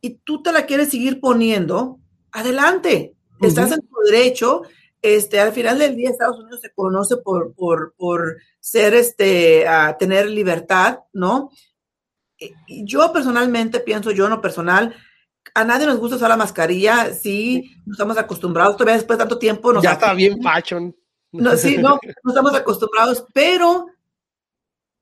y 0.00 0.10
tú 0.24 0.42
te 0.42 0.52
la 0.52 0.66
quieres 0.66 0.90
seguir 0.90 1.20
poniendo, 1.20 1.98
adelante. 2.32 3.14
Estás 3.40 3.72
en 3.72 3.80
tu 3.80 3.96
derecho. 4.10 4.62
Este, 5.00 5.40
al 5.40 5.52
final 5.52 5.78
del 5.78 5.96
día, 5.96 6.10
Estados 6.10 6.38
Unidos 6.38 6.60
se 6.60 6.72
conoce 6.72 7.16
por, 7.16 7.54
por, 7.54 7.94
por 7.96 8.36
ser, 8.60 8.94
este, 8.94 9.66
a 9.66 9.96
tener 9.98 10.28
libertad, 10.28 11.00
¿no? 11.12 11.50
Yo 12.68 13.12
personalmente 13.12 13.80
pienso, 13.80 14.10
yo 14.10 14.28
no 14.28 14.40
personal, 14.40 14.94
a 15.54 15.64
nadie 15.64 15.86
nos 15.86 15.98
gusta 15.98 16.16
usar 16.16 16.28
la 16.28 16.36
mascarilla, 16.36 17.12
sí, 17.12 17.76
no 17.84 17.92
estamos 17.92 18.16
acostumbrados, 18.16 18.76
todavía 18.76 18.94
después 18.94 19.18
de 19.18 19.22
tanto 19.22 19.38
tiempo. 19.38 19.80
ya 19.80 19.92
está 19.92 20.14
bien 20.14 20.40
fashion. 20.40 20.94
No, 21.32 21.56
sí, 21.56 21.78
no, 21.78 21.98
no 22.22 22.30
estamos 22.30 22.54
acostumbrados, 22.54 23.24
pero 23.32 23.86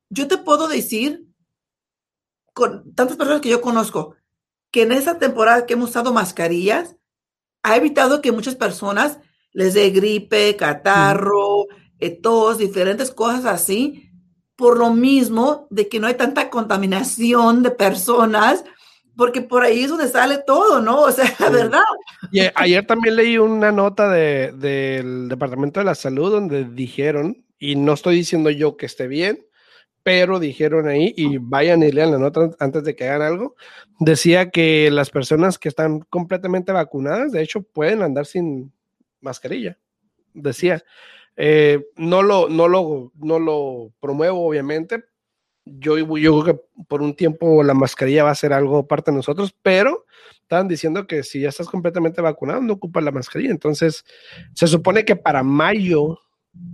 yo 0.08 0.28
te 0.28 0.38
puedo 0.38 0.68
decir, 0.68 1.26
con 2.52 2.94
tantas 2.94 3.16
personas 3.16 3.40
que 3.40 3.48
yo 3.48 3.60
conozco, 3.60 4.16
que 4.70 4.82
en 4.82 4.92
esa 4.92 5.18
temporada 5.18 5.66
que 5.66 5.74
hemos 5.74 5.90
usado 5.90 6.12
mascarillas, 6.12 6.96
ha 7.62 7.76
evitado 7.76 8.20
que 8.20 8.32
muchas 8.32 8.54
personas 8.54 9.18
les 9.52 9.74
dé 9.74 9.90
gripe, 9.90 10.56
catarro, 10.56 11.66
eh, 11.98 12.10
tos, 12.10 12.58
diferentes 12.58 13.10
cosas 13.10 13.44
así, 13.44 14.10
por 14.56 14.78
lo 14.78 14.92
mismo 14.94 15.66
de 15.70 15.88
que 15.88 16.00
no 16.00 16.06
hay 16.06 16.14
tanta 16.14 16.50
contaminación 16.50 17.62
de 17.62 17.70
personas, 17.70 18.64
porque 19.16 19.42
por 19.42 19.62
ahí 19.62 19.82
es 19.82 19.90
donde 19.90 20.08
sale 20.08 20.38
todo, 20.46 20.80
¿no? 20.80 21.02
O 21.02 21.10
sea, 21.10 21.24
la 21.38 21.50
verdad. 21.50 21.82
Y 22.32 22.40
ayer 22.54 22.86
también 22.86 23.16
leí 23.16 23.38
una 23.38 23.72
nota 23.72 24.08
de, 24.08 24.52
del 24.52 25.28
Departamento 25.28 25.80
de 25.80 25.86
la 25.86 25.94
Salud 25.94 26.30
donde 26.30 26.64
dijeron, 26.64 27.44
y 27.58 27.76
no 27.76 27.92
estoy 27.92 28.16
diciendo 28.16 28.50
yo 28.50 28.76
que 28.76 28.86
esté 28.86 29.08
bien, 29.08 29.44
pero 30.02 30.38
dijeron 30.38 30.88
ahí, 30.88 31.12
y 31.16 31.38
vayan 31.38 31.82
y 31.82 31.92
lean 31.92 32.12
la 32.12 32.18
nota 32.18 32.50
antes 32.58 32.84
de 32.84 32.96
que 32.96 33.04
hagan 33.04 33.22
algo, 33.22 33.56
decía 33.98 34.50
que 34.50 34.90
las 34.90 35.10
personas 35.10 35.58
que 35.58 35.68
están 35.68 36.00
completamente 36.10 36.72
vacunadas, 36.72 37.32
de 37.32 37.42
hecho, 37.42 37.62
pueden 37.62 38.02
andar 38.02 38.26
sin 38.26 38.72
mascarilla. 39.20 39.78
Decía, 40.32 40.82
eh, 41.36 41.86
no, 41.96 42.22
lo, 42.22 42.48
no, 42.48 42.68
lo, 42.68 43.12
no 43.16 43.38
lo 43.38 43.92
promuevo, 44.00 44.46
obviamente. 44.46 45.04
Yo, 45.64 45.98
yo 45.98 46.42
creo 46.42 46.44
que 46.44 46.62
por 46.88 47.02
un 47.02 47.14
tiempo 47.14 47.62
la 47.62 47.74
mascarilla 47.74 48.24
va 48.24 48.30
a 48.30 48.34
ser 48.34 48.52
algo 48.52 48.86
parte 48.88 49.10
de 49.10 49.18
nosotros, 49.18 49.54
pero 49.62 50.06
estaban 50.42 50.68
diciendo 50.68 51.06
que 51.06 51.22
si 51.22 51.40
ya 51.40 51.50
estás 51.50 51.68
completamente 51.68 52.20
vacunado, 52.20 52.60
no 52.60 52.72
ocupas 52.74 53.04
la 53.04 53.12
mascarilla. 53.12 53.50
Entonces, 53.50 54.04
se 54.54 54.66
supone 54.66 55.04
que 55.04 55.16
para 55.16 55.42
mayo, 55.42 56.18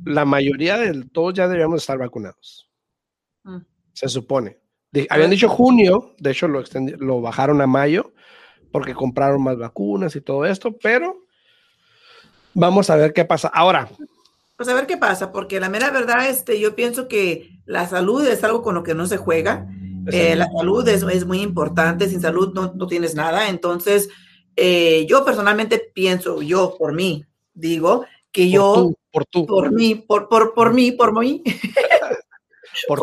la 0.04 0.24
mayoría 0.24 0.78
de 0.78 1.04
todos 1.12 1.34
ya 1.34 1.46
deberíamos 1.46 1.82
estar 1.82 1.98
vacunados. 1.98 2.65
Mm. 3.46 3.64
Se 3.92 4.08
supone. 4.08 4.58
habían 5.08 5.30
dicho 5.30 5.48
junio, 5.48 6.14
de 6.18 6.32
hecho 6.32 6.48
lo, 6.48 6.62
lo 6.98 7.20
bajaron 7.20 7.60
a 7.62 7.66
mayo 7.66 8.12
porque 8.70 8.94
compraron 8.94 9.42
más 9.42 9.56
vacunas 9.56 10.14
y 10.16 10.20
todo 10.20 10.44
esto, 10.44 10.76
pero 10.76 11.24
vamos 12.52 12.90
a 12.90 12.96
ver 12.96 13.12
qué 13.14 13.24
pasa. 13.24 13.48
Ahora. 13.48 13.88
Pues 14.56 14.68
a 14.68 14.74
ver 14.74 14.86
qué 14.86 14.96
pasa, 14.96 15.32
porque 15.32 15.60
la 15.60 15.68
mera 15.68 15.90
verdad, 15.90 16.28
este, 16.28 16.58
yo 16.60 16.74
pienso 16.74 17.08
que 17.08 17.60
la 17.66 17.86
salud 17.86 18.26
es 18.26 18.42
algo 18.42 18.62
con 18.62 18.74
lo 18.74 18.82
que 18.82 18.94
no 18.94 19.06
se 19.06 19.18
juega. 19.18 19.66
Eh, 20.12 20.36
la 20.36 20.48
salud 20.50 20.86
es, 20.88 21.02
es, 21.02 21.26
muy 21.26 21.42
importante, 21.42 22.08
sin 22.08 22.20
salud 22.20 22.52
no, 22.54 22.72
no 22.74 22.86
tienes 22.86 23.14
nada. 23.14 23.48
Entonces, 23.48 24.08
eh, 24.56 25.04
yo 25.08 25.24
personalmente 25.24 25.78
pienso, 25.94 26.40
yo 26.42 26.76
por 26.78 26.94
mí, 26.94 27.24
digo, 27.52 28.06
que 28.32 28.50
yo, 28.50 28.92
por, 29.10 29.26
tú, 29.26 29.46
por, 29.46 29.72
mí, 29.72 29.94
por, 29.94 30.28
por, 30.28 30.54
por 30.54 30.72
mí, 30.72 30.92
por 30.92 31.18
mí, 31.18 31.42
por, 32.88 33.00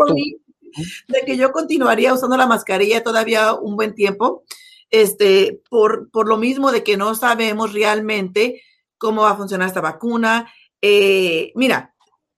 de 1.07 1.21
que 1.26 1.38
yo 1.38 1.51
continuaría 1.51 2.13
usando 2.13 2.38
la 2.38 2.47
mascarilla 2.47 3.03
todavía 3.03 3.53
un 3.53 3.76
buen 3.76 3.93
tiempo, 3.93 4.43
este, 4.89 5.61
por, 5.69 6.09
por 6.11 6.28
lo 6.28 6.38
mismo 6.38 6.71
de 6.71 6.84
que 6.84 6.97
no 6.97 7.15
sabemos 7.15 7.74
realmente 7.74 8.61
cómo 8.97 9.24
va 9.24 9.32
a 9.32 9.38
funcionar 9.38 9.67
esta 9.67 9.82
vacuna. 9.82 10.51
Eh, 10.82 11.51
mira, 11.55 11.93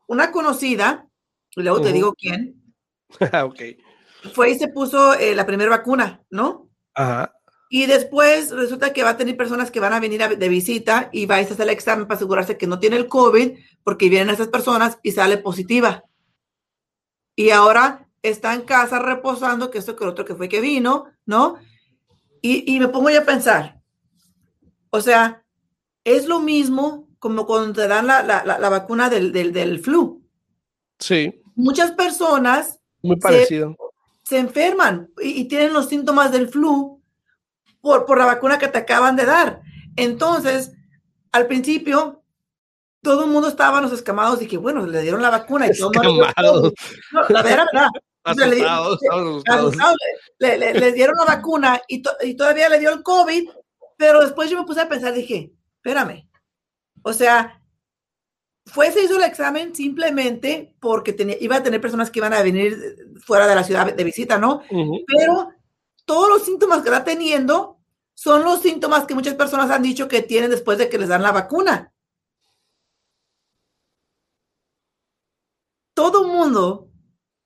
una 0.07 0.31
conocida, 0.31 1.07
y 1.55 1.61
luego 1.61 1.81
te 1.81 1.91
digo 1.91 2.13
quién, 2.13 2.61
okay. 3.43 3.77
fue 4.33 4.51
y 4.51 4.59
se 4.59 4.67
puso 4.67 5.13
eh, 5.13 5.35
la 5.35 5.45
primera 5.45 5.69
vacuna, 5.69 6.23
¿no? 6.29 6.69
Ajá. 6.93 7.31
Y 7.67 7.87
después 7.87 8.51
resulta 8.51 8.93
que 8.93 9.03
va 9.03 9.11
a 9.11 9.17
tener 9.17 9.35
personas 9.35 9.71
que 9.71 9.79
van 9.79 9.91
a 9.91 9.99
venir 9.99 10.37
de 10.37 10.49
visita 10.49 11.09
y 11.11 11.25
va 11.25 11.37
a 11.37 11.39
hacer 11.39 11.59
el 11.59 11.71
examen 11.71 12.05
para 12.05 12.15
asegurarse 12.15 12.57
que 12.57 12.67
no 12.67 12.79
tiene 12.79 12.95
el 12.95 13.07
COVID, 13.07 13.57
porque 13.83 14.07
vienen 14.07 14.33
esas 14.33 14.49
personas 14.49 14.99
y 15.01 15.11
sale 15.11 15.37
positiva 15.37 16.03
y 17.35 17.49
ahora 17.49 18.07
está 18.21 18.53
en 18.53 18.61
casa 18.61 18.99
reposando, 18.99 19.69
que 19.69 19.77
esto 19.77 19.95
que 19.95 20.03
el 20.03 20.09
otro 20.11 20.25
que 20.25 20.35
fue 20.35 20.49
que 20.49 20.61
vino, 20.61 21.05
¿no? 21.25 21.57
Y, 22.41 22.79
me 22.79 22.89
pongo 22.89 23.09
ya 23.09 23.21
a 23.21 23.25
pensar, 23.25 23.81
o 24.91 25.01
sea, 25.01 25.43
es 26.03 26.27
lo 26.27 26.39
mismo 26.39 27.09
como 27.17 27.47
cuando 27.47 27.73
te 27.73 27.87
dan 27.87 28.05
la, 28.05 28.21
la, 28.21 28.69
vacuna 28.69 29.09
del, 29.09 29.31
del, 29.31 29.51
del, 29.51 29.79
flu. 29.79 30.23
Sí. 30.99 31.41
Muchas 31.55 31.91
personas 31.93 32.79
Muy 33.01 33.15
parecido. 33.15 33.75
Se, 34.23 34.37
enferman 34.37 35.09
y, 35.23 35.41
y, 35.41 35.47
tienen 35.47 35.73
los 35.73 35.89
síntomas 35.89 36.31
del 36.31 36.47
flu 36.47 37.01
por, 37.81 38.05
por 38.05 38.19
la 38.19 38.25
vacuna 38.25 38.59
que 38.59 38.67
te 38.67 38.77
acaban 38.77 39.15
de 39.15 39.25
dar. 39.25 39.63
Entonces, 39.95 40.71
al 41.31 41.47
principio, 41.47 42.23
todo 43.05 43.25
el 43.25 43.29
mundo 43.29 43.47
estaba 43.47 43.79
los 43.81 43.93
escamados 43.93 44.41
y 44.41 44.47
que 44.47 44.57
bueno, 44.57 44.85
le 44.87 45.01
dieron 45.03 45.21
la 45.21 45.29
vacuna 45.29 45.67
y 45.67 45.77
todo 45.77 45.91
el 45.93 46.07
mundo. 46.09 46.73
No, 47.11 47.21
la 47.29 47.43
verdad, 47.43 47.65
verdad. 48.35 49.93
le, 50.39 50.57
le, 50.57 50.73
le, 50.73 50.91
dieron 50.91 51.15
la 51.15 51.35
vacuna 51.35 51.79
y, 51.87 52.01
y, 52.23 52.35
todavía 52.35 52.67
le 52.67 52.79
dio 52.79 52.89
el 52.89 53.03
COVID, 53.03 53.47
pero 53.95 54.21
después 54.21 54.49
yo 54.49 54.59
me 54.59 54.65
puse 54.65 54.81
a 54.81 54.89
pensar, 54.89 55.13
dije, 55.13 55.53
espérame, 55.75 56.27
o 57.03 57.13
sea, 57.13 57.61
fue, 58.65 58.91
se 58.91 59.03
hizo 59.03 59.17
el 59.17 59.23
examen 59.23 59.75
simplemente 59.75 60.75
porque 60.79 61.13
tenía, 61.13 61.37
iba 61.39 61.57
a 61.57 61.63
tener 61.63 61.79
personas 61.79 62.09
que 62.09 62.17
iban 62.17 62.33
a 62.33 62.41
venir 62.41 62.75
fuera 63.23 63.47
de 63.47 63.53
la 63.53 63.63
ciudad 63.63 63.93
de 63.93 64.03
visita, 64.03 64.39
¿no? 64.39 64.63
Pero 65.05 65.51
todos 66.05 66.27
los 66.27 66.43
síntomas 66.43 66.81
que 66.81 66.89
está 66.89 67.03
teniendo 67.03 67.77
son 68.15 68.43
los 68.43 68.61
síntomas 68.61 69.05
que 69.05 69.13
muchas 69.13 69.35
personas 69.35 69.69
han 69.69 69.83
dicho 69.83 70.07
que 70.07 70.23
tienen 70.23 70.49
después 70.49 70.79
de 70.79 70.89
que 70.89 70.97
les 70.97 71.09
dan 71.09 71.21
la 71.21 71.31
vacuna. 71.31 71.91
Todo 75.95 76.27
mundo, 76.27 76.91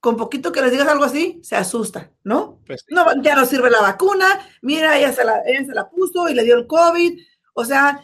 con 0.02 0.18
poquito 0.18 0.52
que 0.52 0.62
les 0.62 0.72
digas 0.72 0.88
algo 0.90 1.06
así, 1.06 1.40
se 1.44 1.56
asusta, 1.56 2.12
¿no? 2.24 2.62
Pues 2.66 2.84
no 2.90 3.06
ya 3.22 3.36
no 3.36 3.46
sirve 3.46 3.70
la 3.70 3.82
vacuna, 3.82 4.26
mira, 4.62 4.98
ella 4.98 5.14
se, 5.14 5.24
la, 5.24 5.42
ella 5.46 5.66
se 5.66 5.74
la 5.74 5.90
puso 5.90 6.28
y 6.28 6.34
le 6.34 6.44
dio 6.44 6.56
el 6.58 6.68
COVID. 6.68 7.18
O 7.54 7.64
sea, 7.64 8.04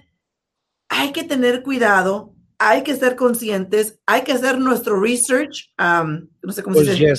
hay 0.88 1.12
que 1.12 1.24
tener 1.24 1.64
cuidado, 1.64 2.34
hay 2.58 2.84
que 2.84 2.96
ser 2.96 3.16
conscientes, 3.16 4.00
hay 4.06 4.22
que 4.22 4.32
hacer 4.32 4.60
nuestro 4.60 5.00
research, 5.00 5.74
no 5.78 6.52
sé 6.52 6.64
cómo 6.64 6.76
se 6.76 6.92
dice 6.92 7.14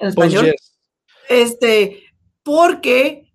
en 0.00 0.08
español. 0.08 0.54
Este, 1.28 2.04
porque 2.42 3.32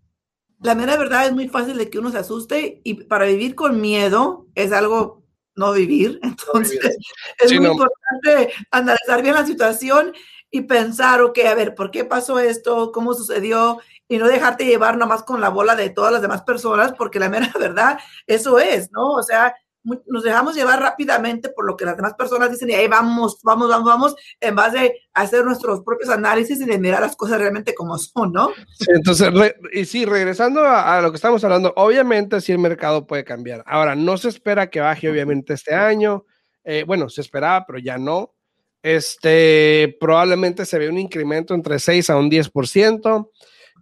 la 0.62 0.76
mera 0.76 0.98
verdad 0.98 1.26
es 1.26 1.34
muy 1.34 1.48
fácil 1.48 1.78
de 1.78 1.90
que 1.90 2.00
uno 2.00 2.12
se 2.12 2.18
asuste 2.18 2.82
y 2.84 3.06
para 3.06 3.26
vivir 3.26 3.56
con 3.56 3.82
miedo 3.82 4.48
es 4.56 4.72
algo 4.72 5.19
no 5.60 5.74
vivir. 5.74 6.20
Entonces, 6.24 6.98
es 7.38 7.54
muy 7.54 7.68
importante 7.68 8.54
analizar 8.72 9.22
bien 9.22 9.36
la 9.36 9.46
situación 9.46 10.14
y 10.50 10.62
pensar, 10.62 11.22
ok, 11.22 11.38
a 11.48 11.54
ver, 11.54 11.76
¿por 11.76 11.92
qué 11.92 12.06
pasó 12.06 12.40
esto? 12.40 12.92
¿Cómo 12.92 13.14
sucedió? 13.14 13.80
Y 14.08 14.18
no 14.18 14.28
dejarte 14.28 14.66
llevar 14.66 14.98
nomás 14.98 15.22
con 15.22 15.42
la 15.42 15.50
bola 15.50 15.76
de 15.76 15.92
todas 15.92 16.12
las 16.12 16.24
demás 16.24 16.42
personas, 16.42 16.94
porque 16.98 17.20
la 17.20 17.30
mera 17.30 17.52
verdad, 17.60 18.00
eso 18.26 18.58
es, 18.58 18.92
¿no? 18.92 19.12
O 19.12 19.22
sea, 19.22 19.54
nos 19.84 20.24
dejamos 20.24 20.56
llevar 20.56 20.80
rápidamente 20.82 21.50
por 21.50 21.66
lo 21.66 21.78
que 21.78 21.86
las 21.86 21.96
demás 21.96 22.14
personas 22.16 22.52
dicen 22.52 22.70
y 22.70 22.74
ahí 22.74 22.88
vamos, 22.88 23.40
vamos, 23.44 23.70
vamos, 23.70 23.86
vamos, 23.86 24.16
en 24.40 24.56
base 24.56 24.94
a 25.14 25.22
hacer 25.22 25.46
nuestros 25.46 25.82
propios 25.82 26.10
análisis 26.10 26.60
y 26.60 26.66
de 26.66 26.78
mirar 26.78 27.02
las 27.02 27.16
cosas 27.16 27.40
realmente 27.40 27.74
como 27.74 27.98
son, 27.98 28.34
¿no? 28.34 28.52
Entonces, 28.88 29.32
y 29.72 29.86
sí, 29.86 30.06
regresando 30.06 30.66
a, 30.66 31.02
lo 31.02 31.12
que 31.12 31.16
estamos 31.16 31.44
hablando, 31.44 31.74
obviamente 31.76 32.42
sí 32.42 32.52
el 32.52 32.60
mercado 32.60 33.08
puede 33.08 33.24
cambiar. 33.24 33.64
Ahora, 33.66 33.96
no 33.96 34.18
se 34.18 34.30
espera 34.30 34.70
que 34.70 34.82
baje 34.82 35.10
obviamente 35.10 35.54
este 35.54 35.74
año, 35.74 36.26
eh, 36.64 36.84
bueno, 36.86 37.10
se 37.10 37.22
esperaba, 37.22 37.66
pero 37.66 37.80
ya 37.80 37.98
no. 37.98 38.34
Este, 38.82 39.98
probablemente 40.00 40.66
se 40.66 40.80
ve 40.80 40.90
un 40.90 40.98
incremento 40.98 41.54
entre 41.54 41.80
6 41.80 42.10
a 42.10 42.18
un 42.18 42.30
10%. 42.30 43.30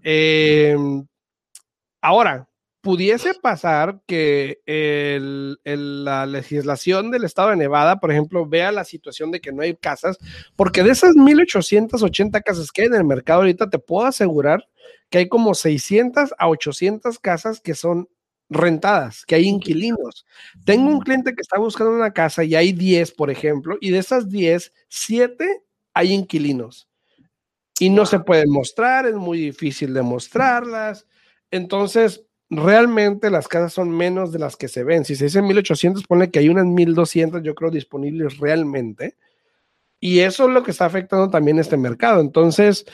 Eh, 0.03 0.75
ahora, 2.01 2.47
pudiese 2.87 3.33
pasar 3.33 3.99
que 4.07 4.61
la 5.65 6.25
legislación 6.25 7.11
del 7.11 7.25
estado 7.25 7.49
de 7.49 7.57
Nevada, 7.57 7.99
por 7.99 8.11
ejemplo, 8.11 8.47
vea 8.47 8.71
la 8.71 8.85
situación 8.85 9.29
de 9.29 9.41
que 9.41 9.51
no 9.51 9.61
hay 9.61 9.75
casas, 9.75 10.17
porque 10.55 10.83
de 10.83 10.91
esas 10.91 11.13
1880 11.17 12.39
casas 12.39 12.71
que 12.71 12.83
hay 12.83 12.87
en 12.87 12.93
el 12.93 13.03
mercado 13.03 13.41
ahorita, 13.41 13.69
te 13.69 13.77
puedo 13.77 14.07
asegurar 14.07 14.69
que 15.09 15.17
hay 15.17 15.27
como 15.27 15.53
600 15.53 16.33
a 16.37 16.47
800 16.47 17.19
casas 17.19 17.59
que 17.59 17.75
son 17.75 18.07
rentadas, 18.49 19.25
que 19.25 19.35
hay 19.35 19.49
inquilinos. 19.49 20.25
Tengo 20.63 20.89
un 20.89 21.01
cliente 21.01 21.35
que 21.35 21.41
está 21.41 21.59
buscando 21.59 21.91
una 21.91 22.13
casa 22.13 22.45
y 22.45 22.55
hay 22.55 22.71
10, 22.71 23.11
por 23.11 23.29
ejemplo, 23.29 23.77
y 23.81 23.89
de 23.89 23.97
esas 23.97 24.29
10, 24.29 24.71
7 24.87 25.61
hay 25.93 26.13
inquilinos. 26.13 26.87
Y 27.81 27.89
no 27.89 28.05
se 28.05 28.21
pueden 28.21 28.49
mostrar, 28.49 29.07
es 29.07 29.15
muy 29.15 29.39
difícil 29.39 29.93
de 29.93 30.03
mostrarlas. 30.03 31.05
Entonces, 31.51 32.23
realmente 32.49 33.29
las 33.29 33.47
casas 33.47 33.73
son 33.73 33.89
menos 33.89 34.31
de 34.31 34.39
las 34.39 34.55
que 34.55 34.67
se 34.67 34.83
ven. 34.83 35.05
Si 35.05 35.15
se 35.15 35.25
dice 35.25 35.41
1800, 35.41 36.03
pone 36.03 36.31
que 36.31 36.39
hay 36.39 36.49
unas 36.49 36.65
1200, 36.65 37.43
yo 37.43 37.55
creo, 37.55 37.71
disponibles 37.71 38.37
realmente. 38.37 39.15
Y 39.99 40.19
eso 40.19 40.47
es 40.47 40.53
lo 40.53 40.63
que 40.63 40.71
está 40.71 40.85
afectando 40.85 41.29
también 41.29 41.59
este 41.59 41.77
mercado. 41.77 42.21
Entonces, 42.21 42.85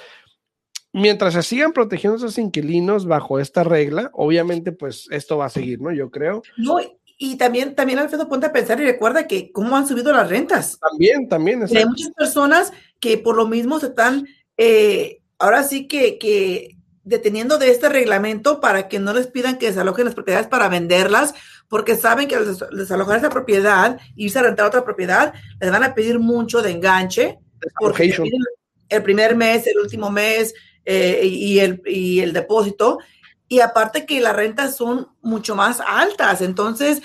mientras 0.93 1.33
se 1.33 1.43
sigan 1.43 1.73
protegiendo 1.73 2.17
esos 2.17 2.37
inquilinos 2.37 3.05
bajo 3.05 3.39
esta 3.39 3.63
regla, 3.63 4.09
obviamente, 4.13 4.71
pues 4.71 5.07
esto 5.11 5.37
va 5.37 5.45
a 5.45 5.49
seguir, 5.49 5.81
¿no? 5.81 5.91
Yo 5.91 6.09
creo. 6.09 6.41
No, 6.57 6.77
y 7.17 7.37
también, 7.37 7.75
también 7.75 7.99
Alfredo, 7.99 8.29
ponte 8.29 8.47
a 8.47 8.53
pensar 8.53 8.79
y 8.79 8.85
recuerda 8.85 9.27
que 9.27 9.51
cómo 9.51 9.75
han 9.75 9.87
subido 9.87 10.11
las 10.13 10.29
rentas. 10.29 10.79
También, 10.79 11.27
también. 11.27 11.63
Hay 11.63 11.85
muchas 11.85 12.11
personas 12.11 12.73
que 12.99 13.17
por 13.17 13.35
lo 13.35 13.47
mismo 13.47 13.79
se 13.79 13.87
están, 13.87 14.27
eh, 14.57 15.21
ahora 15.37 15.63
sí 15.63 15.87
que, 15.87 16.17
que 16.17 16.77
deteniendo 17.03 17.57
de 17.57 17.69
este 17.69 17.89
reglamento 17.89 18.59
para 18.59 18.87
que 18.87 18.99
no 18.99 19.13
les 19.13 19.27
pidan 19.27 19.57
que 19.57 19.67
desalojen 19.67 20.05
las 20.05 20.15
propiedades 20.15 20.47
para 20.47 20.69
venderlas, 20.69 21.33
porque 21.67 21.95
saben 21.95 22.27
que 22.27 22.35
al 22.35 22.57
desalojar 22.71 23.17
esa 23.17 23.29
propiedad, 23.29 23.99
irse 24.15 24.39
a 24.39 24.43
rentar 24.43 24.65
otra 24.65 24.85
propiedad, 24.85 25.33
les 25.59 25.71
van 25.71 25.83
a 25.83 25.93
pedir 25.93 26.19
mucho 26.19 26.61
de 26.61 26.71
enganche, 26.71 27.39
porque 27.79 28.13
el 28.89 29.03
primer 29.03 29.35
mes, 29.35 29.67
el 29.67 29.79
último 29.79 30.09
mes 30.09 30.53
eh, 30.85 31.21
y, 31.23 31.59
el, 31.59 31.81
y 31.85 32.19
el 32.19 32.33
depósito. 32.33 32.99
Y 33.47 33.59
aparte 33.59 34.05
que 34.05 34.21
las 34.21 34.35
rentas 34.35 34.75
son 34.75 35.09
mucho 35.21 35.55
más 35.55 35.81
altas. 35.85 36.41
Entonces, 36.41 37.01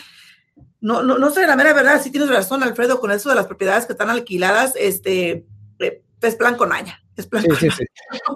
no, 0.80 1.02
no, 1.02 1.18
no 1.18 1.30
sé, 1.30 1.46
la 1.46 1.56
mera 1.56 1.72
verdad, 1.72 2.00
sí 2.02 2.10
tienes 2.10 2.30
razón, 2.30 2.62
Alfredo, 2.62 3.00
con 3.00 3.10
eso 3.10 3.28
de 3.28 3.34
las 3.34 3.46
propiedades 3.46 3.86
que 3.86 3.92
están 3.92 4.10
alquiladas, 4.10 4.74
este, 4.76 5.46
eh, 5.80 6.02
es 6.20 6.36
plan 6.36 6.56
con 6.56 6.72
aña. 6.72 7.02
Sí, 7.18 7.70
sí, 7.70 7.84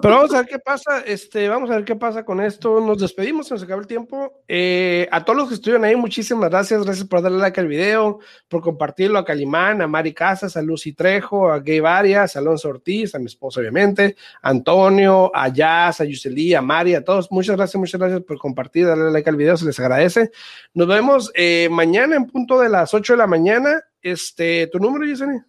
Pero 0.01 0.15
vamos 0.15 0.33
a 0.33 0.37
ver 0.39 0.47
qué 0.47 0.59
pasa. 0.59 0.99
Este, 1.05 1.47
vamos 1.47 1.69
a 1.71 1.75
ver 1.75 1.85
qué 1.85 1.95
pasa 1.95 2.25
con 2.25 2.41
esto. 2.41 2.81
Nos 2.81 2.99
despedimos, 2.99 3.47
se 3.47 3.53
nos 3.53 3.63
acabó 3.63 3.81
el 3.81 3.87
tiempo. 3.87 4.43
Eh, 4.47 5.07
a 5.11 5.23
todos 5.23 5.37
los 5.37 5.47
que 5.47 5.55
estuvieron 5.55 5.85
ahí, 5.85 5.95
muchísimas 5.95 6.49
gracias. 6.49 6.83
Gracias 6.83 7.07
por 7.07 7.21
darle 7.21 7.39
like 7.39 7.59
al 7.59 7.67
video, 7.67 8.19
por 8.47 8.61
compartirlo 8.61 9.19
a 9.19 9.25
Calimán, 9.25 9.81
a 9.81 9.87
Mari 9.87 10.13
Casas, 10.13 10.57
a 10.57 10.61
Lucy 10.61 10.93
Trejo, 10.93 11.49
a 11.49 11.59
Gay 11.59 11.79
Varias, 11.79 12.35
a 12.35 12.39
Alonso 12.39 12.69
Ortiz, 12.69 13.15
a 13.15 13.19
mi 13.19 13.25
esposo, 13.25 13.61
obviamente, 13.61 14.15
a 14.41 14.49
Antonio, 14.49 15.31
a 15.33 15.47
Jazz, 15.47 16.01
a 16.01 16.05
Yuseli, 16.05 16.53
a 16.53 16.61
Mari, 16.61 16.95
a 16.95 17.03
todos. 17.03 17.31
Muchas 17.31 17.55
gracias, 17.55 17.79
muchas 17.79 17.99
gracias 17.99 18.21
por 18.21 18.37
compartir, 18.37 18.85
darle 18.85 19.11
like 19.11 19.29
al 19.29 19.37
video, 19.37 19.55
se 19.55 19.65
les 19.65 19.79
agradece. 19.79 20.31
Nos 20.73 20.87
vemos 20.87 21.31
eh, 21.35 21.69
mañana 21.71 22.15
en 22.15 22.27
punto 22.27 22.59
de 22.59 22.69
las 22.69 22.93
8 22.93 23.13
de 23.13 23.17
la 23.17 23.27
mañana. 23.27 23.81
Este, 24.01 24.67
¿tu 24.67 24.79
número, 24.79 25.05
Yuseli? 25.05 25.39